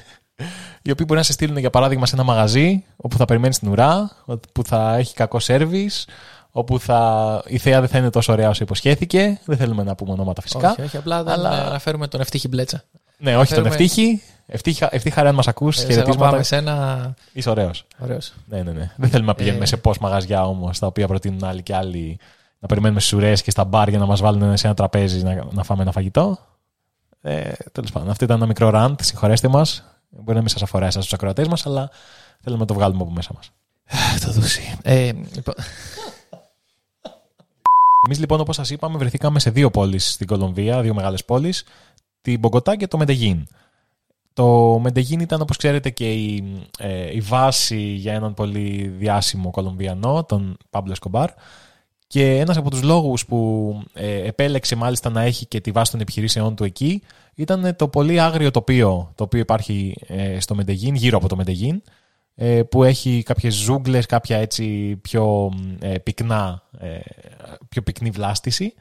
οι 0.81 0.91
οποίοι 0.91 1.05
μπορεί 1.07 1.19
να 1.19 1.23
σε 1.25 1.31
στείλουν, 1.31 1.57
για 1.57 1.69
παράδειγμα, 1.69 2.05
σε 2.05 2.15
ένα 2.15 2.23
μαγαζί, 2.23 2.83
όπου 2.95 3.17
θα 3.17 3.25
περιμένεις 3.25 3.59
την 3.59 3.69
ουρά, 3.69 4.11
όπου 4.25 4.63
θα 4.65 4.95
έχει 4.95 5.13
κακό 5.13 5.39
σέρβις, 5.39 6.07
όπου 6.51 6.79
θα, 6.79 7.41
η 7.47 7.57
θέα 7.57 7.79
δεν 7.79 7.89
θα 7.89 7.97
είναι 7.97 8.09
τόσο 8.09 8.31
ωραία 8.31 8.49
όσο 8.49 8.63
υποσχέθηκε. 8.63 9.39
Δεν 9.45 9.57
θέλουμε 9.57 9.83
να 9.83 9.95
πούμε 9.95 10.11
ονόματα 10.11 10.41
φυσικά. 10.41 10.69
Όχι, 10.71 10.81
όχι, 10.81 10.97
απλά 10.97 11.23
δεν 11.23 11.33
Αλλά- 11.33 11.65
αναφέρουμε 11.65 12.07
τον 12.07 12.21
ευτύχη 12.21 12.47
μπλέτσα. 12.47 12.83
Ναι, 13.17 13.37
όχι 13.37 13.53
τον 13.53 13.63
Φέρουμε- 13.63 13.79
Ευτύχη. 13.81 14.21
Ευτύχα, 14.47 14.87
ευτύχα 14.91 15.21
ρε, 15.21 15.27
αν 15.29 15.35
μας 15.35 15.47
ακούς, 15.47 15.77
Ε, 15.77 15.79
σε 15.79 15.85
αγαπάμε 15.85 16.03
χαιρετίσματα. 16.13 16.43
σένα. 16.43 17.13
Είσαι 17.33 17.49
ωραίος. 17.49 17.85
Ωραίος. 17.99 18.33
Ναι, 18.49 18.61
ναι, 18.61 18.71
ναι. 18.71 18.91
Δεν 18.95 19.09
θέλουμε 19.09 19.27
να 19.29 19.35
πηγαίνουμε 19.35 19.63
Ε. 19.63 19.67
σε 19.67 19.77
πώ 19.77 19.91
μαγαζιά 19.99 20.45
όμως, 20.47 20.79
τα 20.79 20.87
οποία 20.87 21.07
προτείνουν 21.07 21.43
άλλοι 21.43 21.61
και 21.63 21.75
άλλοι 21.75 22.19
να 22.59 22.67
περιμένουμε 22.67 22.99
στις 22.99 23.13
ουρές 23.13 23.41
και 23.41 23.51
στα 23.51 23.63
μπαρ 23.63 23.89
για 23.89 23.99
να 23.99 24.05
μας 24.05 24.21
βάλουν 24.21 24.57
σε 24.57 24.67
ένα 24.67 24.75
τραπέζι 24.75 25.23
να, 25.23 25.43
να 25.51 25.63
φάμε 25.63 25.81
ένα 25.81 25.91
φαγητό. 25.91 26.37
Ε, 27.21 27.51
Τέλος 27.71 27.91
πάντων, 27.91 28.09
αυτό 28.09 28.23
ήταν 28.23 28.37
ένα 28.37 28.45
μικρό 28.45 28.71
rant. 28.73 28.95
Συγχωρέστε 29.01 29.47
μας. 29.47 29.83
Μπορεί 30.15 30.35
να 30.35 30.39
μην 30.39 30.49
σας 30.49 30.63
αφορά 30.63 30.85
εσάς 30.85 31.03
τους 31.03 31.13
ακροατές 31.13 31.47
μας, 31.47 31.65
αλλά 31.65 31.89
θέλουμε 32.41 32.61
να 32.61 32.67
το 32.67 32.73
βγάλουμε 32.73 33.01
από 33.01 33.11
μέσα 33.11 33.31
μας. 33.35 33.51
Το 34.25 34.31
δούσει. 34.31 34.77
Ε, 34.81 35.11
λοιπόν, 35.33 35.53
Εμείς 38.05 38.19
λοιπόν, 38.19 38.39
όπως 38.39 38.55
σας 38.55 38.69
είπαμε, 38.69 38.97
βρεθήκαμε 38.97 39.39
σε 39.39 39.49
δύο 39.49 39.71
πόλεις 39.71 40.11
στην 40.11 40.27
Κολομβία, 40.27 40.81
δύο 40.81 40.93
μεγάλες 40.93 41.25
πόλεις, 41.25 41.63
την 42.21 42.39
Μπογκοτά 42.39 42.75
και 42.75 42.87
το 42.87 42.97
Μεντεγίν. 42.97 43.47
Το 44.33 44.79
Μεντεγίν 44.79 45.19
ήταν, 45.19 45.41
όπως 45.41 45.57
ξέρετε, 45.57 45.89
και 45.89 46.13
η, 46.13 46.43
ε, 46.79 47.15
η 47.15 47.19
βάση 47.19 47.79
για 47.81 48.13
έναν 48.13 48.33
πολύ 48.33 48.87
διάσημο 48.97 49.51
Κολομβιανό, 49.51 50.23
τον 50.23 50.57
Πάμπλο 50.69 50.91
Εσκομπάρ. 50.91 51.29
Και 52.07 52.37
ένας 52.37 52.57
από 52.57 52.69
τους 52.69 52.83
λόγους 52.83 53.25
που 53.25 53.81
ε, 53.93 54.27
επέλεξε 54.27 54.75
μάλιστα 54.75 55.09
να 55.09 55.21
έχει 55.21 55.45
και 55.45 55.61
τη 55.61 55.71
βάση 55.71 55.91
των 55.91 55.99
επιχειρήσεών 55.99 56.55
του 56.55 56.63
εκεί 56.63 57.01
ήταν 57.35 57.75
το 57.75 57.87
πολύ 57.87 58.19
άγριο 58.19 58.51
τοπίο 58.51 59.11
το 59.15 59.23
οποίο 59.23 59.39
υπάρχει 59.39 59.95
ε, 60.07 60.39
στο 60.39 60.55
Μεντεγίν, 60.55 60.95
γύρω 60.95 61.17
από 61.17 61.27
το 61.27 61.35
Μεντεγίν, 61.35 61.81
ε, 62.35 62.63
που 62.63 62.83
έχει 62.83 63.23
κάποιες 63.25 63.53
ζούγκλες, 63.53 64.05
κάποια 64.05 64.37
έτσι 64.37 64.95
πιο 65.01 65.53
ε, 65.79 65.97
πυκνά, 65.97 66.63
ε, 66.79 66.99
πιο 67.69 67.81
πυκνή 67.81 68.09
βλάστηση. 68.09 68.73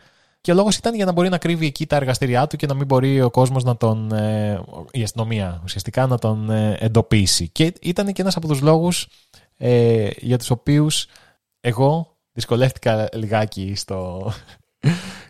Και 0.45 0.53
ο 0.53 0.55
λόγος 0.55 0.77
ήταν 0.77 0.95
για 0.95 1.05
να 1.05 1.13
μπορεί 1.13 1.29
να 1.29 1.39
κρύβει 1.39 1.67
εκεί 1.67 1.87
τα 1.87 1.97
εργαστήριά 1.97 2.47
του 2.47 2.57
και 2.57 2.67
να 2.67 2.75
μην 2.75 2.87
μπορεί 2.87 3.23
ο 3.23 3.31
κόσμος 3.31 3.65
να 3.65 3.77
τον, 3.77 4.13
ε, 4.13 4.61
η 4.91 5.03
αστυνομία 5.03 5.61
ουσιαστικά 5.65 6.07
να 6.07 6.19
τον 6.19 6.51
ε, 6.51 6.77
εντοπίσει. 6.81 7.49
Και 7.49 7.73
ήταν 7.81 8.13
και 8.13 8.23
ένας 8.23 8.37
από 8.37 8.49
τους 8.49 8.61
λόγους 8.61 9.09
ε, 9.57 10.09
για 10.17 10.39
τους 10.39 10.51
οποίους 10.51 11.07
εγώ 11.61 12.14
δυσκολεύτηκα 12.35 13.09
λιγάκι 13.15 13.73
στο, 13.77 14.33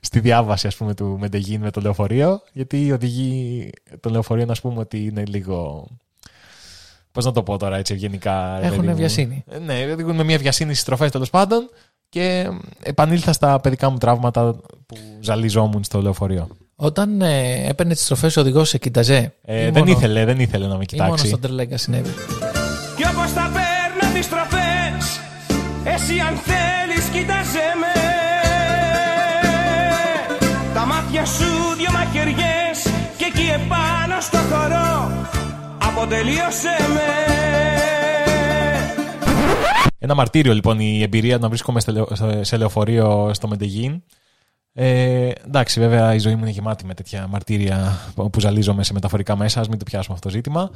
στη 0.00 0.20
διάβαση 0.20 0.66
ας 0.66 0.76
πούμε 0.76 0.94
του 0.94 1.16
Μεντεγίν 1.20 1.60
με 1.60 1.70
το 1.70 1.80
λεωφορείο 1.80 2.40
γιατί 2.52 2.86
οι 2.86 2.92
οδηγοί 2.92 3.70
των 4.00 4.12
λεωφορείων 4.12 4.50
ας 4.50 4.60
πούμε 4.60 4.80
ότι 4.80 5.04
είναι 5.04 5.22
λίγο 5.26 5.86
πώς 7.12 7.24
να 7.24 7.32
το 7.32 7.42
πω 7.42 7.56
τώρα 7.58 7.76
έτσι 7.76 7.92
ευγενικά 7.92 8.58
ρε 8.60 8.66
Έχουν 8.66 8.76
παιδί 8.78 8.88
μου. 8.88 8.96
βιασύνη. 8.96 9.44
Ε, 9.50 9.58
ναι 9.58 9.92
οδηγούν 9.92 10.16
με 10.16 10.22
μια 10.24 10.38
βιασύνη 10.38 10.68
στις 10.70 10.80
στροφές 10.82 11.10
τέλος 11.10 11.30
πάντων 11.30 11.70
και 12.08 12.48
επανήλθα 12.82 13.32
στα 13.32 13.60
παιδικά 13.60 13.90
μου 13.90 13.98
τραύματα 13.98 14.54
που 14.86 14.96
ζαλιζόμουν 15.20 15.84
στο 15.84 16.00
λεωφορείο 16.02 16.48
όταν 16.76 17.20
ε, 17.22 17.66
έπαιρνε 17.68 17.94
τις 17.94 18.06
τροφέ 18.06 18.26
ο 18.26 18.40
οδηγός 18.40 18.68
σε 18.68 18.78
κοιταζέ. 18.78 19.34
ε, 19.44 19.60
ή 19.60 19.70
δεν, 19.70 19.72
μόνο- 19.82 19.90
ήθελε, 19.98 20.24
δεν 20.24 20.40
ήθελε 20.40 20.66
να 20.66 20.76
με 20.76 20.84
Ή 20.90 20.96
μόνο 20.96 21.04
κοιτάξει 21.04 21.26
στον 21.26 21.40
τρελέγκα 21.40 21.76
συνέβη. 21.76 22.10
Κι 22.96 23.06
όπως 23.14 23.32
τα 23.32 23.50
παίρνω 23.52 24.14
τις 24.14 24.28
τροφές 24.28 25.20
Εσύ 25.84 26.18
αν 26.20 26.36
θέλεις 26.36 26.73
κοίταζε 27.14 27.66
με 27.80 27.94
Τα 30.74 30.86
μάτια 30.86 31.24
σου 31.24 31.44
δυο 31.76 31.90
μαχαιριές 31.92 32.78
Και 33.16 33.24
εκεί 33.24 33.46
επάνω 33.54 34.20
στο 34.20 34.36
χορό 34.38 35.10
Αποτελείωσε 35.88 36.76
με 36.94 37.32
Ένα 39.98 40.14
μαρτύριο 40.14 40.54
λοιπόν 40.54 40.80
η 40.80 41.02
εμπειρία 41.02 41.38
να 41.38 41.48
βρίσκομαι 41.48 41.80
σε 41.80 41.90
λεω- 41.92 42.14
σε- 42.16 42.42
σε 42.44 42.56
λεωφορείο 42.56 43.30
στο 43.34 43.48
Μεντεγίν. 43.48 44.02
Ε, 44.72 45.30
εντάξει, 45.46 45.80
βέβαια 45.80 46.14
η 46.14 46.18
ζωή 46.18 46.34
μου 46.34 46.40
είναι 46.40 46.50
γεμάτη 46.50 46.86
με 46.86 46.94
τέτοια 46.94 47.26
μαρτύρια 47.26 47.98
που 48.14 48.40
ζαλίζομαι 48.40 48.84
σε 48.84 48.92
μεταφορικά 48.92 49.36
μέσα. 49.36 49.60
Α 49.60 49.64
μην 49.68 49.78
το 49.78 49.84
πιάσουμε 49.84 50.14
αυτό 50.14 50.28
το 50.28 50.34
ζήτημα. 50.34 50.70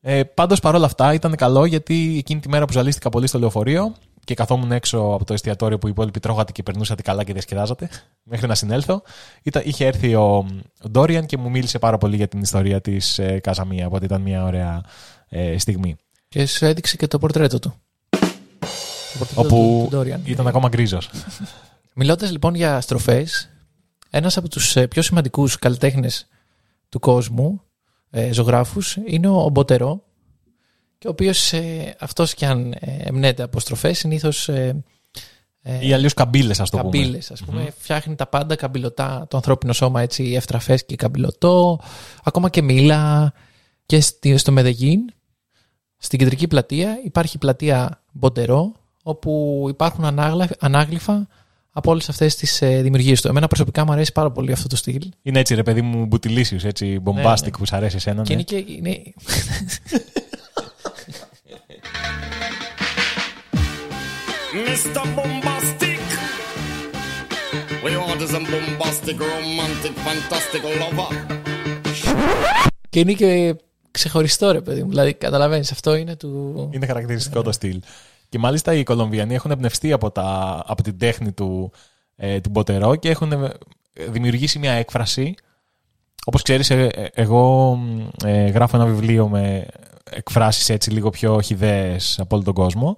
Ε, 0.00 0.22
Πάντως 0.24 0.60
παρόλα 0.60 0.86
αυτά 0.86 1.12
ήταν 1.14 1.34
καλό 1.36 1.64
γιατί 1.64 2.16
εκείνη 2.18 2.40
τη 2.40 2.48
μέρα 2.48 2.64
που 2.64 2.72
ζαλίστηκα 2.72 3.08
πολύ 3.08 3.26
στο 3.26 3.38
λεωφορείο 3.38 3.94
και 4.28 4.34
καθόμουν 4.34 4.72
έξω 4.72 4.98
από 4.98 5.24
το 5.24 5.32
εστιατόριο 5.32 5.78
που 5.78 5.86
οι 5.86 5.90
υπόλοιποι 5.92 6.20
τρώγατε 6.20 6.52
και 6.52 6.62
περνούσατε 6.62 7.02
καλά 7.02 7.24
και 7.24 7.32
διασκεδάζατε 7.32 7.88
μέχρι 8.22 8.46
να 8.46 8.54
συνέλθω. 8.54 9.02
Ήταν, 9.42 9.62
είχε 9.66 9.86
έρθει 9.86 10.14
ο, 10.14 10.46
ο 10.82 10.88
Ντόριαν 10.90 11.26
και 11.26 11.36
μου 11.36 11.50
μίλησε 11.50 11.78
πάρα 11.78 11.98
πολύ 11.98 12.16
για 12.16 12.28
την 12.28 12.40
ιστορία 12.40 12.80
της 12.80 13.18
ε, 13.18 13.38
Καζαμία. 13.38 13.86
Οπότε 13.86 14.04
ήταν 14.04 14.20
μια 14.20 14.44
ωραία 14.44 14.82
ε, 15.28 15.58
στιγμή. 15.58 15.96
Και 16.28 16.46
σου 16.46 16.64
έδειξε 16.64 16.96
και 16.96 17.06
το 17.06 17.18
πορτρέτο 17.18 17.58
του. 17.58 17.74
Το 18.08 18.18
πορτρέτο 19.18 19.40
Όπου 19.40 19.88
του, 19.90 19.96
του 19.96 20.02
Dorian. 20.02 20.20
ήταν 20.24 20.46
ακόμα 20.46 20.68
γκρίζος. 20.68 21.10
Μιλώντας 21.94 22.30
λοιπόν 22.30 22.54
για 22.54 22.80
στροφές, 22.80 23.48
ένας 24.10 24.36
από 24.36 24.48
τους 24.48 24.76
πιο 24.90 25.02
σημαντικούς 25.02 25.58
καλλιτέχνες 25.58 26.28
του 26.88 26.98
κόσμου, 26.98 27.62
ε, 28.10 28.32
ζωγράφους, 28.32 28.96
είναι 29.06 29.28
ο 29.28 29.48
Μποτερό. 29.48 30.02
Και 30.98 31.06
ο 31.06 31.10
οποίος 31.10 31.52
αυτός 31.98 32.34
κι 32.34 32.44
αν 32.44 32.72
ε, 32.72 32.96
εμπνέεται 33.04 33.42
από 33.42 33.60
στροφές, 33.60 33.98
συνήθως. 33.98 34.48
Ε, 34.48 34.82
ε, 35.62 35.86
Ή 35.86 35.92
αλλιώς 35.92 36.14
καμπύλες, 36.14 36.60
ας 36.60 36.70
το 36.70 36.78
πούμε. 36.78 36.90
καμπύλες, 36.90 37.30
ας 37.30 37.42
πούμε. 37.44 37.72
Φτιάχνει 37.78 38.14
τα 38.14 38.26
πάντα 38.26 38.54
καμπυλωτά, 38.56 39.26
το 39.30 39.36
ανθρώπινο 39.36 39.72
σώμα 39.72 40.00
έτσι 40.02 40.32
ευτραφέ 40.32 40.76
και 40.76 40.96
καμπυλωτό. 40.96 41.80
Ακόμα 42.22 42.48
και 42.48 42.62
μήλα. 42.62 43.32
Και 43.86 44.00
στη- 44.00 44.36
στο 44.36 44.52
Μεδεγίν, 44.52 45.00
στην 45.96 46.18
κεντρική 46.18 46.46
πλατεία, 46.48 46.98
υπάρχει 47.04 47.36
η 47.36 47.38
πλατεία 47.38 48.02
Μποντερό, 48.12 48.72
όπου 49.02 49.64
υπάρχουν 49.68 50.04
ανάγλα- 50.04 50.48
ανάγλυφα 50.60 51.28
από 51.70 51.90
όλες 51.90 52.08
αυτές 52.08 52.36
τις 52.36 52.62
ε, 52.62 52.80
δημιουργίες 52.82 53.20
του. 53.20 53.28
Εμένα 53.28 53.46
προσωπικά 53.46 53.84
μου 53.84 53.92
αρέσει 53.92 54.12
πάρα 54.12 54.30
πολύ 54.30 54.52
αυτό 54.52 54.68
το 54.68 54.76
στυλ. 54.76 55.10
Είναι 55.22 55.38
έτσι 55.38 55.54
ρε 55.54 55.62
παιδί 55.62 55.82
μου 55.82 56.06
μπουτιλίσιος, 56.06 56.64
έτσι 56.64 57.02
bombastic 57.04 57.42
ναι. 57.42 57.50
που 57.50 57.64
σ' 57.66 57.72
αρέσει 57.72 57.96
εσένα. 57.96 58.22
Και 58.22 58.34
ναι. 58.34 58.42
είναι 58.48 58.62
και. 58.62 58.72
Είναι... 58.72 59.02
Mr. 64.68 65.04
Bombastic. 65.16 66.02
We 67.84 67.90
want 68.02 68.20
is 68.26 68.34
a 68.34 68.40
bombastic, 68.52 69.18
romantic, 69.32 69.94
fantastic 70.06 70.62
lover. 70.80 71.10
και 72.88 73.00
είναι 73.00 73.12
και 73.12 73.54
ξεχωριστό, 73.90 74.50
ρε 74.52 74.60
παιδί 74.60 74.82
μου. 74.82 74.88
Δηλαδή, 74.88 75.14
καταλαβαίνεις, 75.14 75.72
αυτό 75.72 75.94
είναι 75.94 76.16
του. 76.16 76.68
Είναι 76.72 76.86
χαρακτηριστικό 76.86 77.42
το 77.42 77.52
στυλ. 77.52 77.80
Και 78.28 78.38
μάλιστα 78.38 78.74
οι 78.74 78.82
Κολομβιανοί 78.82 79.34
έχουν 79.34 79.50
εμπνευστεί 79.50 79.92
από, 79.92 80.10
τα, 80.10 80.62
από 80.66 80.82
την 80.82 80.98
τέχνη 80.98 81.32
του, 81.32 81.72
ε, 82.16 82.40
του 82.40 82.50
Μποτερό 82.50 82.96
και 82.96 83.10
έχουν 83.10 83.32
ε, 83.32 83.50
δημιουργήσει 84.08 84.58
μια 84.58 84.72
έκφραση. 84.72 85.34
Όπως 86.24 86.42
ξέρεις, 86.42 86.70
ε, 86.70 86.88
ε, 86.94 87.06
εγώ 87.14 87.74
μ, 87.74 88.08
ε, 88.24 88.48
γράφω 88.48 88.76
ένα 88.76 88.86
βιβλίο 88.86 89.28
με 89.28 89.66
εκφράσεις 90.10 90.68
έτσι 90.68 90.90
λίγο 90.90 91.10
πιο 91.10 91.40
χιδαίες 91.40 92.18
από 92.20 92.36
όλο 92.36 92.44
τον 92.44 92.54
κόσμο. 92.54 92.96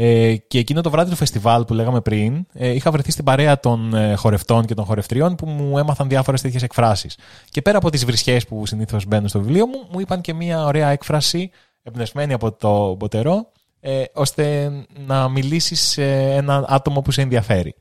Ε, 0.00 0.36
και 0.36 0.58
εκείνο 0.58 0.80
το 0.80 0.90
βράδυ 0.90 1.10
του 1.10 1.16
φεστιβάλ 1.16 1.64
που 1.64 1.74
λέγαμε 1.74 2.00
πριν, 2.00 2.46
ε, 2.52 2.68
είχα 2.68 2.90
βρεθεί 2.90 3.10
στην 3.10 3.24
παρέα 3.24 3.60
των 3.60 3.94
ε, 3.94 4.14
χορευτών 4.14 4.64
και 4.64 4.74
των 4.74 4.84
χορευτριών 4.84 5.34
που 5.34 5.46
μου 5.46 5.78
έμαθαν 5.78 6.08
διάφορες 6.08 6.40
τέτοιες 6.40 6.62
εκφράσεις. 6.62 7.18
Και 7.50 7.62
πέρα 7.62 7.78
από 7.78 7.90
τις 7.90 8.04
βρισχές 8.04 8.46
που 8.46 8.66
συνήθως 8.66 9.06
μπαίνουν 9.06 9.28
στο 9.28 9.40
βιβλίο 9.40 9.66
μου, 9.66 9.88
μου 9.90 10.00
είπαν 10.00 10.20
και 10.20 10.34
μια 10.34 10.64
ωραία 10.64 10.88
έκφραση 10.88 11.50
εμπνευσμένη 11.82 12.32
από 12.32 12.52
το 12.52 12.94
Μποτερό, 12.94 13.52
ε, 13.80 14.04
ώστε 14.12 14.72
να 15.06 15.28
μιλήσεις 15.28 15.80
σε 15.80 16.04
ένα 16.32 16.64
άτομο 16.68 17.02
που 17.02 17.10
σε 17.10 17.22
ενδιαφέρει. 17.22 17.74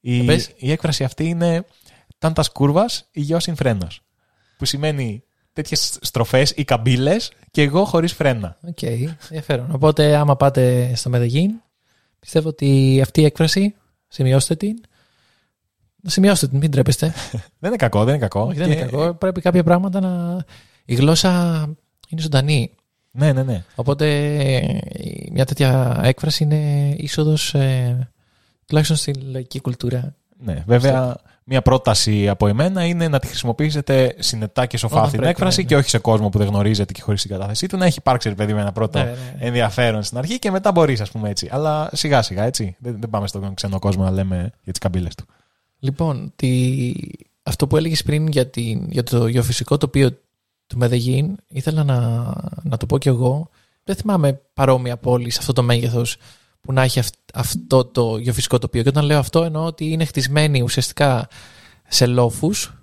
Η, 0.00 0.24
πες. 0.24 0.52
η 0.56 0.70
έκφραση 0.70 1.04
αυτή 1.04 1.24
είναι 1.24 1.64
«Τάντας 2.18 2.52
κούρβας, 2.52 3.08
υγιός 3.12 3.42
συν 3.42 3.56
φρένος», 3.56 4.00
που 4.58 4.64
σημαίνει 4.64 5.24
τέτοιες 5.54 5.98
στροφές 6.00 6.50
ή 6.50 6.64
καμπύλες 6.64 7.32
και 7.50 7.62
εγώ 7.62 7.84
χωρίς 7.84 8.12
φρένα. 8.12 8.56
Οκ, 8.68 8.82
ενδιαφέρον. 8.82 9.68
Οπότε, 9.72 10.16
άμα 10.16 10.36
πάτε 10.36 10.92
στο 10.94 11.10
Μεδεγίν, 11.10 11.50
πιστεύω 12.20 12.48
ότι 12.48 13.00
αυτή 13.02 13.20
η 13.20 13.24
έκφραση, 13.24 13.74
σημειώστε 14.08 14.54
την. 14.56 14.80
Σημειώστε 16.06 16.48
την, 16.48 16.58
μην 16.58 16.70
τρέπεστε. 16.70 17.06
Δεν 17.60 17.68
είναι 17.70 17.76
κακό, 17.76 18.04
δεν 18.04 18.14
είναι 18.14 18.22
κακό. 18.22 18.40
Όχι, 18.40 18.58
δεν 18.58 18.66
Και- 18.68 18.72
είναι 18.74 18.82
κακό. 18.84 19.14
Πρέπει 19.14 19.40
κάποια 19.40 19.62
πράγματα 19.64 20.00
να. 20.00 20.44
Η 20.84 20.94
γλώσσα 20.94 21.62
είναι 22.08 22.20
ζωντανή. 22.20 22.70
Ναι, 23.10 23.32
ναι, 23.32 23.42
ναι. 23.42 23.64
Οπότε 23.74 24.06
ε, 24.36 24.78
μια 25.32 25.44
τέτοια 25.44 26.00
έκφραση 26.02 26.42
είναι 26.44 26.94
είσοδος 26.96 27.54
ε, 27.54 28.08
τουλάχιστον 28.66 28.96
στη 28.96 29.14
λαϊκή 29.14 29.60
κουλτούρα. 29.60 30.14
ναι. 30.44 30.62
Βέβαια, 30.66 31.16
μια 31.44 31.62
πρόταση 31.62 32.28
από 32.28 32.46
εμένα 32.46 32.84
είναι 32.84 33.08
να 33.08 33.18
τη 33.18 33.26
χρησιμοποιήσετε 33.26 34.14
συνετά 34.18 34.66
και 34.66 34.76
σοφά 34.76 34.94
Όταν 34.94 35.04
αυτή 35.04 35.16
την 35.16 35.24
πρέπει, 35.24 35.36
έκφραση 35.36 35.60
ναι, 35.60 35.66
και 35.66 35.76
όχι 35.76 35.88
σε 35.88 35.98
κόσμο 35.98 36.28
που 36.28 36.38
δεν 36.38 36.46
γνωρίζετε 36.46 36.92
και 36.92 37.02
χωρίς 37.02 37.20
την 37.20 37.30
κατάθεσή 37.30 37.66
του. 37.66 37.76
Να 37.76 37.84
έχει 37.84 37.98
υπάρξει, 37.98 38.28
ρε 38.28 38.34
παιδί, 38.34 38.54
με 38.54 38.60
ένα 38.60 38.72
πρώτο 38.72 38.98
Ναι, 38.98 39.04
ναι, 39.04 39.10
ναι. 39.10 39.46
ενδιαφέρον 39.46 40.02
στην 40.02 40.18
αρχή 40.18 40.38
και 40.38 40.50
μετά 40.50 40.72
μπορείς, 40.72 41.00
ας 41.00 41.10
πούμε 41.10 41.30
έτσι. 41.30 41.48
Αλλά 41.52 41.90
σιγά 41.92 42.22
σιγά 42.22 42.44
έτσι. 42.44 42.76
Δεν, 42.78 42.96
δεν 43.00 43.10
πάμε 43.10 43.26
στον 43.26 43.54
ξένο 43.54 43.78
κόσμο 43.78 44.04
να 44.04 44.10
λέμε 44.10 44.36
για 44.62 44.72
τις 44.72 44.80
καμπύλες 44.80 45.14
του. 45.14 45.24
Λοιπόν, 45.78 46.32
τη... 46.36 46.92
αυτό 47.42 47.66
που 47.66 47.76
έλεγες 47.76 48.02
πριν 48.02 48.28
για, 48.28 48.46
την... 48.46 48.86
για 48.90 49.02
το 49.02 49.26
γεωφυσικό 49.26 49.76
τοπίο 49.76 50.10
του 50.66 50.78
Μεδεγίν, 50.78 51.36
ήθελα 51.48 51.84
να, 51.84 51.98
να 52.62 52.76
το 52.76 52.86
πω 52.86 52.98
κι 52.98 53.08
εγώ. 53.08 53.48
Δεν 53.84 53.96
θυμάμαι 53.96 54.40
παρόμοια 54.54 54.96
πόλη 54.96 55.30
σε 55.30 55.38
αυτό 55.40 55.52
το 55.52 55.62
μέγεθος 55.62 56.16
που 56.64 56.72
να 56.72 56.82
έχει 56.82 56.98
αυ- 56.98 57.14
αυτό 57.34 57.84
το 57.84 58.16
γεωφυσικό 58.18 58.58
τοπίο. 58.58 58.82
Και 58.82 58.88
όταν 58.88 59.04
λέω 59.04 59.18
αυτό 59.18 59.42
εννοώ 59.44 59.64
ότι 59.64 59.90
είναι 59.90 60.04
χτισμένη 60.04 60.62
ουσιαστικά 60.62 61.28
σε 61.88 62.06
λόφους 62.06 62.74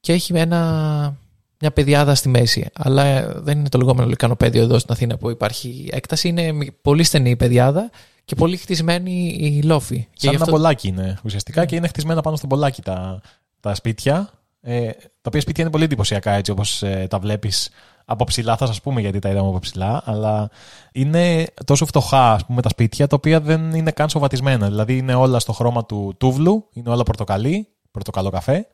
και 0.00 0.12
έχει 0.12 0.32
ένα, 0.38 1.16
μια 1.60 1.70
πεδιάδα 1.70 2.14
στη 2.14 2.28
μέση. 2.28 2.68
Αλλά 2.74 3.04
ε, 3.04 3.32
δεν 3.36 3.58
είναι 3.58 3.68
το 3.68 3.78
λεγόμενο 3.78 4.08
λικανοπέδιο 4.08 4.62
εδώ 4.62 4.78
στην 4.78 4.92
Αθήνα 4.92 5.16
που 5.16 5.30
υπάρχει 5.30 5.88
έκταση. 5.92 6.28
Είναι 6.28 6.52
μι- 6.52 6.72
πολύ 6.82 7.02
στενή 7.02 7.30
η 7.30 7.36
πεδιάδα 7.36 7.90
και 8.24 8.34
πολύ 8.34 8.56
χτισμένη 8.56 9.36
η 9.40 9.62
λόφη. 9.62 9.96
Και 9.96 10.02
Σαν 10.02 10.30
γι' 10.30 10.34
ένα 10.36 10.44
αυτό- 10.44 10.56
μπολάκι 10.56 10.88
είναι 10.88 11.18
ουσιαστικά 11.24 11.64
και 11.64 11.76
είναι 11.76 11.88
χτισμένα 11.88 12.20
πάνω 12.20 12.36
στο 12.36 12.46
μπολάκι 12.46 12.82
τα, 12.82 13.20
τα 13.60 13.74
σπίτια. 13.74 14.30
Ε, 14.60 14.90
τα 14.90 15.28
οποία 15.28 15.40
σπίτια 15.40 15.62
είναι 15.62 15.72
πολύ 15.72 15.84
εντυπωσιακά 15.84 16.32
έτσι 16.32 16.50
όπως 16.50 16.82
τα 17.08 17.18
βλέπεις 17.18 17.68
από 18.10 18.24
ψηλά. 18.24 18.56
Θα 18.56 18.66
σας 18.66 18.80
πούμε 18.80 19.00
γιατί 19.00 19.18
τα 19.18 19.28
είδαμε 19.28 19.48
από 19.48 19.58
ψηλά. 19.58 20.02
Αλλά 20.04 20.50
είναι 20.92 21.46
τόσο 21.64 21.86
φτωχά 21.86 22.32
ας 22.32 22.46
πούμε, 22.46 22.62
τα 22.62 22.68
σπίτια 22.68 23.06
τα 23.06 23.16
οποία 23.16 23.40
δεν 23.40 23.74
είναι 23.74 23.90
καν 23.90 24.08
σοβατισμένα. 24.08 24.66
Δηλαδή 24.66 24.96
είναι 24.96 25.14
όλα 25.14 25.38
στο 25.38 25.52
χρώμα 25.52 25.84
του 25.84 26.14
τούβλου, 26.18 26.68
είναι 26.72 26.90
όλα 26.90 27.02
πορτοκαλί, 27.02 27.68
πορτοκαλό 27.90 28.30
καφέ. 28.30 28.66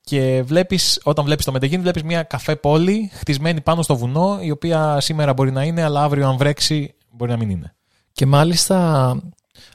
Και 0.00 0.42
βλέπεις, 0.42 1.00
όταν 1.04 1.24
βλέπεις 1.24 1.44
το 1.44 1.52
Μεντεγίν, 1.52 1.80
βλέπεις 1.80 2.02
μια 2.02 2.22
καφέ 2.22 2.56
πόλη 2.56 3.10
χτισμένη 3.12 3.60
πάνω 3.60 3.82
στο 3.82 3.96
βουνό, 3.96 4.38
η 4.40 4.50
οποία 4.50 5.00
σήμερα 5.00 5.32
μπορεί 5.32 5.50
να 5.50 5.64
είναι, 5.64 5.82
αλλά 5.82 6.02
αύριο, 6.02 6.28
αν 6.28 6.36
βρέξει, 6.36 6.94
μπορεί 7.10 7.30
να 7.30 7.36
μην 7.36 7.50
είναι. 7.50 7.74
Και 8.12 8.26
μάλιστα 8.26 9.16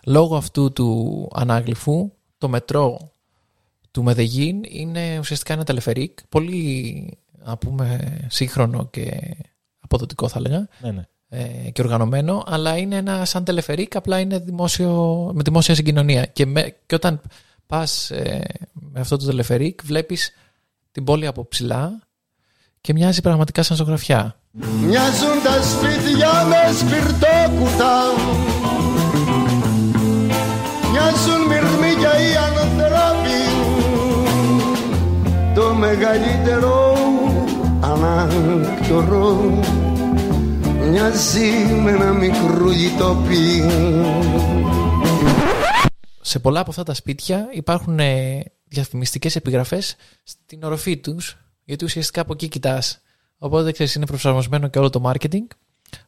λόγω 0.05 0.35
αυτού 0.35 0.73
του 0.73 1.29
ανάγλυφου 1.33 2.11
το 2.37 2.49
μετρό 2.49 3.11
του 3.91 4.03
Μεδεγίν 4.03 4.61
είναι 4.63 5.17
ουσιαστικά 5.19 5.53
ένα 5.53 5.63
τελεφερίκ 5.63 6.17
πολύ 6.29 7.17
να 7.45 7.57
πούμε 7.57 8.17
σύγχρονο 8.29 8.87
και 8.91 9.35
αποδοτικό 9.79 10.27
θα 10.27 10.37
έλεγα 10.37 10.67
Ναι, 10.79 10.91
ναι. 10.91 11.03
ε, 11.29 11.69
και 11.71 11.81
οργανωμένο 11.81 12.43
αλλά 12.47 12.77
είναι 12.77 12.95
ένα 12.95 13.25
σαν 13.25 13.43
τελεφερίκ 13.43 13.95
απλά 13.95 14.19
είναι 14.19 14.39
δημόσιο, 14.39 15.31
με 15.33 15.41
δημόσια 15.43 15.75
συγκοινωνία. 15.75 16.25
Και, 16.25 16.45
με, 16.45 16.75
και 16.85 16.95
όταν 16.95 17.21
πας 17.67 18.11
ε, 18.11 18.41
με 18.73 18.99
αυτό 18.99 19.17
το 19.17 19.25
τελεφερίκ 19.25 19.83
βλέπεις 19.83 20.31
την 20.91 21.03
πόλη 21.03 21.27
από 21.27 21.47
ψηλά 21.47 21.99
και 22.81 22.93
μοιάζει 22.93 23.21
πραγματικά 23.21 23.63
σαν 23.63 23.77
ζωγραφιά. 23.77 24.35
Μοιάζουν 24.51 25.37
τα 25.43 25.61
σπίτια 25.63 26.45
με 26.45 26.73
σπιρτόκουτα. 26.77 27.93
Μοιάζουν 30.91 31.41
μυρμήκια 31.47 32.11
οι 32.19 32.35
ανθρώποι 32.35 33.41
Το 35.55 35.73
μεγαλύτερο 35.73 36.82
ανάκτορο 38.23 39.59
Μοιάζει 40.89 41.49
με 41.83 41.91
ένα 41.91 42.13
μικρό 42.13 42.71
γητόπι 42.71 43.61
σε 46.25 46.39
πολλά 46.39 46.59
από 46.59 46.69
αυτά 46.69 46.83
τα 46.83 46.93
σπίτια 46.93 47.49
υπάρχουν 47.51 47.99
ε, 47.99 48.43
διαφημιστικές 48.63 49.35
επιγραφές 49.35 49.95
στην 50.23 50.63
οροφή 50.63 50.97
τους, 50.97 51.37
γιατί 51.63 51.85
ουσιαστικά 51.85 52.21
από 52.21 52.33
εκεί 52.33 52.47
κοιτάς. 52.47 53.01
Οπότε 53.37 53.71
ξέρεις, 53.71 53.95
είναι 53.95 54.05
προσαρμοσμένο 54.05 54.67
και 54.67 54.79
όλο 54.79 54.89
το 54.89 55.11
marketing 55.11 55.47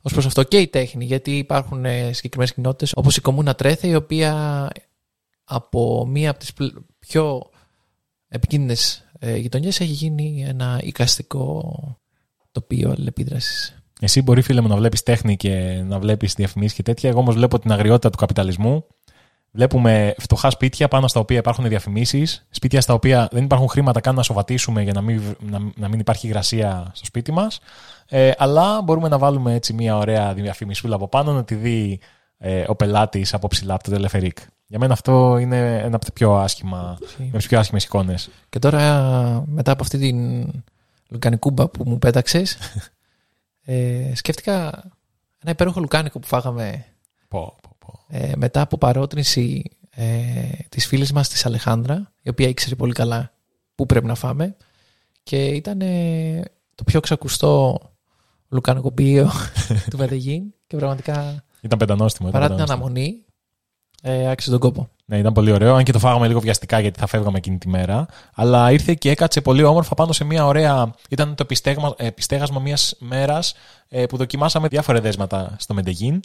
ως 0.01 0.11
προς 0.11 0.25
αυτό 0.25 0.43
και 0.43 0.59
η 0.59 0.67
τέχνη, 0.67 1.05
γιατί 1.05 1.37
υπάρχουν 1.37 1.85
ε, 1.85 2.13
συγκεκριμένες 2.13 2.53
κοινότητες 2.53 2.91
όπως 2.95 3.17
η 3.17 3.21
Κομμούνα 3.21 3.55
Τρέθε, 3.55 3.87
η 3.87 3.95
οποία 3.95 4.67
από 5.43 6.05
μία 6.07 6.29
από 6.29 6.39
τις 6.39 6.53
πλ- 6.53 6.75
πιο 6.99 7.49
επικίνδυνες 8.27 9.07
ε, 9.19 9.35
γειτονιές 9.35 9.79
έχει 9.79 9.91
γίνει 9.91 10.45
ένα 10.47 10.79
οικαστικό 10.83 11.73
τοπίο 12.55 12.91
αλληλεπίδρασης. 12.91 13.75
Εσύ 13.99 14.21
μπορεί, 14.21 14.41
φίλε 14.41 14.61
μου, 14.61 14.67
να 14.67 14.75
βλέπεις 14.75 15.03
τέχνη 15.03 15.35
και 15.35 15.83
να 15.85 15.99
βλέπεις 15.99 16.33
διαφημίσεις 16.33 16.73
και 16.73 16.83
τέτοια. 16.83 17.09
Εγώ 17.09 17.19
όμως 17.19 17.35
βλέπω 17.35 17.59
την 17.59 17.71
αγριότητα 17.71 18.09
του 18.09 18.17
καπιταλισμού. 18.17 18.85
Βλέπουμε 19.51 20.15
φτωχά 20.17 20.49
σπίτια 20.49 20.87
πάνω 20.87 21.07
στα 21.07 21.19
οποία 21.19 21.37
υπάρχουν 21.37 21.67
διαφημίσεις. 21.67 22.47
Σπίτια 22.49 22.81
στα 22.81 22.93
οποία 22.93 23.27
δεν 23.31 23.43
υπάρχουν 23.43 23.67
χρήματα 23.67 23.99
καν 23.99 24.15
να 24.15 24.23
σοβατήσουμε 24.23 24.81
για 24.81 24.93
να 24.93 25.01
μην, 25.01 25.21
να, 25.39 25.59
να 25.75 25.87
μην 25.87 25.99
υπάρχει 25.99 26.27
υγρασία 26.27 26.91
στο 26.93 27.05
σπίτι 27.05 27.31
μας. 27.31 27.59
Ε, 28.07 28.31
αλλά 28.37 28.81
μπορούμε 28.81 29.07
να 29.07 29.17
βάλουμε 29.17 29.53
έτσι 29.53 29.73
μια 29.73 29.97
ωραία 29.97 30.33
διαφημισούλα 30.33 30.95
από 30.95 31.07
πάνω 31.07 31.33
να 31.33 31.43
τη 31.43 31.55
δει 31.55 31.99
ε, 32.37 32.63
ο 32.67 32.75
πελάτης 32.75 33.33
από 33.33 33.47
ψηλά 33.47 33.73
από 33.73 33.83
το 33.83 33.91
τελεφερίκ. 33.91 34.37
Για 34.67 34.79
μένα 34.79 34.93
αυτό 34.93 35.37
είναι 35.37 35.77
ένα 35.77 35.95
από 35.95 36.05
τα 36.05 36.11
πιο 36.11 36.35
άσχημα, 36.35 36.97
με 37.17 37.37
τις 37.37 37.47
πιο 37.47 37.59
άσχημες 37.59 37.83
εικόνες. 37.83 38.29
Και 38.49 38.59
τώρα 38.59 39.43
μετά 39.47 39.71
από 39.71 39.83
αυτή 39.83 39.97
την 39.97 40.45
λουκανικούμπα 41.09 41.69
που 41.69 41.83
μου 41.89 41.99
πέταξες 41.99 42.57
ε, 43.65 44.11
σκέφτηκα 44.15 44.63
ένα 45.41 45.51
υπέροχο 45.51 45.79
λουκάνικο 45.79 46.19
που 46.19 46.27
φάγαμε 46.27 46.85
Πω, 47.27 47.55
πω, 47.61 47.75
πω. 47.79 47.99
ε, 48.09 48.31
μετά 48.35 48.61
από 48.61 48.77
παρότρινση 48.77 49.63
ε, 49.89 50.13
της 50.69 50.87
φίλης 50.87 51.11
μας 51.11 51.29
της 51.29 51.45
Αλεχάνδρα 51.45 52.13
η 52.21 52.29
οποία 52.29 52.47
ήξερε 52.47 52.75
πολύ 52.75 52.93
καλά 52.93 53.33
πού 53.75 53.85
πρέπει 53.85 54.05
να 54.05 54.15
φάμε 54.15 54.55
και 55.23 55.45
ήταν 55.47 55.81
ε, 55.81 56.41
το 56.75 56.83
πιο 56.83 56.99
ξακουστό 56.99 57.79
λουκανικοποιείο 58.49 59.31
του 59.89 59.97
Μεδεγίν 59.97 60.43
και 60.67 60.77
πραγματικά 60.77 61.43
Ήταν 61.61 61.77
πεντανόστιμο. 61.79 62.29
ήταν 62.29 62.41
παρά 62.41 62.55
την 62.55 62.65
πεντανόστιμο. 62.65 62.85
αναμονή 62.87 63.25
Ε, 64.07 64.29
άξιζε 64.29 64.51
τον 64.51 64.59
κόπο. 64.59 64.89
Ναι, 65.05 65.17
ήταν 65.17 65.33
πολύ 65.33 65.51
ωραίο. 65.51 65.75
Αν 65.75 65.83
και 65.83 65.91
το 65.91 65.99
φάγαμε 65.99 66.27
λίγο 66.27 66.39
βιαστικά 66.39 66.79
γιατί 66.79 66.99
θα 66.99 67.07
φεύγαμε 67.07 67.37
εκείνη 67.37 67.57
τη 67.57 67.67
μέρα. 67.67 68.05
Αλλά 68.33 68.71
ήρθε 68.71 68.93
και 68.93 69.09
έκατσε 69.09 69.41
πολύ 69.41 69.63
όμορφα 69.63 69.95
πάνω 69.95 70.11
σε 70.11 70.23
μια 70.23 70.45
ωραία. 70.45 70.93
Ήταν 71.09 71.29
το 71.35 71.43
επιστέγμα, 71.43 71.93
επιστέγασμα 71.97 72.59
μιας 72.59 72.95
μέρας 72.99 73.55
που 74.09 74.17
δοκιμάσαμε 74.17 74.67
διάφορα 74.67 75.01
δέσματα 75.01 75.55
στο 75.57 75.73
Μεντεγίν. 75.73 76.19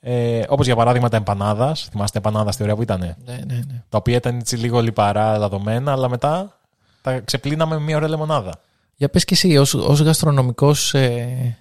Ε, 0.00 0.42
Όπως 0.48 0.66
για 0.66 0.76
παράδειγμα 0.76 1.08
τα 1.08 1.16
εμπανάδας. 1.16 1.88
Θυμάστε 1.90 2.18
εμπανάδα 2.18 2.50
τι 2.50 2.62
ωραία 2.62 2.74
που 2.74 2.82
ήταν. 2.82 3.00
Ναι, 3.00 3.16
ναι, 3.46 3.54
ναι. 3.54 3.82
Τα 3.88 3.98
οποία 3.98 4.16
ήταν 4.16 4.38
έτσι 4.38 4.56
λίγο 4.56 4.80
λιπαρά 4.80 5.38
λαδωμένα, 5.38 5.92
αλλά 5.92 6.08
μετά 6.08 6.58
τα 7.02 7.20
ξεπλύναμε 7.20 7.74
με 7.74 7.80
μια 7.80 7.96
ωραία 7.96 8.08
λεμονάδα. 8.08 8.52
Για 8.96 9.08
πες 9.08 9.24
και 9.24 9.34
εσύ, 9.34 9.56
ως, 9.56 9.74
ως 9.74 10.00
γαστρονομικός 10.00 10.94
ε, 10.94 11.04
ε, 11.04 11.56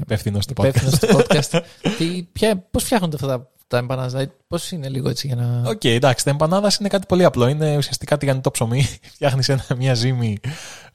Υπεύθυνο 0.00 0.38
του 0.38 0.52
podcast. 0.56 0.66
υπεύθυνος 0.66 0.98
του 0.98 1.06
podcast, 1.16 1.60
τι, 1.98 2.22
ποια, 2.32 2.56
πώς 2.70 2.84
φτιάχνονται 2.84 3.14
αυτά 3.14 3.26
τα, 3.26 3.50
τα 3.66 3.78
εμπανάδας, 3.78 4.10
δηλαδή 4.12 4.32
πώς 4.48 4.70
είναι 4.72 4.88
λίγο 4.88 5.08
έτσι 5.08 5.26
για 5.26 5.36
να... 5.36 5.62
Οκ, 5.70 5.84
εντάξει, 5.84 6.24
τα 6.24 6.30
εμπανάδας 6.30 6.76
είναι 6.76 6.88
κάτι 6.88 7.06
πολύ 7.06 7.24
απλό. 7.24 7.48
Είναι 7.48 7.76
ουσιαστικά 7.76 8.16
τηγανιτό 8.18 8.50
ψωμί. 8.50 8.82
Φτιάχνεις 9.14 9.50
μια 9.76 9.94
ζύμη, 9.94 10.36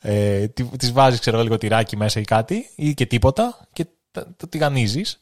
ε, 0.01 0.47
τη 0.77 0.91
βάζεις, 0.91 1.19
ξέρω 1.19 1.35
εγώ, 1.35 1.45
λίγο 1.45 1.57
τυράκι 1.57 1.97
μέσα 1.97 2.19
ή 2.19 2.23
κάτι, 2.23 2.69
ή 2.75 2.93
και 2.93 3.05
τίποτα, 3.05 3.67
και 3.73 3.85
τα- 4.11 4.27
το 4.37 4.47
τηγανίζεις. 4.47 5.21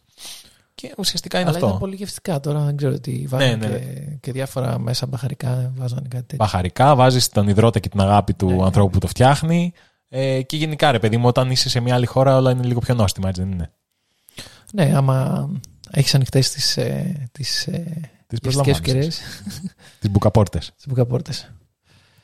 Και 0.75 0.93
ουσιαστικά 0.97 1.39
είναι 1.39 1.47
Αλλά 1.47 1.57
αυτό. 1.57 1.67
ήταν 1.69 1.79
πολύ 1.79 1.95
γευστικά 1.95 2.39
τώρα, 2.39 2.59
δεν 2.59 2.77
ξέρω 2.77 2.99
τι 2.99 3.25
βάζανε 3.27 3.55
ναι, 3.55 3.67
ναι. 3.67 3.77
και, 3.77 4.17
και 4.19 4.31
διάφορα 4.31 4.79
μέσα 4.79 5.05
μπαχαρικά 5.05 5.71
βάζανε 5.75 6.01
κάτι 6.09 6.21
τέτοιο. 6.23 6.37
Μπαχαρικά, 6.37 6.95
βάζεις 6.95 7.29
τον 7.29 7.47
υδρότα 7.47 7.79
και 7.79 7.89
την 7.89 7.99
αγάπη 7.99 8.33
του 8.33 8.45
Ναι, 8.49 8.55
ναι. 8.55 8.63
ανθρώπου 8.63 8.89
που 8.89 8.99
το 8.99 9.07
φτιάχνει. 9.07 9.73
Ε, 10.09 10.41
και 10.41 10.57
γενικά, 10.57 10.91
ρε 10.91 10.99
παιδί 10.99 11.17
μου, 11.17 11.27
όταν 11.27 11.51
είσαι 11.51 11.69
σε 11.69 11.79
μια 11.79 11.95
άλλη 11.95 12.05
χώρα, 12.05 12.35
όλα 12.35 12.51
είναι 12.51 12.63
λίγο 12.63 12.79
πιο 12.79 12.93
νόστιμα, 12.93 13.29
έτσι 13.29 13.41
δεν 13.41 13.51
είναι; 13.51 13.71
Ναι, 14.73 14.91
άμα 14.95 15.49
έχεις 15.91 16.15
ανοιχτές 16.15 16.51
τις, 16.51 16.77
ε, 16.77 17.29
τις 17.31 17.67
ε, 17.67 18.11
Τις 18.27 18.39
γευστικές 18.41 18.77
ευκαιρίες, 18.77 19.21
Τις 19.99 20.09
μπουκαπόρτες. 20.11 20.71
τις 20.75 20.87
μπουκαπόρτες. 20.87 21.51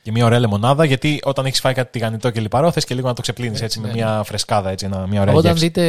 Και 0.02 0.10
μια 0.12 0.24
ωραία 0.24 0.38
λεμονάδα, 0.38 0.84
γιατί 0.84 1.20
όταν 1.24 1.46
έχεις 1.46 1.60
φάει 1.60 1.74
κάτι 1.74 1.90
τηγανιτό 1.90 2.30
και 2.30 2.40
λιπαρό, 2.40 2.70
θες 2.70 2.84
και 2.84 2.94
λίγο 2.94 3.06
να 3.08 3.14
το 3.14 3.22
ξεπλύνεις 3.22 3.60
έτσι, 3.60 3.64
Έτσι, 3.64 3.80
με 3.80 3.86
ναι. 3.86 3.92
μια 3.92 4.22
φρεσκάδα, 4.22 4.70
έτσι, 4.70 4.84
ένα, 4.86 5.06
μια 5.06 5.20
ωραία 5.20 5.34
Όταν 5.34 5.50
γεύση. 5.50 5.64
δείτε 5.64 5.82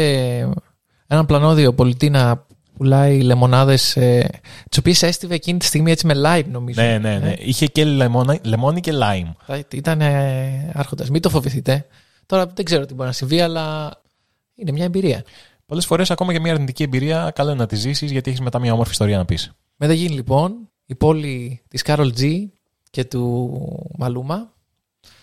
έναν 1.08 1.26
πλανόδιο 1.26 1.74
πολιτή 1.74 2.10
να 2.10 2.46
πουλάει 2.78 3.22
λεμονάδες 3.22 3.96
ε, 3.96 4.30
τις 4.70 4.78
οποίες 4.78 5.04
έστειβε 5.04 5.36
εκείνη 5.36 5.60
τη 5.60 5.66
στιγμή 5.66 5.92
έτσι 5.92 6.08
με 6.08 6.14
live 6.26 6.46
νομίζω. 6.52 6.82
Ναι, 6.82 6.98
ναι, 6.98 7.18
ναι. 7.18 7.34
Είχε 7.40 7.66
και 7.66 7.86
λεμόνα, 7.86 8.40
λεμόνι 8.44 8.82
και 8.82 8.92
lime. 8.94 9.32
Θα 9.46 9.64
Ήταν 9.72 10.02
ε, 10.02 10.72
άρχοντας. 10.74 11.10
Μην 11.10 11.22
το 11.22 11.30
φοβηθείτε. 11.30 11.86
Τώρα 12.26 12.46
δεν 12.46 12.66
ξέρω 12.66 12.86
τι 12.86 12.94
μπορεί 12.94 13.08
να 13.08 13.14
συμβεί, 13.14 13.42
αλλά 13.42 13.92
είναι 14.56 14.72
μια 14.72 14.84
εμπειρία. 14.84 15.24
Πολλές 15.66 15.86
φορές, 15.86 16.12
ακόμα 16.12 16.32
για 16.32 16.42
μια 16.42 16.54
αρνητική 16.54 16.84
εμπειρία, 16.84 17.32
καλό 17.36 17.50
είναι 17.50 17.60
να 17.60 17.68
τη 17.68 17.76
ζήσεις, 17.76 18.12
γιατί 18.12 18.30
έχεις 18.30 18.42
μετά 18.42 18.60
μια 18.60 18.74
όμορφη 18.74 18.92
ιστορία 18.92 19.18
να 19.18 19.26
πεις. 19.26 19.52
Με 19.76 19.88
δεν 19.88 19.96
γίνει 19.96 20.16
λοιπόν 20.16 20.70
η 20.86 20.96
πόλη 20.96 21.62
της 21.68 21.82
Κάρολ 21.82 22.14
G 22.18 22.48
και 22.90 23.06
του 23.06 23.52
Μαλούμα. 23.98 24.54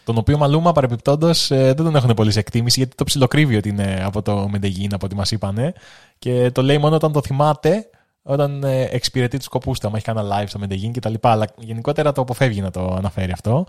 Τον 0.05 0.19
οποίο 0.19 0.39
Μαλούμα 0.39 0.73
παρεμπιπτόντως 0.73 1.49
δεν 1.49 1.77
τον 1.77 1.97
έχουν 1.97 2.15
πολύ 2.15 2.31
σε 2.31 2.39
εκτίμηση, 2.39 2.79
γιατί 2.79 2.97
το 2.97 3.05
ψιλοκρύβει 3.05 3.57
ότι 3.57 3.69
είναι 3.69 4.03
από 4.05 4.23
το 4.23 4.49
Μεντεγίν, 4.49 4.95
από 4.95 5.07
ό,τι 5.07 5.15
μας 5.15 5.31
είπανε. 5.31 5.73
Και 6.19 6.51
το 6.51 6.63
λέει 6.63 6.79
μόνο 6.79 6.95
όταν 6.95 7.13
το 7.13 7.21
θυμάται, 7.23 7.87
όταν 8.23 8.65
ε, 8.65 8.83
εξυπηρετεί 8.91 9.37
τους 9.37 9.45
σκοπούς 9.47 9.79
του. 9.79 9.87
Αν 9.87 9.95
έχει 9.95 10.05
κανένα 10.05 10.41
live 10.41 10.45
στο 10.47 10.59
Μεντεγίν 10.59 10.93
κτλ. 10.93 11.15
Αλλά 11.21 11.47
γενικότερα 11.59 12.13
το 12.13 12.21
αποφεύγει 12.21 12.61
να 12.61 12.71
το 12.71 12.95
αναφέρει 12.95 13.33
αυτό. 13.33 13.67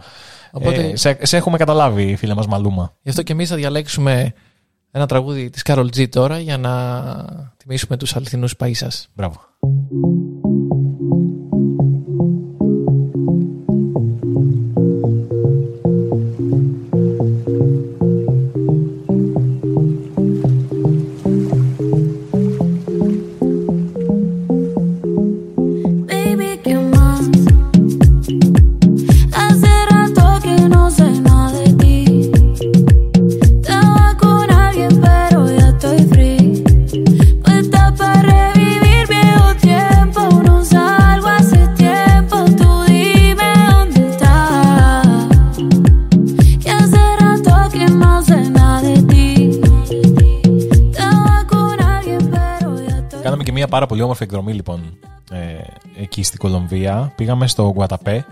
Οπότε 0.52 0.84
Ε, 0.84 0.96
σε, 0.96 1.18
σε 1.22 1.38
έχουμε 1.38 1.58
καταλάβει, 1.58 2.16
φίλε 2.16 2.34
μας 2.34 2.48
Μαλούμα. 2.48 2.94
γι' 3.02 3.10
αυτό 3.10 3.22
και 3.24 3.32
εμείς 3.32 3.50
θα 3.50 3.56
διαλέξουμε 3.56 4.34
ένα 4.92 5.06
τραγούδι 5.06 5.50
της 5.50 5.62
Κάρολ 5.62 5.88
G 5.96 6.10
τώρα 6.10 6.40
για 6.40 6.58
να 6.58 6.74
τιμήσουμε 7.58 7.98
τους 7.98 8.16
αληθινούς 8.16 8.56
παΐσας. 8.60 9.06
Μπράβο. 9.14 9.40
Πολύ 53.94 54.06
όμορφη 54.06 54.24
εκδρομή 54.24 54.54
λοιπόν 54.54 54.98
ε, 55.32 55.38
εκεί 56.02 56.24
στην 56.24 56.40
Κολομβία. 56.40 57.14
Πήγαμε 57.16 57.48
στο 57.48 57.64
Γουαταπέ, 57.64 58.26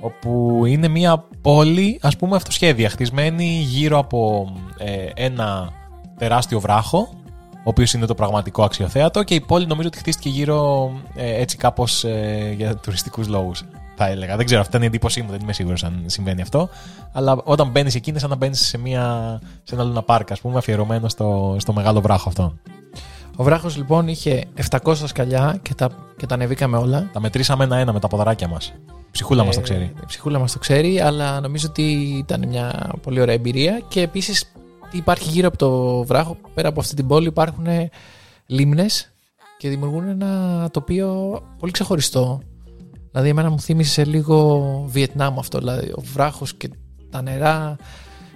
όπου 0.00 0.62
είναι 0.66 0.88
μια 0.88 1.24
πόλη 1.40 1.98
ας 2.02 2.16
πούμε 2.16 2.36
αυτοσχέδια, 2.36 2.90
χτισμένη 2.90 3.44
γύρω 3.44 3.98
από 3.98 4.52
ε, 4.78 5.06
ένα 5.14 5.72
τεράστιο 6.18 6.60
βράχο, 6.60 7.08
ο 7.52 7.62
οποίος 7.64 7.92
είναι 7.92 8.06
το 8.06 8.14
πραγματικό 8.14 8.62
αξιοθέατο 8.62 9.22
και 9.22 9.34
η 9.34 9.40
πόλη 9.40 9.66
νομίζω 9.66 9.88
ότι 9.88 9.98
χτίστηκε 9.98 10.28
γύρω 10.28 10.90
ε, 11.14 11.40
έτσι 11.40 11.56
κάπως 11.56 12.04
ε, 12.04 12.54
για 12.56 12.76
τουριστικούς 12.76 13.28
λόγους. 13.28 13.64
Θα 13.96 14.08
έλεγα. 14.08 14.36
Δεν 14.36 14.44
ξέρω, 14.44 14.60
αυτή 14.60 14.72
ήταν 14.72 14.82
η 14.84 14.86
εντύπωσή 14.86 15.22
μου, 15.22 15.30
δεν 15.30 15.40
είμαι 15.42 15.52
σίγουρος 15.52 15.84
αν 15.84 16.02
συμβαίνει 16.06 16.42
αυτό. 16.42 16.68
Αλλά 17.12 17.40
όταν 17.44 17.70
μπαίνεις 17.70 17.94
εκεί 17.94 18.10
είναι 18.10 18.18
σαν 18.18 18.30
να 18.30 18.36
μπαίνεις 18.36 18.60
σε, 18.60 18.78
μια, 18.78 19.38
σε 19.62 19.74
ένα 19.74 19.84
λούνα 19.84 20.02
πάρκα, 20.02 20.32
ας 20.32 20.40
πούμε, 20.40 20.58
αφιερωμένο 20.58 21.08
στο, 21.08 21.56
στο 21.58 21.72
μεγάλο 21.72 22.00
βράχο 22.00 22.28
αυτό. 22.28 22.54
Ο 23.36 23.42
βράχος 23.42 23.76
λοιπόν 23.76 24.08
είχε 24.08 24.44
700 24.70 24.94
σκαλιά 25.04 25.58
και 25.62 25.74
τα, 25.74 25.90
και 26.16 26.26
τα 26.26 26.34
ανεβήκαμε 26.34 26.76
όλα. 26.76 27.10
Τα 27.12 27.20
μετρήσαμε 27.20 27.64
ένα-ένα 27.64 27.92
με 27.92 28.00
τα 28.00 28.08
ποδαράκια 28.08 28.48
μας. 28.48 28.72
Ψυχούλα 29.10 29.44
μας 29.44 29.54
το 29.54 29.60
ξέρει. 29.60 29.82
Ε, 29.82 30.00
Η 30.02 30.06
ψυχούλα 30.06 30.38
μας 30.38 30.52
το 30.52 30.58
ξέρει, 30.58 31.00
αλλά 31.00 31.40
νομίζω 31.40 31.66
ότι 31.68 31.82
ήταν 32.18 32.48
μια 32.48 32.90
πολύ 33.02 33.20
ωραία 33.20 33.34
εμπειρία 33.34 33.80
και 33.88 34.00
επίσης 34.00 34.52
τι 34.90 34.96
υπάρχει 34.96 35.28
γύρω 35.30 35.48
από 35.48 35.56
το 35.56 36.02
βράχο, 36.04 36.36
πέρα 36.54 36.68
από 36.68 36.80
αυτή 36.80 36.94
την 36.94 37.06
πόλη 37.06 37.26
υπάρχουν 37.26 37.66
λίμνες 38.46 39.12
και 39.58 39.68
δημιουργούν 39.68 40.08
ένα 40.08 40.68
τοπίο 40.70 41.40
πολύ 41.58 41.72
ξεχωριστό. 41.72 42.40
Δηλαδή 43.10 43.28
εμένα 43.28 43.50
μου 43.50 43.60
θύμισε 43.60 44.04
λίγο 44.04 44.84
Βιετνάμ 44.88 45.38
αυτό, 45.38 45.58
δηλαδή 45.58 45.86
ο 45.86 46.00
βράχος 46.12 46.54
και 46.54 46.70
τα 47.10 47.22
νερά 47.22 47.76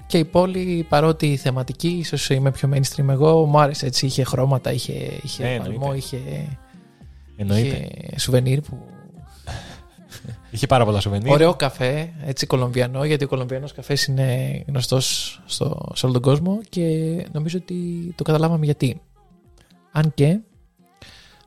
και 0.07 0.19
η 0.19 0.25
πόλη 0.25 0.87
παρότι 0.89 1.37
θεματική, 1.37 1.89
ίσως 1.89 2.31
είμαι 2.31 2.51
πιο 2.51 2.71
mainstream 2.75 3.09
εγώ, 3.09 3.45
μου 3.47 3.59
άρεσε 3.61 3.87
έτσι, 3.87 4.07
είχε 4.07 4.25
χρώματα, 4.25 4.73
είχε, 4.73 4.93
είχε 5.23 5.47
Ε, 5.47 5.59
παλμό, 5.59 5.73
εννοείται. 5.75 5.97
είχε, 5.97 6.49
Εννοείται. 7.37 7.67
είχε 7.67 8.19
σουβενίρ 8.19 8.61
που 8.61 8.79
Είχε 10.51 10.67
πάρα 10.67 10.85
πολλά 10.85 11.01
σουβενίρ. 11.01 11.31
Ωραίο 11.31 11.55
καφέ, 11.55 12.13
έτσι 12.25 12.47
κολομβιανό, 12.47 13.05
γιατί 13.05 13.25
ο 13.25 13.29
κολομβιανός 13.29 13.73
καφές 13.73 14.05
είναι 14.07 14.63
γνωστός 14.67 15.41
στο, 15.47 15.89
σε 15.95 16.05
όλο 16.07 16.15
τον 16.15 16.23
κόσμο 16.23 16.61
και 16.69 16.81
νομίζω 17.33 17.59
ότι 17.63 17.75
το 18.17 18.23
καταλάβαμε 18.25 18.65
γιατί. 18.65 19.01
Αν 19.93 20.15
και, 20.15 20.39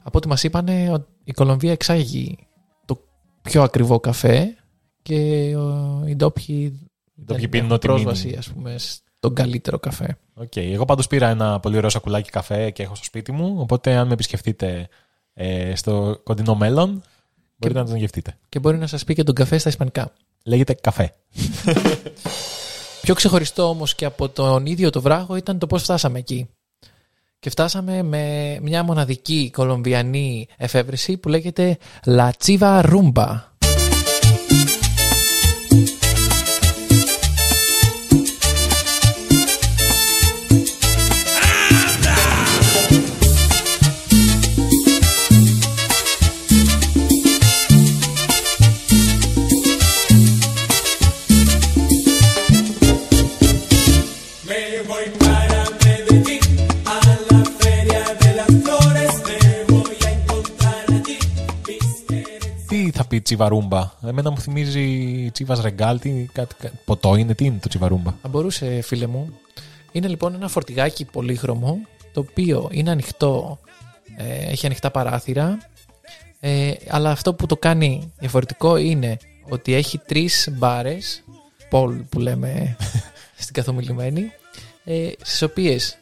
από 0.03 0.17
ό,τι 0.17 0.27
μας 0.27 0.43
είπανε, 0.43 0.93
ο- 0.93 1.05
η 1.23 1.31
Κολομβία 1.31 1.71
εξάγει 1.71 2.37
το 2.85 2.99
πιο 3.41 3.61
ακριβό 3.63 3.99
καφέ 3.99 4.55
και 5.01 5.53
ο, 5.55 6.03
οι 6.07 6.15
ντόπιοι 6.15 6.79
ντόπιοι 7.25 7.41
δεν 7.41 7.49
πίνουν 7.49 7.65
έχουν 7.65 7.75
ό,τι 7.75 7.87
πρόσβαση, 7.87 8.25
μείνει. 8.25 8.37
ας 8.37 8.47
πούμε, 8.47 8.75
στον 8.77 9.33
καλύτερο 9.33 9.79
καφέ. 9.79 10.17
Οκ. 10.33 10.55
Εγώ 10.55 10.85
πάντως 10.85 11.07
πήρα 11.07 11.27
ένα 11.27 11.59
πολύ 11.59 11.77
ωραίο 11.77 11.89
σακουλάκι 11.89 12.29
καφέ 12.29 12.69
και 12.69 12.83
έχω 12.83 12.95
στο 12.95 13.05
σπίτι 13.05 13.31
μου. 13.31 13.55
Οπότε, 13.57 13.95
αν 13.95 14.07
με 14.07 14.13
επισκεφτείτε 14.13 14.87
ε, 15.33 15.75
στο 15.75 16.19
κοντινό 16.23 16.55
μέλλον, 16.55 17.01
μπορείτε 17.55 17.79
να 17.79 17.85
τον 17.85 17.95
γευτείτε. 17.95 18.37
Και 18.49 18.59
μπορεί 18.59 18.77
να 18.77 18.87
σας 18.87 19.03
πει 19.03 19.13
και 19.13 19.23
τον 19.23 19.35
καφέ 19.35 19.57
στα 19.57 19.69
ισπανικά. 19.69 20.11
Λέγεται 20.45 20.73
café. 20.73 21.13
Πιο 23.01 23.13
ξεχωριστό 23.15 23.69
όμως 23.69 23.95
και 23.95 24.05
από 24.05 24.29
τον 24.29 24.65
ίδιο 24.65 24.89
το 24.89 25.01
βράχο 25.01 25.35
ήταν 25.35 25.57
το 25.57 25.67
πώς 25.67 25.83
φτάσαμε 25.83 26.19
εκεί. 26.19 26.49
Και 27.39 27.49
φτάσαμε 27.49 28.03
με 28.03 28.57
μια 28.61 28.83
μοναδική 28.83 29.51
κολομβιανή 29.53 30.47
εφεύρεση 30.57 31.17
που 31.17 31.29
λέγεται 31.29 31.77
La 32.05 32.29
Chiva 32.43 32.83
Rumba. 32.83 33.41
Τσιβαρούμπα. 63.21 63.91
Εμένα 64.07 64.29
μου 64.31 64.37
θυμίζει 64.37 65.29
τσίβας 65.33 65.61
ρεγκάλ. 65.61 65.99
Τι, 65.99 66.09
κάτι, 66.33 66.55
κάτι- 66.59 66.77
ποτό 66.85 67.15
είναι, 67.15 67.33
τι 67.33 67.45
είναι 67.45 67.57
το 67.61 67.67
τσιβαρούμπα; 67.67 68.13
Θα 68.21 68.27
μπορούσε, 68.27 68.81
φίλε 68.81 69.07
μου. 69.07 69.37
Είναι 69.91 70.07
λοιπόν 70.07 70.33
ένα 70.33 70.47
φορτηγάκι 70.47 71.05
πολύχρωμο, 71.05 71.79
το 72.13 72.19
οποίο 72.19 72.69
είναι 72.71 72.91
ανοιχτό, 72.91 73.59
ε, 74.17 74.51
έχει 74.51 74.65
ανοιχτά 74.65 74.91
παράθυρα, 74.91 75.57
ε, 76.39 76.71
αλλά 76.87 77.11
αυτό 77.11 77.33
που 77.33 77.45
το 77.45 77.57
κάνει 77.57 78.13
διαφορετικό 78.19 78.77
είναι 78.77 79.17
ότι 79.49 79.73
έχει 79.73 79.97
τρεις 79.97 80.49
μπάρες, 80.51 81.23
πολ 81.69 81.95
που 81.95 82.19
λέμε 82.19 82.75
στην 83.37 83.53
καθομιλημένη, 83.53 84.31
ε, 84.83 85.09
στις 85.21 85.41
οποίες 85.41 85.97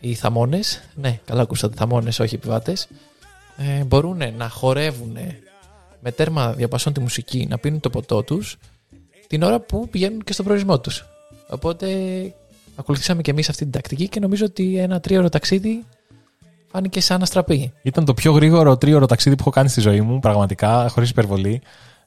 οι 0.00 0.14
θαμώνες, 0.14 0.80
ναι, 0.94 1.20
καλά 1.24 1.42
ακούσατε, 1.42 1.76
θαμώνες, 1.76 2.18
όχι 2.20 2.34
επιβάτες, 2.34 2.88
ε, 3.56 3.84
μπορούν 3.84 4.22
να 4.36 4.48
χορεύουν 4.48 5.16
με 6.00 6.12
τέρμα 6.12 6.52
διαπασών 6.52 6.92
τη 6.92 7.00
μουσική, 7.00 7.46
να 7.50 7.58
πίνουν 7.58 7.80
το 7.80 7.90
ποτό 7.90 8.22
τους 8.22 8.56
την 9.26 9.42
ώρα 9.42 9.60
που 9.60 9.88
πηγαίνουν 9.88 10.24
και 10.24 10.32
στον 10.32 10.44
προορισμό 10.44 10.80
τους. 10.80 11.04
Οπότε 11.48 11.88
ακολουθήσαμε 12.76 13.22
και 13.22 13.30
εμείς 13.30 13.48
αυτή 13.48 13.62
την 13.62 13.72
τακτική 13.72 14.08
και 14.08 14.20
νομίζω 14.20 14.44
ότι 14.44 14.76
ένα 14.76 15.00
τρίωρο 15.00 15.28
ταξίδι 15.28 15.84
φάνηκε 16.66 17.00
σαν 17.00 17.22
αστραπή. 17.22 17.72
Ήταν 17.82 18.04
το 18.04 18.14
πιο 18.14 18.32
γρήγορο 18.32 18.76
τρίωρο 18.76 19.06
ταξίδι 19.06 19.36
που 19.36 19.40
έχω 19.42 19.50
κάνει 19.50 19.68
στη 19.68 19.80
ζωή 19.80 20.00
μου, 20.00 20.18
πραγματικά, 20.18 20.88
χωρίς 20.88 21.10
υπερβολή. 21.10 21.60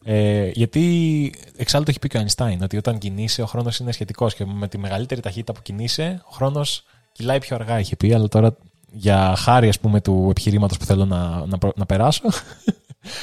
Ε, 0.06 0.50
γιατί 0.54 1.34
εξάλλου 1.58 1.84
το 1.84 1.90
έχει 1.90 2.00
πει 2.00 2.08
και 2.08 2.18
ο 2.18 2.26
Einstein, 2.26 2.58
ότι 2.62 2.78
όταν 2.78 2.98
κινείσαι 2.98 3.42
ο 3.42 3.46
χρόνος 3.46 3.80
είναι 3.80 3.92
σχετικός 3.92 4.34
και 4.36 4.46
με 4.46 4.68
τη 4.68 4.78
μεγαλύτερη 4.78 5.22
ταχύτητα 5.22 5.54
που 5.54 5.62
κινείσαι, 5.62 6.22
ο 6.26 6.32
χρόνος 6.32 6.84
κυλάει 7.12 7.40
πιο 7.40 7.56
αργά, 7.56 7.80
είχε 7.80 7.96
πει. 7.96 8.14
Αλλά 8.14 8.28
τώρα 8.28 8.56
για 8.92 9.36
χάρη 9.38 9.68
ας 9.68 9.80
πούμε, 9.80 10.02
του 10.02 10.28
επιχειρήματος 10.30 10.78
που 10.78 10.86
θέλω 10.86 11.06
να, 11.06 11.46
να, 11.46 11.58
προ- 11.58 11.78
να 11.78 11.86
περάσω, 11.86 12.22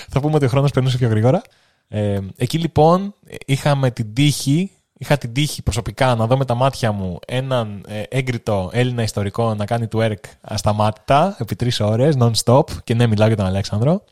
θα 0.08 0.20
πούμε 0.20 0.34
ότι 0.34 0.44
ο 0.44 0.48
χρόνος 0.48 0.70
περνούσε 0.70 0.98
πιο 0.98 1.08
γρήγορα. 1.08 1.42
Ε, 1.88 2.18
εκεί 2.36 2.58
λοιπόν 2.58 3.14
είχαμε 3.46 3.90
την 3.90 4.14
τύχη, 4.14 4.70
είχα 4.92 5.18
την 5.18 5.32
τύχη 5.32 5.62
προσωπικά 5.62 6.14
να 6.14 6.26
δω 6.26 6.36
με 6.36 6.44
τα 6.44 6.54
μάτια 6.54 6.92
μου 6.92 7.18
έναν 7.26 7.84
ε, 7.88 8.02
έγκριτο 8.08 8.70
Έλληνα 8.72 9.02
ιστορικό 9.02 9.54
να 9.54 9.64
κάνει 9.64 9.86
twerk 9.92 10.20
ασταμάτητα 10.40 11.36
επί 11.38 11.56
τρεις 11.56 11.80
ώρες, 11.80 12.16
non-stop. 12.18 12.70
Και 12.84 12.94
ναι, 12.94 13.06
μιλάω 13.06 13.26
για 13.26 13.36
τον 13.36 13.46
Αλέξανδρο. 13.46 14.04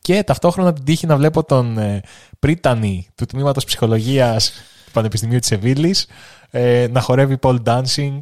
Και 0.00 0.22
ταυτόχρονα 0.22 0.72
την 0.72 0.84
τύχη 0.84 1.06
να 1.06 1.16
βλέπω 1.16 1.44
τον 1.44 1.78
ε, 1.78 2.00
πρίτανη 2.38 3.06
του 3.14 3.26
τμήματος 3.26 3.64
ψυχολογίας 3.64 4.52
του 4.84 4.92
Πανεπιστημίου 4.92 5.38
της 5.38 5.48
Σεβίλλης 5.48 5.94
ε, 6.50 6.86
να 6.90 7.00
χορεύει 7.00 7.38
pole 7.42 7.62
dancing 7.64 8.18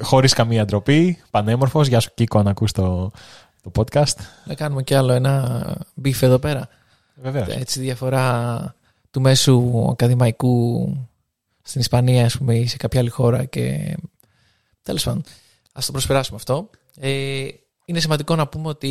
χωρίς 0.00 0.32
καμία 0.32 0.64
ντροπή. 0.64 1.22
Πανέμορφος. 1.30 1.86
Γεια 1.86 2.00
σου, 2.00 2.10
Κίκο, 2.14 2.38
αν 2.38 2.48
ακούς 2.48 2.72
το, 2.72 3.10
το 3.62 3.70
podcast. 3.76 4.16
Να 4.44 4.54
κάνουμε 4.54 4.82
κι 4.82 4.94
άλλο 4.94 5.12
ένα 5.12 5.64
beef 5.94 6.22
εδώ 6.22 6.38
πέρα. 6.38 6.68
Βεβαίως. 7.14 7.48
Έτσι 7.48 7.80
διαφορά 7.80 8.74
του 9.10 9.20
μέσου 9.20 9.86
ακαδημαϊκού 9.90 10.86
στην 11.62 11.80
Ισπανία, 11.80 12.24
ας 12.24 12.38
πούμε, 12.38 12.56
ή 12.56 12.66
σε 12.66 12.76
κάποια 12.76 13.00
άλλη 13.00 13.08
χώρα 13.08 13.44
και 13.44 13.96
τέλος 14.82 15.04
πάντων, 15.04 15.22
ας 15.72 15.86
το 15.86 15.92
προσπεράσουμε 15.92 16.36
αυτό. 16.36 16.70
Ε, 17.00 17.48
είναι 17.84 18.00
σημαντικό 18.00 18.34
να 18.36 18.48
πούμε 18.48 18.68
ότι 18.68 18.88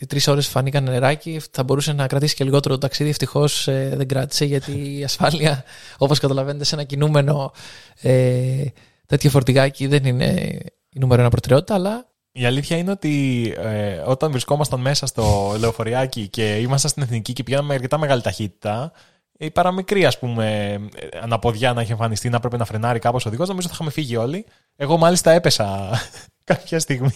οι 0.00 0.06
τρεις 0.06 0.28
ώρες 0.28 0.48
φανήκαν 0.48 0.84
νεράκι. 0.84 1.40
Θα 1.50 1.62
μπορούσε 1.62 1.92
να 1.92 2.06
κρατήσει 2.06 2.34
και 2.34 2.44
λιγότερο 2.44 2.74
το 2.74 2.80
ταξίδι. 2.80 3.10
Ευτυχώς 3.10 3.64
δεν 3.64 4.08
κράτησε 4.08 4.44
γιατί 4.44 4.98
η 4.98 5.04
ασφάλεια, 5.08 5.64
όπως 5.98 6.18
καταλαβαίνετε, 6.18 6.64
σε 6.64 6.74
ένα 6.74 6.84
κινούμενο 6.84 7.52
ε, 8.00 8.64
τέτοιο 9.06 9.30
φορτηγάκι 9.30 9.86
δεν 9.86 10.04
είναι 10.04 10.58
η 10.88 10.98
νούμερο 10.98 11.20
ένα 11.20 11.30
προτεραιότητα. 11.30 11.74
Αλλά 11.74 12.06
Η 12.38 12.44
αλήθεια 12.46 12.76
είναι 12.76 12.90
ότι 12.90 13.54
ε, 13.58 14.02
όταν 14.04 14.30
βρισκόμασταν 14.30 14.80
μέσα 14.80 15.06
στο 15.06 15.54
λεωφοριάκι 15.58 16.28
και 16.28 16.56
ήμασταν 16.56 16.90
στην 16.90 17.02
εθνική 17.02 17.32
και 17.32 17.42
πηγαίναμε 17.42 17.68
με 17.68 17.74
αρκετά 17.74 17.98
μεγάλη 17.98 18.22
ταχύτητα, 18.22 18.92
η 19.38 19.50
παραμικρή 19.50 20.04
ας 20.04 20.18
πούμε 20.18 20.72
ε, 20.94 21.18
αναποδιά 21.22 21.72
να 21.72 21.82
είχε 21.82 21.92
εμφανιστεί, 21.92 22.28
να 22.28 22.40
πρέπει 22.40 22.56
να 22.56 22.64
φρενάρει 22.64 22.98
κάπως 22.98 23.24
ο 23.24 23.28
οδηγός, 23.28 23.48
νομίζω 23.48 23.66
θα 23.68 23.74
είχαμε 23.74 23.90
φύγει 23.90 24.16
όλοι. 24.16 24.44
Εγώ 24.76 24.96
μάλιστα 24.96 25.30
έπεσα 25.30 25.90
κάποια 26.44 26.78
στιγμή 26.78 27.12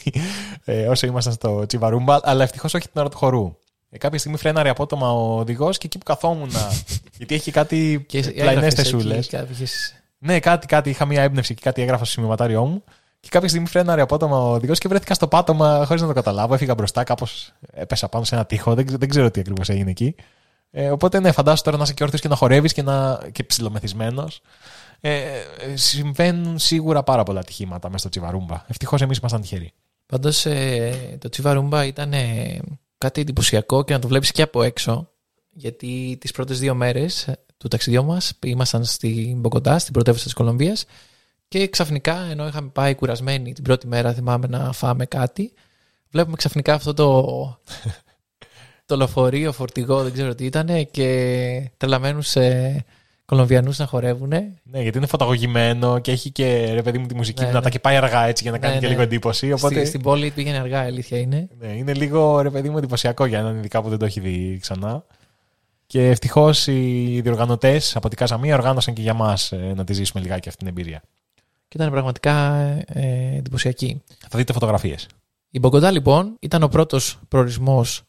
ε, 0.64 0.87
όσο 0.89 1.07
ήμασταν 1.07 1.33
στο 1.33 1.66
Τσιβαρούμπα, 1.66 2.18
αλλά 2.23 2.43
ευτυχώς 2.43 2.75
όχι 2.75 2.89
την 2.89 3.01
ώρα 3.01 3.09
του 3.11 3.16
χορού. 3.16 3.57
Ε, 3.91 3.99
κάποια 3.99 4.18
στιγμή 4.18 4.37
φρέναρε 4.37 4.68
απότομα 4.68 5.12
ο 5.12 5.39
οδηγός 5.39 5.79
και 5.79 5.87
εκεί 5.87 5.99
που 5.99 6.05
καθόμουν. 6.05 6.51
γιατί 7.18 7.35
έχει 7.35 7.51
κάτι 7.51 8.05
και 8.09 8.21
πλαϊνές 8.21 8.47
έγραφες 8.47 8.75
τεσούλε. 8.75 9.16
εκεί 9.16 9.29
κάποιες- 9.29 9.95
Ναι, 10.18 10.41
κάτι, 10.41 10.66
κάτι, 10.66 10.91
είχα 10.91 11.05
μία 11.07 11.23
έμπνευση 11.23 11.55
και 11.55 11.61
κάτι 11.64 11.83
έγραφα 11.83 12.05
στο 12.05 12.12
σημειωματάριό 12.12 12.64
μου. 12.64 12.85
Και 13.21 13.29
κάποια 13.31 13.49
στιγμή 13.49 13.66
φρέναρε 13.66 14.01
απότομα 14.01 14.39
ο 14.39 14.53
οδηγός 14.53 14.79
και 14.79 14.89
βρέθηκα 14.89 15.14
στο 15.14 15.29
πάτωμα 15.29 15.85
χωρίς 15.87 16.03
να 16.03 16.09
το 16.09 16.14
καταλάβω. 16.14 16.55
Έφυγα 16.55 16.75
μπροστά, 16.75 17.05
κάπως 17.05 17.53
έπεσα 17.73 18.09
πάνω 18.09 18.25
σε 18.25 18.35
ένα 18.35 18.47
τείχο. 18.47 18.75
Δεν, 18.75 18.87
δεν 18.89 19.09
ξέρω 19.09 19.31
τι 19.31 19.41
ακριβώς 19.41 19.68
έγινε 19.68 19.91
εκεί. 19.91 20.14
Ε, 20.71 20.91
οπότε 20.91 21.21
ναι, 21.21 21.33
φαντάσου 21.33 21.62
τώρα 21.62 21.77
να 21.77 21.83
είσαι 21.83 21.93
και 21.95 22.03
όρθιος 22.03 22.21
και 22.21 22.29
να 22.29 22.37
χορεύεις 22.37 22.73
και, 22.73 22.83
να, 22.83 23.21
και 23.33 23.45
ψιλομεθυσμένος. 23.45 24.41
Ε, 25.01 25.16
ε, 25.16 25.77
συμβαίνουν 25.77 26.59
σίγουρα 26.59 27.03
πάρα 27.03 27.23
πολλά 27.23 27.41
ατυχήματα 27.41 27.89
μέσα 27.89 27.99
στο 27.99 28.09
τσιβαρούμπα. 28.09 28.64
Ευτυχώς 28.66 29.01
εμείς 29.01 29.18
ήμασταν 29.18 29.41
τυχεροί. 29.41 29.73
Πάντως 30.07 30.47
το 31.18 31.29
Τσιβαρούμπα 31.29 31.85
ήταν 31.85 32.12
ε, 32.12 32.59
κάτι 32.99 33.21
εντυπωσιακό 33.21 33.85
και 33.85 33.93
να 33.93 33.99
το 33.99 34.09
βλέπεις 34.09 34.31
και 34.31 34.43
από 34.43 34.62
έξω. 34.62 35.11
Γιατί 35.51 36.16
τις 36.21 36.31
πρώτες 36.31 36.59
δύο 36.59 36.75
μέρες 36.75 37.29
του 37.57 37.68
ταξιδιού 37.68 38.05
μας 38.05 38.33
ήμασταν 38.45 38.85
στην 38.85 39.41
Μποκοντά, 39.41 39.79
στην 39.79 39.93
πρωτεύουσα 39.93 40.25
της 40.25 40.35
Κολομβίας. 40.35 40.85
Και 41.51 41.68
ξαφνικά, 41.68 42.16
ενώ 42.30 42.46
είχαμε 42.46 42.68
πάει 42.68 42.94
κουρασμένοι 42.94 43.53
την 43.53 43.64
πρώτη 43.64 43.86
μέρα, 43.86 44.12
θυμάμαι 44.12 44.46
να 44.46 44.72
φάμε 44.72 45.07
κάτι, 45.07 45.53
βλέπουμε 46.11 46.36
ξαφνικά 46.36 46.74
αυτό 46.74 46.94
το, 46.94 47.24
το 48.86 48.96
λεωφορείο, 48.96 49.53
φορτηγό, 49.53 50.03
δεν 50.03 50.12
ξέρω 50.12 50.34
τι 50.34 50.44
ήταν, 50.44 50.90
και 50.90 51.70
τρελαμένους 51.76 52.36
ε, 52.36 52.84
Κολομβιανούς 53.24 53.78
να 53.78 53.86
χορεύουν. 53.86 54.28
Ναι, 54.62 54.82
γιατί 54.82 54.98
είναι 54.98 55.07
φωταγωγημένο 55.07 55.98
και 55.98 56.11
έχει 56.11 56.30
και 56.30 56.70
ρε 56.72 56.82
παιδί 56.82 56.98
μου 56.98 57.07
τη 57.07 57.14
μουσική 57.14 57.40
Ναι, 57.40 57.46
δυνατά 57.46 57.64
ναι. 57.64 57.70
και 57.70 57.78
πάει 57.78 57.96
αργά 57.96 58.26
έτσι 58.26 58.42
για 58.42 58.53
να 58.53 58.59
κάνει 58.59 58.74
Ναι, 58.74 58.80
και 58.80 58.86
ναι. 58.86 58.92
λίγο 58.92 59.03
εντύπωση. 59.03 59.53
Οπότε 59.53 59.74
Στη, 59.74 59.86
στην 59.86 60.03
πόλη 60.03 60.30
πήγαινε 60.30 60.59
αργά, 60.59 60.84
η 60.84 60.86
αλήθεια 60.86 61.18
είναι. 61.18 61.48
ναι, 61.59 61.66
είναι 61.66 61.94
λίγο 61.94 62.40
ρε 62.40 62.51
παιδί 62.51 62.70
μου 62.70 62.78
εντυπωσιακό 62.78 63.24
για 63.24 63.38
έναν 63.38 63.57
ειδικά 63.57 63.82
που 63.82 63.88
δεν 63.88 63.98
το 63.98 64.05
έχει 64.05 64.20
δει 64.20 64.59
ξανά. 64.61 65.05
Και 65.86 66.09
ευτυχώς 66.09 66.66
οι 66.66 67.20
διοργανωτές 67.22 67.96
από 67.96 68.09
την 68.09 68.18
Καζαμία 68.18 68.55
οργάνωσαν 68.55 68.94
και 68.94 69.03
για 69.03 69.14
μας 69.14 69.53
να 69.74 69.84
τη 69.84 69.92
ζήσουμε 69.92 70.22
λιγάκι 70.22 70.48
αυτή 70.48 70.64
την 70.64 70.68
εμπειρία. 70.68 71.03
Και 71.71 71.77
ήταν 71.77 71.91
πραγματικά 71.91 72.57
ε, 72.87 73.37
εντυπωσιακή. 73.37 74.03
Θα 74.29 74.39
δείτε 74.39 74.53
φωτογραφίες. 74.53 75.07
Η 75.51 75.59
Μπογκοντά 75.59 75.91
λοιπόν 75.91 76.37
ήταν 76.41 76.62
ο 76.62 76.68
πρώτος 76.68 77.18
προορισμός 77.29 78.03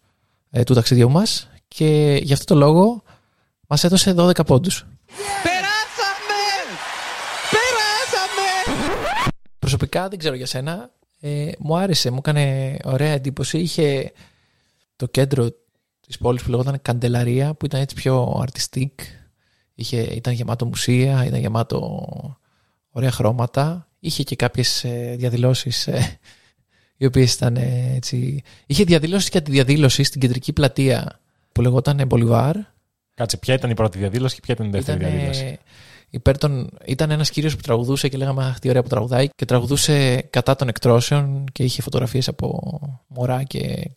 ε, 0.49 0.63
του 0.63 0.73
ταξιδιού 0.73 1.09
μας 1.09 1.49
και 1.67 2.19
γι' 2.23 2.33
αυτό 2.33 2.53
το 2.53 2.59
λόγο 2.59 3.03
μας 3.67 3.83
έδωσε 3.83 4.13
12 4.17 4.45
πόντους. 4.45 4.85
Προσωπικά 9.59 10.07
δεν 10.07 10.19
ξέρω 10.19 10.35
για 10.35 10.45
σένα, 10.45 10.91
ε, 11.19 11.51
μου 11.59 11.77
άρεσε, 11.77 12.11
μου 12.11 12.17
έκανε 12.19 12.77
ωραία 12.83 13.11
εντύπωση. 13.11 13.57
Είχε 13.57 14.11
το 14.95 15.07
κέντρο 15.07 15.49
της 16.07 16.17
πόλης 16.17 16.43
που 16.43 16.49
λεγόταν 16.49 16.81
Καντελαρία 16.81 17.53
που 17.53 17.65
ήταν 17.65 17.81
έτσι 17.81 17.95
πιο 17.95 18.45
artistic. 18.45 18.91
Είχε, 19.73 20.01
ήταν 20.01 20.33
γεμάτο 20.33 20.65
μουσεία, 20.65 21.25
ήταν 21.25 21.39
γεμάτο 21.39 22.39
ωραία 22.91 23.11
χρώματα. 23.11 23.87
Είχε 23.99 24.23
και 24.23 24.35
κάποιες 24.35 24.83
ε, 24.83 25.15
διαδηλώσεις 25.17 25.87
ε, 25.87 26.19
οι 27.01 27.05
οποίες 27.05 27.33
ήταν 27.33 27.55
ε, 27.55 27.93
έτσι. 27.95 28.43
Είχε 28.65 28.83
διαδήλωση 28.83 29.29
και 29.29 29.37
αντιδιαδήλωση 29.37 30.03
στην 30.03 30.21
κεντρική 30.21 30.53
πλατεία 30.53 31.19
που 31.51 31.61
λεγόταν 31.61 32.07
Μπολιβάρ. 32.07 32.55
Κάτσε, 33.13 33.37
ποια 33.37 33.53
ήταν 33.53 33.69
η 33.69 33.73
πρώτη 33.73 33.97
διαδήλωση 33.97 34.35
και 34.35 34.41
ποια 34.41 34.53
ήταν 34.53 34.67
η 34.67 34.69
δεύτερη 34.69 34.99
Ήταν, 34.99 35.11
διαδήλωση; 35.11 35.45
ε, 35.45 35.57
υπέρ 36.09 36.37
των, 36.37 36.69
ήταν 36.85 37.11
ένας 37.11 37.29
κύριος 37.29 37.55
που 37.55 37.61
τραγουδούσε 37.61 38.07
και 38.07 38.17
λέγαμε 38.17 38.45
Αχ, 38.45 38.59
τι 38.59 38.69
ωραία 38.69 38.81
που 38.81 38.89
τραγουδάει 38.89 39.29
και 39.35 39.45
τραγουδούσε 39.45 40.21
κατά 40.21 40.55
των 40.55 40.67
εκτρώσεων 40.67 41.45
και 41.51 41.63
είχε 41.63 41.81
φωτογραφίες 41.81 42.27
από 42.27 42.79
μωρά 43.07 43.43
και 43.43 43.89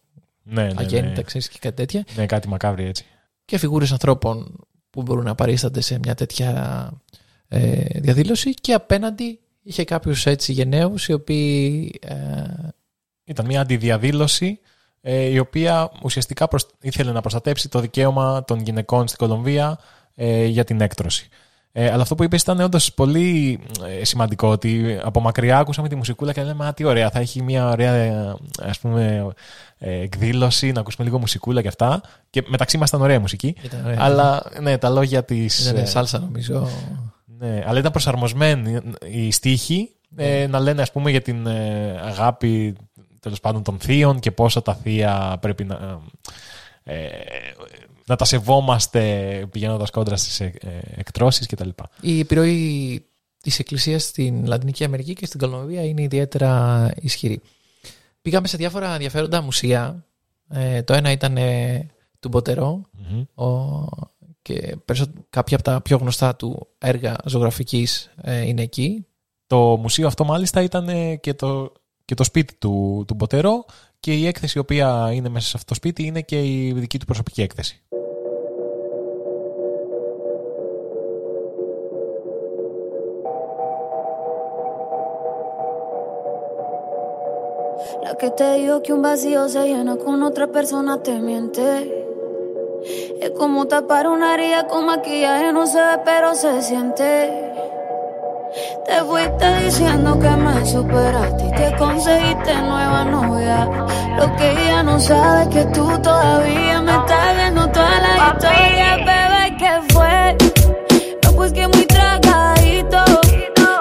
Ναι, 0.42 0.62
ναι, 0.62 0.68
ναι. 0.68 0.74
αγέννητα, 0.76 1.22
ξέρεις, 1.22 1.48
και 1.48 1.58
κάτι 1.60 1.76
τέτοια. 1.76 2.04
Ναι, 2.16 2.26
κάτι 2.26 2.48
μακάβρι 2.48 2.84
έτσι. 2.84 3.04
Και 3.44 3.58
φιγούρες 3.58 3.92
ανθρώπων 3.92 4.66
που 4.90 5.02
μπορούν 5.02 5.24
να 5.24 5.34
παρίστανται 5.34 5.80
σε 5.80 5.98
μια 5.98 6.14
τέτοια 6.14 6.90
ε, 7.56 8.00
διαδήλωση 8.00 8.54
και 8.54 8.72
απέναντι 8.72 9.38
είχε 9.62 9.84
κάποιους 9.84 10.26
έτσι 10.26 10.52
γενναίους 10.52 11.08
οι 11.08 11.12
οποίοι 11.12 11.92
ε, 12.02 12.14
Ήταν 13.24 13.46
μια 13.46 13.60
αντιδιαδήλωση 13.60 14.58
ε, 15.00 15.24
η 15.24 15.38
οποία 15.38 15.90
ουσιαστικά 16.02 16.48
προσ- 16.48 16.70
ήθελε 16.80 17.12
να 17.12 17.20
προστατέψει 17.20 17.68
το 17.68 17.80
δικαίωμα 17.80 18.44
των 18.44 18.60
γυναικών 18.60 19.06
στην 19.06 19.18
Κολομβία 19.26 19.78
ε, 20.14 20.44
για 20.44 20.64
την 20.64 20.80
έκτρωση. 20.80 21.28
Ε, 21.76 21.90
αλλά 21.90 22.02
αυτό 22.02 22.14
που 22.14 22.22
είπες 22.24 22.42
ήταν 22.42 22.60
όντως 22.60 22.92
πολύ 22.94 23.60
ε, 24.00 24.04
σημαντικό 24.04 24.48
ότι 24.48 24.98
από 25.02 25.20
μακριά 25.20 25.58
ακούσαμε 25.58 25.88
τη 25.88 25.94
μουσικούλα 25.96 26.32
και 26.32 26.42
λέμε 26.42 26.66
Α, 26.66 26.74
τι 26.74 26.84
ωραία, 26.84 27.10
θα 27.10 27.18
έχει 27.18 27.42
μια 27.42 27.68
ωραία 27.68 27.92
ε, 27.94 28.34
ας 28.62 28.78
πούμε, 28.78 29.32
ε, 29.78 30.00
εκδήλωση, 30.00 30.72
να 30.72 30.80
ακούσουμε 30.80 31.06
λίγο 31.06 31.18
μουσικούλα 31.18 31.62
και 31.62 31.68
αυτά. 31.68 32.00
Και 32.30 32.44
μεταξύ 32.46 32.78
μας 32.78 32.88
ήταν 32.88 33.00
ωραία 33.00 33.20
μουσική. 33.20 33.54
ήταν 33.62 33.84
ωραία. 33.84 33.96
Αλλά 34.00 34.42
ναι, 34.60 34.78
τα 34.78 34.88
λόγια 34.90 35.24
της. 35.24 35.70
Ήταν 35.70 35.86
σάλσα 35.86 36.18
νομίζω. 36.18 36.68
Ναι, 37.38 37.62
αλλά 37.66 37.78
ήταν 37.78 37.90
προσαρμοσμένοι 37.90 38.80
οι 39.10 39.30
στίχοι 39.30 39.90
ε, 40.16 40.46
να 40.46 40.60
λένε 40.60 40.82
ας 40.82 40.92
πούμε 40.92 41.10
για 41.10 41.22
την 41.22 41.46
ε, 41.46 42.00
αγάπη 42.02 42.76
τέλος 43.20 43.40
πάντων 43.40 43.62
των 43.62 43.78
θείων 43.78 44.18
και 44.18 44.30
πόσο 44.30 44.62
τα 44.62 44.74
θεία 44.74 45.38
πρέπει 45.40 45.64
να... 45.64 46.00
Ε, 46.84 47.08
να 48.06 48.16
τα 48.16 48.24
σεβόμαστε 48.24 49.02
πηγαίνοντας 49.50 49.90
κόντρα 49.90 50.16
στις 50.16 50.40
εκτρώσεις 50.96 51.46
κτλ. 51.46 51.68
Η 52.00 52.18
επιρροή 52.18 53.04
της 53.40 53.58
Εκκλησίας 53.58 54.02
στην 54.02 54.46
Λατινική 54.46 54.84
Αμερική 54.84 55.12
και 55.12 55.26
στην 55.26 55.40
Κολομβία 55.40 55.84
είναι 55.84 56.02
ιδιαίτερα 56.02 56.90
ισχυρή. 57.00 57.40
Πήγαμε 58.22 58.46
σε 58.46 58.56
διάφορα 58.56 58.92
ενδιαφέροντα 58.92 59.40
μουσεία. 59.42 60.04
Ε, 60.48 60.82
το 60.82 60.94
ένα 60.94 61.10
ήταν 61.10 61.36
ε, 61.36 61.86
του 62.20 62.28
Μποτερό 62.28 62.80
ο, 63.34 63.46
και 64.44 64.76
περισσο- 64.84 65.12
κάποια 65.30 65.56
από 65.56 65.64
τα 65.64 65.80
πιο 65.80 65.96
γνωστά 65.96 66.36
του 66.36 66.66
έργα 66.78 67.16
ζωγραφικής 67.24 68.10
ε, 68.22 68.40
είναι 68.46 68.62
εκεί. 68.62 69.06
Το 69.46 69.56
μουσείο 69.56 70.06
αυτό 70.06 70.24
μάλιστα 70.24 70.62
ήταν 70.62 70.88
ε, 70.88 71.16
και 71.16 71.34
το, 71.34 71.72
και 72.04 72.14
το 72.14 72.24
σπίτι 72.24 72.54
του, 72.54 73.04
του 73.06 73.14
Μποτερό 73.14 73.64
και 74.00 74.14
η 74.14 74.26
έκθεση 74.26 74.58
η 74.58 74.60
οποία 74.60 75.10
είναι 75.12 75.28
μέσα 75.28 75.46
σε 75.48 75.52
αυτό 75.56 75.68
το 75.68 75.74
σπίτι 75.74 76.02
είναι 76.02 76.20
και 76.20 76.42
η 76.44 76.72
δική 76.72 76.98
του 76.98 77.04
προσωπική 77.04 77.42
έκθεση. 77.42 77.82
La 88.02 88.12
que 88.20 88.30
te 88.30 88.48
dijo 88.54 88.82
que 88.82 88.92
un 88.92 89.02
vacío 89.02 89.48
se 89.48 89.62
llena 89.70 89.96
con 89.96 90.22
otra 90.22 90.46
persona 90.48 91.02
te 91.02 91.14
miente. 91.20 92.13
Es 93.21 93.31
como 93.31 93.65
tapar 93.67 94.07
una 94.07 94.33
herida 94.33 94.67
con 94.67 94.85
maquillaje, 94.85 95.51
no 95.51 95.65
se 95.67 95.77
ve, 95.77 95.99
pero 96.05 96.33
se 96.35 96.61
siente. 96.61 97.09
Te 98.85 99.03
fuiste 99.03 99.47
diciendo 99.65 100.17
que 100.19 100.29
me 100.29 100.65
superaste 100.65 101.43
y 101.47 101.51
que 101.51 101.75
conseguiste 101.77 102.55
nueva 102.71 103.03
novia. 103.05 103.57
Lo 104.17 104.35
que 104.37 104.51
ella 104.51 104.81
no 104.83 104.99
sabe 104.99 105.43
es 105.43 105.47
que 105.49 105.65
tú 105.75 105.85
todavía 106.01 106.81
me 106.81 106.91
estás 106.91 107.35
viendo 107.35 107.63
toda 107.69 107.99
la 108.05 108.13
historia, 108.29 108.87
bebé, 109.09 109.43
¿qué 109.61 109.73
fue? 109.93 110.37
No, 111.23 111.31
pues 111.33 111.53
que 111.53 111.67
muy 111.67 111.85
tragadito. 111.85 112.97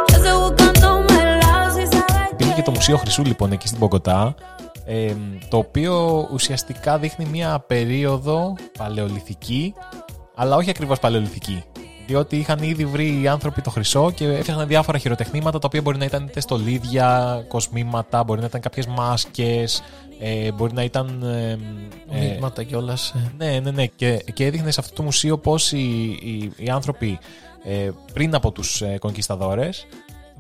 Ya 0.09 0.17
estoy 0.17 0.37
buscándome 0.45 1.15
el 1.23 1.39
lado, 1.41 1.75
si 1.77 1.87
sabes 1.87 2.33
Υπήρχε 2.33 2.53
και 2.55 2.63
το 2.63 2.71
Μουσείο 2.71 2.97
Χρυσού 2.97 3.25
λοιπόν 3.25 3.53
εκεί 3.53 3.67
στην 3.67 3.79
Ποκοτά, 3.79 4.35
ε, 4.86 5.14
το 5.50 5.58
οποίο 5.58 6.28
ουσιαστικά 6.34 6.98
δείχνει 6.98 7.26
μια 7.26 7.64
περίοδο 7.68 8.56
παλαιολιθική, 8.78 9.74
αλλά 10.36 10.56
όχι 10.56 10.70
ακριβώς 10.70 11.00
παλαιολιθική. 11.00 11.64
Διότι 12.08 12.38
είχαν 12.38 12.64
ήδη 12.64 12.86
βρει 12.86 13.22
οι 13.22 13.28
άνθρωποι 13.28 13.62
το 13.62 13.70
χρυσό 13.70 14.12
και 14.12 14.26
έφτιαχναν 14.26 14.68
διάφορα 14.68 14.98
χειροτεχνήματα 14.98 15.60
τα 15.60 15.68
οποία 15.68 15.82
μπορεί 15.82 15.98
να 15.98 16.06
ήταν 16.06 16.26
είτε 16.26 16.40
στολίδια, 16.40 17.44
κοσμήματα, 17.48 18.24
μπορεί 18.24 18.40
να 18.40 18.46
ήταν 18.46 18.62
κάποιες 18.62 18.88
μάσκες, 18.88 19.84
ε, 20.20 20.52
μπορεί 20.52 20.74
να 20.74 20.84
ήταν. 20.84 21.24
ε, 21.24 21.58
ε, 22.12 22.20
Μείγματα 22.20 22.64
κιόλας. 22.64 23.16
ναι, 23.38 23.60
ναι, 23.60 23.72
ναι. 23.72 23.86
Και, 23.86 24.24
και 24.34 24.46
έδειχνε 24.46 24.72
σε 24.72 24.80
αυτό 24.80 24.96
το 24.96 25.04
μουσείο 25.04 25.38
πώς 25.38 25.72
οι, 25.72 26.18
οι, 26.24 26.52
οι 26.56 26.70
άνθρωποι 26.70 27.20
ε, 27.64 27.90
πριν 28.14 28.36
από 28.36 28.52
τους 28.52 28.82
ε, 28.82 28.98
κονκισταδόρες 29.00 29.86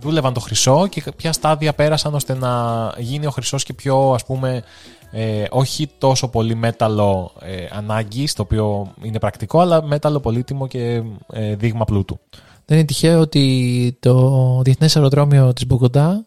δούλευαν 0.03 0.33
το 0.33 0.39
χρυσό 0.39 0.87
και 0.87 1.03
ποια 1.15 1.33
στάδια 1.33 1.73
πέρασαν 1.73 2.13
ώστε 2.13 2.33
να 2.33 2.93
γίνει 2.97 3.25
ο 3.25 3.31
χρυσός 3.31 3.63
και 3.63 3.73
πιο 3.73 4.11
ας 4.13 4.25
πούμε 4.25 4.63
ε, 5.11 5.43
όχι 5.49 5.89
τόσο 5.97 6.27
πολύ 6.29 6.55
μέταλλο 6.55 7.31
ε, 7.39 7.65
ανάγκη, 7.71 8.27
το 8.35 8.41
οποίο 8.41 8.93
είναι 9.01 9.19
πρακτικό, 9.19 9.59
αλλά 9.59 9.83
μέταλλο 9.83 10.19
πολύτιμο 10.19 10.67
και 10.67 11.01
ε, 11.33 11.55
δείγμα 11.55 11.85
πλούτου. 11.85 12.19
Δεν 12.65 12.77
είναι 12.77 12.85
τυχαίο 12.87 13.19
ότι 13.19 13.97
το 13.99 14.61
διεθνές 14.63 14.95
αεροδρόμιο 14.95 15.53
της 15.53 15.65
Μπογκοντά 15.65 16.25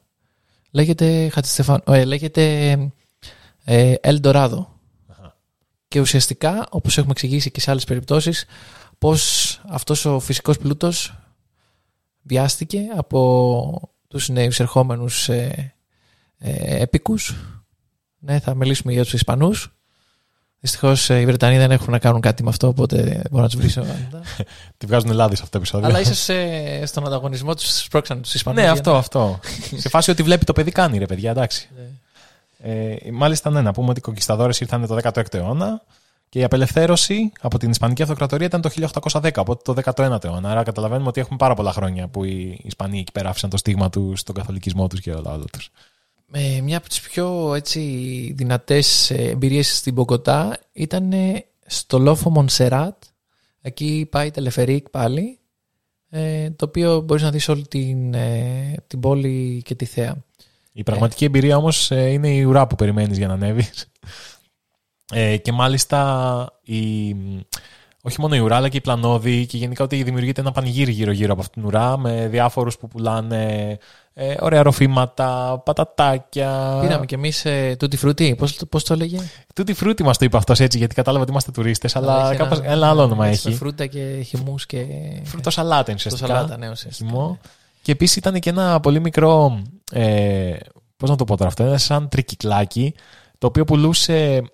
λέγεται, 0.71 1.29
Χατζηστεφάν- 1.29 1.89
ε, 1.89 2.05
λέγεται 2.05 2.71
ε, 3.65 3.95
El 4.03 4.21
Dorado. 4.21 4.67
Και 5.89 6.01
ουσιαστικά, 6.01 6.67
όπως 6.71 6.99
έχουμε 6.99 7.13
εξηγήσει 7.13 7.51
και 7.51 7.61
σε 7.61 7.71
άλλες 7.71 7.85
περιπτώσεις, 7.85 8.45
πως 8.99 9.61
αυτός 9.69 10.05
ο 10.05 10.19
φυσικός 10.19 10.59
πλούτος 10.59 11.15
βιάστηκε 12.27 12.81
από 12.97 13.91
τους 14.09 14.29
νέους 14.29 14.61
ερχόμενους 14.61 15.29
ε, 15.29 15.75
ε, 16.39 16.83
έπικους. 16.83 17.35
Ναι, 18.19 18.39
θα 18.39 18.55
μιλήσουμε 18.55 18.93
για 18.93 19.03
τους 19.03 19.13
Ισπανούς. 19.13 19.71
Δυστυχώς 20.61 21.11
ε, 21.11 21.21
οι 21.21 21.25
Βρετανοί 21.25 21.59
δεν 21.59 21.71
έχουν 21.71 21.91
να 21.91 21.99
κάνουν 21.99 22.21
κάτι 22.21 22.43
με 22.43 22.49
αυτό, 22.49 22.69
οπότε 22.69 23.03
δεν 23.03 23.23
μπορώ 23.31 23.43
να 23.43 23.49
τους 23.49 23.61
βρίσω. 23.61 23.85
Τη 24.79 24.87
βγάζουν 24.87 25.13
λάδι 25.13 25.37
σε 25.37 25.43
αυτό 25.43 25.53
το 25.53 25.59
επεισόδιο. 25.59 25.89
Αλλά 25.89 26.01
ίσως 26.01 26.29
ε, 26.29 26.83
στον 26.87 27.07
ανταγωνισμό 27.07 27.55
τους 27.55 27.79
σπρώξαν 27.79 28.23
τους 28.23 28.35
Ισπανούς. 28.35 28.63
Ναι, 28.63 28.69
αυτό, 28.69 28.97
αυτό. 28.97 29.41
σε 29.77 29.89
φάση 29.89 30.11
ότι 30.11 30.23
βλέπει 30.23 30.45
το 30.45 30.53
παιδί 30.53 30.71
κάνει, 30.71 30.99
ρε 30.99 31.07
παιδιά, 31.07 31.31
εντάξει. 31.31 31.69
Ε, 32.59 32.97
μάλιστα, 33.13 33.51
ναι, 33.51 33.61
να 33.61 33.73
πούμε 33.73 33.91
ότι 33.91 33.99
οι 33.99 34.03
κονκισταδόρε 34.03 34.53
ήρθαν 34.61 34.87
το 34.87 34.99
16ο 35.03 35.35
αιώνα 35.35 35.83
και 36.29 36.39
η 36.39 36.45
απελευθέρωση 36.45 37.33
από 37.41 37.59
την 37.59 37.71
Ισπανική 37.71 38.03
Αυτοκρατορία 38.03 38.47
ήταν 38.47 38.61
το 38.61 38.71
1810, 39.13 39.31
οπότε 39.37 39.73
το 39.73 39.93
19ο 39.97 40.25
αιώνα. 40.25 40.51
Άρα 40.51 40.63
καταλαβαίνουμε 40.63 41.09
ότι 41.09 41.21
έχουμε 41.21 41.37
πάρα 41.39 41.55
πολλά 41.55 41.73
χρόνια 41.73 42.09
που 42.09 42.25
οι 42.25 42.61
Ισπανοί 42.63 42.99
εκεί 42.99 43.13
πέρα 43.13 43.29
άφησαν 43.29 43.51
το 43.51 43.57
στίγμα 43.57 43.91
τους 43.91 44.21
στον 44.21 44.35
καθολικισμό 44.35 44.87
τους 44.87 45.01
και 45.01 45.13
όλα 45.13 45.33
όλα 45.33 45.45
τους. 45.53 45.71
Ε, 46.33 46.61
μια 46.61 46.77
από 46.77 46.89
τις 46.89 47.01
πιο 47.01 47.55
έτσι, 47.55 47.81
δυνατές 48.37 49.11
ε, 49.11 49.15
εμπειρίες 49.15 49.77
στην 49.77 49.93
Μποκοτά 49.93 50.59
ήταν 50.73 51.13
ε, 51.13 51.45
στο 51.67 51.99
λόφο 51.99 52.31
Μονσεράτ. 52.31 53.03
Εκεί 53.61 54.09
πάει 54.11 54.31
τελεφερίκ 54.31 54.89
πάλι, 54.89 55.39
ε, 56.11 56.51
το 56.51 56.65
οποίο 56.65 57.01
μπορείς 57.01 57.23
να 57.23 57.31
δεις 57.31 57.49
όλη 57.49 57.67
την, 57.67 58.15
ε, 58.15 58.75
την 58.87 59.01
πόλη 59.01 59.63
και 59.65 59.75
τη 59.75 59.85
θέα. 59.85 60.17
Η 60.73 60.83
πραγματική 60.83 61.25
εμπειρία 61.25 61.57
όμως 61.57 61.91
είναι 61.91 62.35
η 62.35 62.43
ουρά 62.43 62.67
που 62.67 62.77
περιμένεις 62.77 63.19
για 63.19 63.27
να 63.27 63.33
ανέβεις. 63.33 63.87
Ε, 65.13 65.37
και 65.37 65.53
μάλιστα 65.53 66.47
η, 66.63 67.17
όχι 68.03 68.21
μόνο 68.21 68.35
η 68.35 68.39
ουρά, 68.39 68.57
αλλά 68.57 68.69
και 68.69 68.77
η 68.77 68.81
πλανόδη 68.81 69.47
και 69.47 69.57
γενικά 69.57 69.85
ότι 69.85 70.03
δημιουργείται 70.03 70.41
ένα 70.41 70.53
πανηγύρι 70.53 70.93
γύρω-γύρω 70.93 71.33
από 71.33 71.41
αυτήν 71.41 71.61
την 71.63 71.71
ουρά 71.71 71.99
με 71.99 72.29
διάφορους 72.29 72.79
που 72.79 72.89
πουλάνε 72.89 73.77
ε, 74.15 74.35
ωραία 74.41 74.63
ροφήματα, 74.63 75.61
πατατάκια. 75.65 76.79
Πήραμε 76.81 77.07
κι 77.07 77.15
εμείς 77.15 77.45
ε, 77.45 77.77
τούτη 77.79 77.97
φρούτη, 77.97 78.35
πώς, 78.39 78.57
πώς 78.69 78.85
το 78.85 78.93
έλεγε; 78.93 79.19
Τούτη 79.55 79.73
φρούτη 79.75 80.03
μας 80.03 80.19
το 80.19 80.25
είπε 80.25 80.37
αυτός 80.37 80.61
έτσι, 80.61 80.79
γιατί 80.79 80.95
κατάλαβα 80.95 81.23
ότι 81.23 81.31
είμαστε 81.31 81.51
τουρίστες, 81.51 81.97
αλλά 81.97 82.29
Έχει 82.29 82.37
κάπως, 82.37 82.61
ένα, 82.63 82.89
άλλο 82.89 83.03
όνομα 83.03 83.27
έτσι, 83.27 83.47
με 83.47 83.51
έχει. 83.51 83.59
Φρούτα 83.61 83.87
και 83.87 84.23
χυμούς 84.27 84.67
και... 84.67 84.87
Φρούτο 85.25 85.51
σαλάτα 85.51 85.91
είναι 85.91 86.01
Το 86.01 86.07
ουσιαστικά. 86.07 86.27
σαλάτα, 86.27 86.57
ναι, 86.57 86.71
ουσιαστικά. 86.71 87.11
χυμό. 87.11 87.39
Και 87.83 87.93
επίσης 87.93 88.17
ήταν 88.17 88.39
και 88.41 88.51
ένα 88.51 88.81
πολύ 88.81 89.01
μικρό. 89.01 89.63
Ε, 89.93 90.57
Πώς 90.97 91.11
να 91.11 91.17
το 91.17 91.25
πω 91.25 91.37
τώρα 91.37 91.49
αυτό, 91.49 91.63
ένα 91.63 91.79
σαν 91.79 92.09
τρικυκλάκι, 92.09 92.95
το 93.39 93.47
οποίο 93.47 93.65
πουλούσε, 93.65 94.41
μ, 94.41 94.47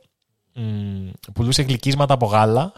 πουλούσε 1.33 1.63
γλυκίσματα 1.63 2.15
από 2.15 2.27
γάλα 2.27 2.73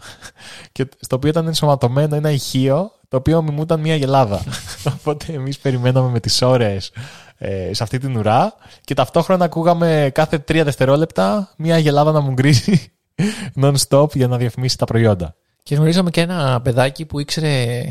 και 0.71 0.89
στο 0.99 1.15
οποίο 1.15 1.29
ήταν 1.29 1.47
ενσωματωμένο 1.47 2.15
ένα 2.15 2.31
ηχείο 2.31 2.91
το 3.07 3.17
οποίο 3.17 3.41
μιμούταν 3.41 3.79
μια 3.79 3.95
γελάδα. 3.95 4.43
Οπότε 4.99 5.33
εμείς 5.33 5.59
περιμέναμε 5.59 6.09
με 6.09 6.19
τις 6.19 6.41
ώρες 6.41 6.91
ε, 7.37 7.73
σε 7.73 7.83
αυτή 7.83 7.97
την 7.97 8.17
ουρά 8.17 8.53
και 8.83 8.93
ταυτόχρονα 8.93 9.45
ακούγαμε 9.45 10.11
κάθε 10.13 10.39
τρία 10.39 10.63
δευτερόλεπτα 10.63 11.53
μια 11.57 11.77
γελάδα 11.77 12.11
να 12.11 12.19
μου 12.19 12.31
γκρίζει 12.31 12.91
non-stop 13.61 14.15
για 14.15 14.27
να 14.27 14.37
διαφημίσει 14.37 14.77
τα 14.77 14.85
προϊόντα. 14.85 15.35
Και 15.63 15.75
γνωρίζαμε 15.75 16.09
και 16.09 16.21
ένα 16.21 16.61
παιδάκι 16.61 17.05
που 17.05 17.19
ήξερε 17.19 17.83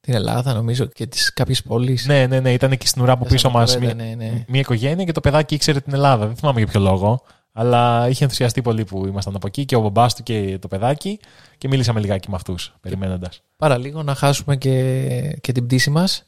την 0.00 0.14
Ελλάδα, 0.14 0.52
νομίζω, 0.52 0.86
και 0.86 1.06
τις 1.06 1.32
κάποιες 1.32 1.62
πόλεις. 1.62 2.06
Ναι, 2.06 2.26
ναι, 2.26 2.40
ναι, 2.40 2.52
ήταν 2.52 2.72
εκεί 2.72 2.86
στην 2.86 3.02
ουρά 3.02 3.12
από 3.12 3.24
πίσω 3.24 3.50
μας 3.50 3.78
Ναι, 3.78 3.92
ναι, 3.92 4.14
ναι. 4.16 4.44
μια 4.48 4.60
οικογένεια 4.60 5.04
και 5.04 5.12
το 5.12 5.20
παιδάκι 5.20 5.54
ήξερε 5.54 5.80
την 5.80 5.92
Ελλάδα. 5.94 6.26
Δεν 6.26 6.36
θυμάμαι 6.36 6.58
για 6.60 6.68
ποιο 6.68 6.80
λόγο. 6.80 7.22
Αλλά 7.52 8.08
είχε 8.08 8.24
ενθουσιαστεί 8.24 8.62
πολύ 8.62 8.84
που 8.84 9.06
ήμασταν 9.06 9.34
από 9.36 9.46
εκεί 9.46 9.64
και 9.64 9.76
ο 9.76 9.80
μπαμπάς 9.80 10.14
του 10.14 10.22
και 10.22 10.58
το 10.60 10.68
παιδάκι 10.68 11.20
και 11.58 11.68
μίλησαμε 11.68 12.00
λιγάκι 12.00 12.30
με 12.30 12.36
αυτούς, 12.36 12.74
περιμένοντας. 12.80 13.42
Πάρα 13.56 13.78
λίγο 13.78 14.02
να 14.02 14.14
χάσουμε 14.14 14.56
και, 14.56 15.38
και 15.40 15.52
την 15.52 15.64
πτήση 15.66 15.90
μας, 15.90 16.24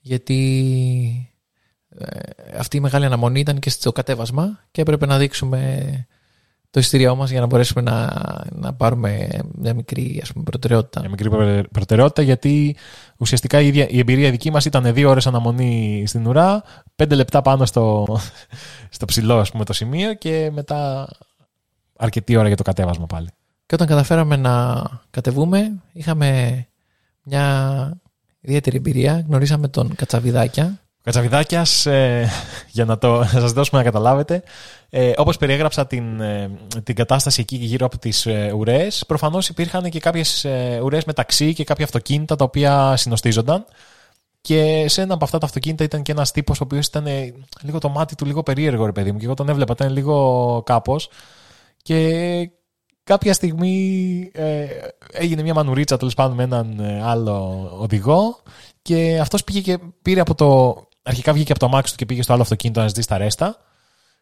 γιατί 0.00 1.34
ε, 1.88 2.18
αυτή 2.58 2.76
η 2.76 2.80
μεγάλη 2.80 3.04
αναμονή 3.04 3.40
ήταν 3.40 3.58
και 3.58 3.70
στο 3.70 3.92
κατέβασμα 3.92 4.60
και 4.70 4.80
έπρεπε 4.80 5.06
να 5.06 5.18
δείξουμε 5.18 6.06
το 6.70 6.80
ειστήριό 6.80 7.16
μας 7.16 7.30
για 7.30 7.40
να 7.40 7.46
μπορέσουμε 7.46 7.82
να, 7.82 8.22
να 8.50 8.74
πάρουμε 8.74 9.28
μια 9.54 9.74
μικρή 9.74 10.20
ας 10.22 10.32
πούμε, 10.32 10.44
προτεραιότητα. 10.44 11.00
Μια 11.00 11.08
μικρή 11.08 11.30
πρω- 11.30 11.68
προτεραιότητα 11.72 12.22
γιατί 12.22 12.76
ουσιαστικά 13.16 13.60
η, 13.60 13.66
ίδια, 13.66 13.88
η 13.88 13.98
εμπειρία 13.98 14.30
δική 14.30 14.50
μας 14.50 14.64
ήταν 14.64 14.94
δύο 14.94 15.10
ώρες 15.10 15.26
αναμονή 15.26 16.04
στην 16.06 16.26
ουρά, 16.26 16.62
πέντε 16.96 17.14
λεπτά 17.14 17.42
πάνω 17.42 17.64
στο, 17.64 18.06
στο 18.96 19.04
ψηλό 19.04 19.38
ας 19.38 19.50
πούμε, 19.50 19.64
το 19.64 19.72
σημείο 19.72 20.14
και 20.14 20.50
μετά 20.52 21.08
αρκετή 21.96 22.36
ώρα 22.36 22.46
για 22.46 22.56
το 22.56 22.62
κατέβασμα 22.62 23.06
πάλι. 23.06 23.28
Και 23.66 23.74
όταν 23.74 23.86
καταφέραμε 23.86 24.36
να 24.36 24.84
κατεβούμε, 25.10 25.82
είχαμε 25.92 26.66
μια 27.22 28.00
ιδιαίτερη 28.40 28.76
εμπειρία. 28.76 29.24
Γνωρίσαμε 29.26 29.68
τον 29.68 29.94
Κατσαβιδάκια. 29.94 30.80
Ο 31.10 31.12
Κατσαβιδάκιας, 31.12 31.86
ε, 31.86 32.28
για 32.70 32.84
να, 32.84 32.98
το, 32.98 33.18
να 33.18 33.26
σας 33.26 33.52
δώσουμε 33.52 33.80
να 33.80 33.86
καταλάβετε, 33.86 34.42
ε, 34.90 35.12
όπως 35.16 35.36
περιέγραψα 35.36 35.86
την, 35.86 36.20
ε, 36.20 36.50
την 36.82 36.94
κατάσταση 36.94 37.40
εκεί 37.40 37.56
γύρω 37.56 37.86
από 37.86 37.98
τις 37.98 38.26
ε, 38.26 38.52
ουρές, 38.56 39.04
προφανώς 39.06 39.48
υπήρχαν 39.48 39.90
και 39.90 40.00
κάποιες 40.00 40.44
ε, 40.44 40.80
ουρές 40.82 41.04
μεταξύ 41.04 41.52
και 41.52 41.64
κάποια 41.64 41.84
αυτοκίνητα 41.84 42.36
τα 42.36 42.44
οποία 42.44 42.96
συνοστίζονταν. 42.96 43.64
Και 44.40 44.88
σε 44.88 45.02
ένα 45.02 45.14
από 45.14 45.24
αυτά 45.24 45.38
τα 45.38 45.46
αυτοκίνητα 45.46 45.84
ήταν 45.84 46.02
και 46.02 46.12
ένας 46.12 46.30
τύπος 46.30 46.60
ο 46.60 46.64
οποίος 46.64 46.86
ήταν 46.86 47.06
ε, 47.06 47.34
λίγο 47.62 47.78
το 47.78 47.88
μάτι 47.88 48.14
του 48.14 48.26
λίγο 48.26 48.42
περίεργο, 48.42 48.86
ρε 48.86 48.92
παιδί 48.92 49.12
μου. 49.12 49.18
Και 49.18 49.24
εγώ 49.24 49.34
τον 49.34 49.48
έβλεπα, 49.48 49.72
ήταν 49.72 49.92
λίγο 49.92 50.62
κάπως. 50.66 51.08
Και 51.82 52.50
κάποια 53.04 53.32
στιγμή 53.32 54.30
ε, 54.34 54.66
έγινε 55.12 55.42
μια 55.42 55.54
μανουρίτσα 55.54 55.96
τέλος 55.96 56.14
πάντων 56.14 56.36
με 56.36 56.42
έναν 56.42 56.78
ε, 56.80 57.02
άλλο 57.04 57.68
οδηγό 57.78 58.42
και 58.82 59.18
αυτός 59.20 59.44
πήγε 59.44 59.60
και 59.60 59.78
πήρε 60.02 60.20
από 60.20 60.34
το... 60.34 60.88
Αρχικά 61.02 61.32
βγήκε 61.32 61.50
από 61.50 61.60
το 61.60 61.66
αμάξι 61.66 61.92
του 61.92 61.98
και 61.98 62.06
πήγε 62.06 62.22
στο 62.22 62.32
άλλο 62.32 62.42
αυτοκίνητο 62.42 62.80
να 62.80 62.88
ζητήσει 62.88 63.08
τα 63.08 63.18
ρέστα 63.18 63.56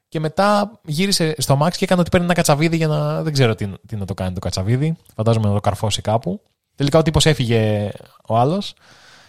και 0.09 0.21
μετά 0.21 0.81
γύρισε 0.85 1.35
στο 1.39 1.53
αμάξι 1.53 1.79
και 1.79 1.85
έκανε 1.85 2.01
ότι 2.01 2.11
παίρνει 2.11 2.27
ένα 2.27 2.35
κατσαβίδι 2.35 2.77
για 2.77 2.87
να... 2.87 3.23
Δεν 3.23 3.33
ξέρω 3.33 3.55
τι, 3.55 3.69
τι 3.87 3.97
να 3.97 4.05
το 4.05 4.15
κάνει 4.15 4.33
το 4.35 4.41
κατσαβίδι. 4.41 4.97
Φαντάζομαι 5.15 5.49
να 5.49 5.55
το 5.55 5.61
καρφώσει 5.61 6.01
κάπου. 6.01 6.41
Τελικά 6.75 6.99
ο 6.99 7.03
τύπος 7.03 7.27
έφυγε 7.27 7.91
ο 8.29 8.37
άλλος. 8.37 8.75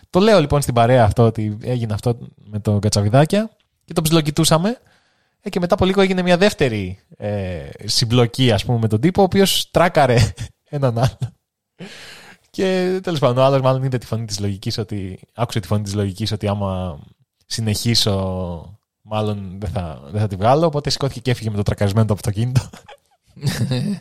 Το 0.09 0.19
λέω 0.19 0.39
λοιπόν 0.39 0.61
στην 0.61 0.73
παρέα 0.73 1.03
αυτό 1.03 1.25
ότι 1.25 1.57
έγινε 1.61 1.93
αυτό 1.93 2.17
με 2.35 2.59
το 2.59 2.79
κατσαβιδάκια 2.79 3.49
και 3.85 3.93
το 3.93 4.01
ψιλοκοιτούσαμε. 4.01 4.77
Ε, 5.41 5.49
και 5.49 5.59
μετά 5.59 5.73
από 5.73 5.85
λίγο 5.85 6.01
έγινε 6.01 6.21
μια 6.21 6.37
δεύτερη 6.37 6.99
ε, 7.17 7.69
συμπλοκή, 7.85 8.51
ας 8.51 8.65
πούμε, 8.65 8.79
με 8.79 8.87
τον 8.87 8.99
τύπο, 8.99 9.21
ο 9.21 9.23
οποίος 9.23 9.71
τράκαρε 9.71 10.33
έναν 10.69 10.97
άλλο. 10.97 11.33
Και 12.49 12.99
τέλος 13.03 13.19
πάντων, 13.19 13.37
ο 13.37 13.43
άλλος 13.43 13.61
μάλλον 13.61 13.83
είδε 13.83 13.97
τη 13.97 14.05
φωνή 14.05 14.25
της 14.25 14.39
λογικής 14.39 14.77
ότι. 14.77 15.19
Άκουσε 15.33 15.59
τη 15.59 15.67
φωνή 15.67 15.83
της 15.83 15.93
λογικής 15.93 16.31
ότι 16.31 16.47
άμα 16.47 16.99
συνεχίσω, 17.49 18.79
μάλλον 19.01 19.55
δεν 19.59 19.69
θα, 19.69 20.01
δεν 20.11 20.21
θα 20.21 20.27
τη 20.27 20.35
βγάλω. 20.35 20.65
Οπότε 20.65 20.89
σηκώθηκε 20.89 21.19
και 21.19 21.31
έφυγε 21.31 21.49
με 21.49 21.55
το 21.55 21.63
τρακαρισμένο 21.63 22.07
το 22.07 22.13
αυτοκίνητο. 22.13 22.69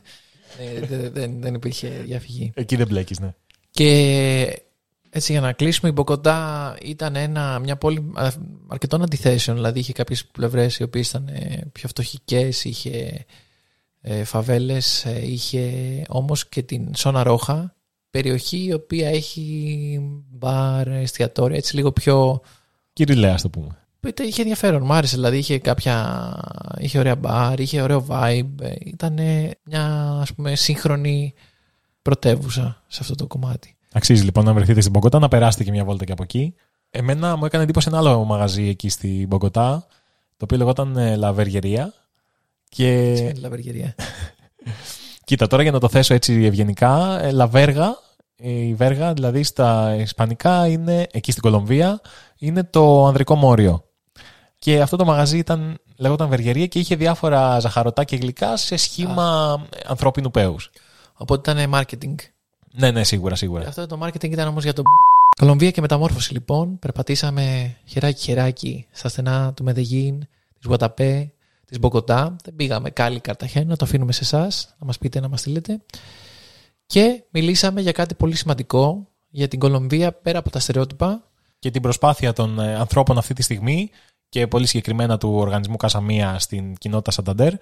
Ε, 0.61 0.87
δεν- 0.87 1.13
δεν, 1.13 1.41
δεν 1.41 1.55
υπήρχε 1.55 1.89
διαφυγή. 1.89 2.53
Εκεί 2.55 2.77
δεν 2.77 2.87
μπλέκεις, 2.87 3.19
ναι. 3.21 3.35
Και 3.71 4.63
έτσι 5.11 5.33
για 5.33 5.41
να 5.41 5.53
κλείσουμε, 5.53 5.89
η 5.91 5.93
Μποκοντά 5.95 6.77
ήταν 6.83 7.17
ένα, 7.17 7.59
μια 7.59 7.77
πόλη 7.77 8.11
α, 8.15 8.33
αρκετών 8.67 9.03
αντιθέσεων. 9.03 9.57
Δηλαδή 9.57 9.79
είχε 9.79 9.93
κάποιες 9.93 10.27
πλευρές 10.27 10.79
οι 10.79 10.83
οποίες 10.83 11.09
ήταν 11.09 11.29
ε, 11.29 11.61
πιο 11.73 11.89
φτωχικές, 11.89 12.65
είχε 12.65 13.25
ε, 14.01 14.25
φαβέλες, 14.25 15.05
ε, 15.05 15.27
είχε 15.27 15.73
όμως 16.09 16.49
και 16.49 16.63
την 16.63 16.95
Σόνα 16.95 17.23
Ρόχα, 17.23 17.75
περιοχή 18.11 18.65
η 18.65 18.73
οποία 18.73 19.09
έχει 19.09 19.99
μπαρ, 20.31 20.89
εστιατόρια, 20.89 21.57
έτσι 21.57 21.77
λίγο 21.77 21.93
πιο... 21.93 22.41
Κυριλαία, 22.99 23.35
ας 23.35 23.43
το 23.43 23.49
πούμε. 23.49 23.79
Είτε 24.07 24.23
είχε 24.23 24.41
ενδιαφέρον, 24.41 24.83
μου 24.85 24.93
άρεσε. 24.93 25.15
Δηλαδή 25.15 25.39
είχε 25.39 25.59
κάποια. 25.59 26.35
είχε 26.79 26.99
ωραία 26.99 27.17
μπαρ, 27.17 27.61
είχε 27.61 27.83
ωραίο 27.83 28.07
vibe. 28.09 28.77
Ήταν 28.85 29.19
μια 29.65 30.17
ας 30.21 30.35
πούμε 30.35 30.55
σύγχρονη 30.55 31.35
πρωτεύουσα 32.03 32.83
σε 32.87 32.99
αυτό 33.03 33.15
το 33.15 33.27
κομμάτι. 33.27 33.77
Αξίζει 33.93 34.25
λοιπόν 34.25 34.45
να 34.45 34.53
βρεθείτε 34.53 34.81
στην 34.81 34.93
Μπογκοτά, 34.93 35.19
να 35.19 35.29
περάσετε 35.29 35.65
και 35.65 35.71
μια 35.71 35.85
βόλτα 35.85 36.05
και 36.05 36.13
από 36.13 36.23
εκεί. 36.23 36.55
Εμένα 36.91 37.37
μου 37.37 37.45
έκανε 37.45 37.63
εντύπωση 37.65 37.89
ένα 37.89 37.99
άλλο 37.99 38.25
μαγαζί 38.25 38.69
εκεί 38.69 38.89
στην 38.89 39.27
Μπογκοτά, 39.27 39.87
το 40.37 40.45
οποίο 40.45 40.57
λεγόταν 40.57 40.97
ε, 40.97 41.17
Λαβεργερία. 41.17 41.95
Και 42.69 43.13
Σημαίνει 43.17 43.39
λαβεργερία. 43.39 43.95
Κοίτα, 45.25 45.47
τώρα 45.47 45.63
για 45.63 45.73
να 45.73 45.81
το 45.81 45.89
θέσω 45.89 46.15
έτσι 46.15 46.45
ευγενικά, 46.45 47.21
ε, 47.23 47.31
λαβέργα, 47.31 47.87
ε, 47.87 48.08
η 48.41 48.75
βέργα 48.75 49.13
δηλαδή 49.13 49.43
στα 49.43 49.95
ισπανικά 49.95 50.67
είναι, 50.67 51.07
εκεί 51.11 51.31
στην 51.31 51.43
Κολομβία, 51.43 52.01
είναι 52.39 52.65
το 52.65 53.07
ανδρικό 53.07 53.35
μόριο. 53.35 53.85
Και 54.59 54.81
αυτό 54.81 54.97
το 54.97 55.05
μαγαζί 55.05 55.39
ήταν, 55.39 55.79
λεγόταν 55.97 56.29
βεργερία 56.29 56.67
και 56.67 56.79
είχε 56.79 56.97
διάφορα 56.97 57.61
ζαχαρωτά 57.61 58.05
και 58.05 58.17
γλυκά 58.17 58.57
σε 58.57 58.77
σχήμα 58.77 59.59
ανθρώπινου 59.87 60.31
πέους. 60.31 60.71
Οπότε 61.15 61.53
ήταν 61.53 61.75
marketing. 61.75 62.15
Ναι, 62.73 62.91
ναι, 62.91 63.05
σίγουρα, 63.05 63.35
σίγουρα. 63.35 63.69
Αυτό 63.69 63.87
το 63.87 63.99
marketing 64.03 64.31
ήταν 64.31 64.49
όμως 64.49 64.65
για 64.65 64.73
το. 64.73 64.83
Κολομβία 65.41 65.71
και 65.71 65.81
μεταμόρφωση 65.81 66.33
λοιπόν. 66.33 66.79
Περπατήσαμε 66.79 67.77
χεράκι-χεράκι 67.85 68.87
στα 68.91 69.09
στενά 69.09 69.53
του 69.55 69.65
Μεδεγίν, 69.65 70.19
της 70.59 70.67
Γουαταπέ, 70.67 71.33
της 71.65 71.79
Μποκοτά. 71.79 72.37
Δεν 72.45 72.57
πήγαμε 72.57 72.91
κάλλη 72.91 73.21
Καρταχένα, 73.21 73.77
το 73.77 73.85
αφήνουμε 73.85 74.13
σε 74.13 74.21
εσάς 74.23 74.75
να 74.79 74.87
μας 74.87 74.99
πείτε, 74.99 75.21
να 75.21 75.29
μας 75.29 75.41
στείλετε. 75.41 75.81
Και 76.89 77.23
μιλήσαμε 77.31 77.81
για 77.81 77.93
κάτι 77.93 78.15
πολύ 78.15 78.35
σημαντικό 78.35 79.09
για 79.29 79.49
την 79.49 79.59
Κολομβία 79.59 80.13
πέρα 80.13 80.39
από 80.39 80.51
τα 80.51 80.59
στερεότυπα. 80.59 81.23
Και 81.59 81.71
την 81.71 81.83
προσπάθεια 81.83 82.33
των 82.33 82.61
ε, 82.61 82.75
ανθρώπων 82.75 83.19
αυτή 83.19 83.35
τη 83.35 83.43
στιγμή 83.43 83.91
και 84.29 84.47
πολύ 84.47 84.67
συγκεκριμένα 84.67 85.19
του 85.19 85.35
οργανισμού 85.35 85.77
Κασαμία 85.77 86.39
στην 86.39 86.75
κοινότητα 86.75 87.11
Σανταντέρ 87.11 87.53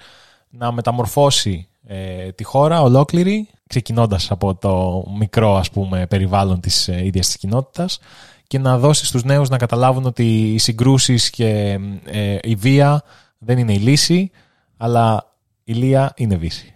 να 0.51 0.73
μεταμορφώσει 0.73 1.69
ε, 1.87 2.33
τη 2.33 2.45
χώρα 2.45 2.83
ολόκληρη, 2.83 3.49
ξεκινώντας 3.67 4.31
από 4.31 4.55
το 4.55 5.05
μικρό 5.19 5.57
ας 5.57 5.71
πούμε, 5.71 6.07
περιβάλλον 6.07 6.61
της 6.61 6.89
ε, 6.89 7.05
ίδιας 7.05 7.27
της 7.27 7.37
κοινότητας 7.37 7.99
και 8.47 8.59
να 8.59 8.79
δώσει 8.79 9.07
στους 9.07 9.25
νέους 9.25 9.49
να 9.49 9.57
καταλάβουν 9.57 10.05
ότι 10.05 10.53
οι 10.53 10.59
συγκρούσεις 10.59 11.31
και 11.31 11.79
ε, 12.05 12.39
η 12.43 12.55
βία 12.55 13.03
δεν 13.39 13.59
είναι 13.59 13.73
η 13.73 13.79
λύση, 13.79 14.31
αλλά 14.77 15.35
η 15.65 15.73
λία 15.73 16.13
είναι 16.17 16.37
βύση. 16.37 16.76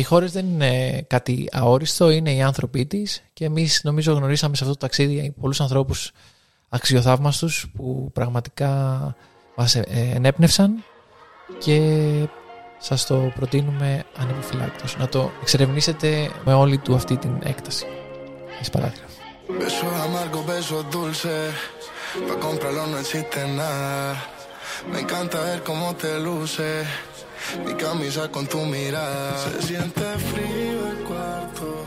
Και 0.00 0.06
οι 0.06 0.08
χώρες 0.08 0.32
δεν 0.32 0.46
είναι 0.46 1.04
κάτι 1.06 1.48
αόριστο, 1.52 2.10
είναι 2.10 2.32
οι 2.32 2.42
άνθρωποι 2.42 2.86
της. 2.86 3.22
Και 3.32 3.44
εμείς 3.44 3.80
νομίζω 3.84 4.12
γνωρίσαμε 4.12 4.56
σε 4.56 4.64
αυτό 4.64 4.76
το 4.76 4.80
ταξίδι 4.80 5.34
πολλούς 5.40 5.60
ανθρώπους 5.60 6.12
αξιοθαύμαστους 6.68 7.70
που 7.76 8.10
πραγματικά 8.12 9.14
μας 9.56 9.74
ενέπνευσαν 10.14 10.84
και 11.58 11.80
σας 12.78 13.06
το 13.06 13.32
προτείνουμε 13.34 14.04
ανεπιφυλάκτως 14.16 14.96
να 14.96 15.08
το 15.08 15.30
εξερευνήσετε 15.42 16.30
με 16.44 16.54
όλη 16.54 16.78
του 16.78 16.94
αυτή 16.94 17.16
την 17.16 17.38
έκταση. 17.42 17.86
Έχεις 18.54 18.70
παράθυρο. 18.70 19.06
Besos 19.48 19.94
amargos, 20.06 20.44
besos 20.52 20.82
dulces. 20.94 21.52
Pa' 22.28 22.38
comprarlo 22.46 22.82
no 22.92 22.98
existe 23.04 23.40
nada. 23.60 24.14
Me 24.90 24.98
encanta 25.04 25.36
ver 25.48 25.58
cómo 25.70 25.86
te 26.02 26.10
luce. 26.26 26.68
Mi 27.64 27.74
camisa 27.74 28.30
con 28.30 28.46
tu 28.46 28.58
mirada. 28.58 29.36
Se 29.38 29.66
siente 29.66 30.02
frío 30.32 30.90
el 30.90 30.98
cuarto. 31.04 31.79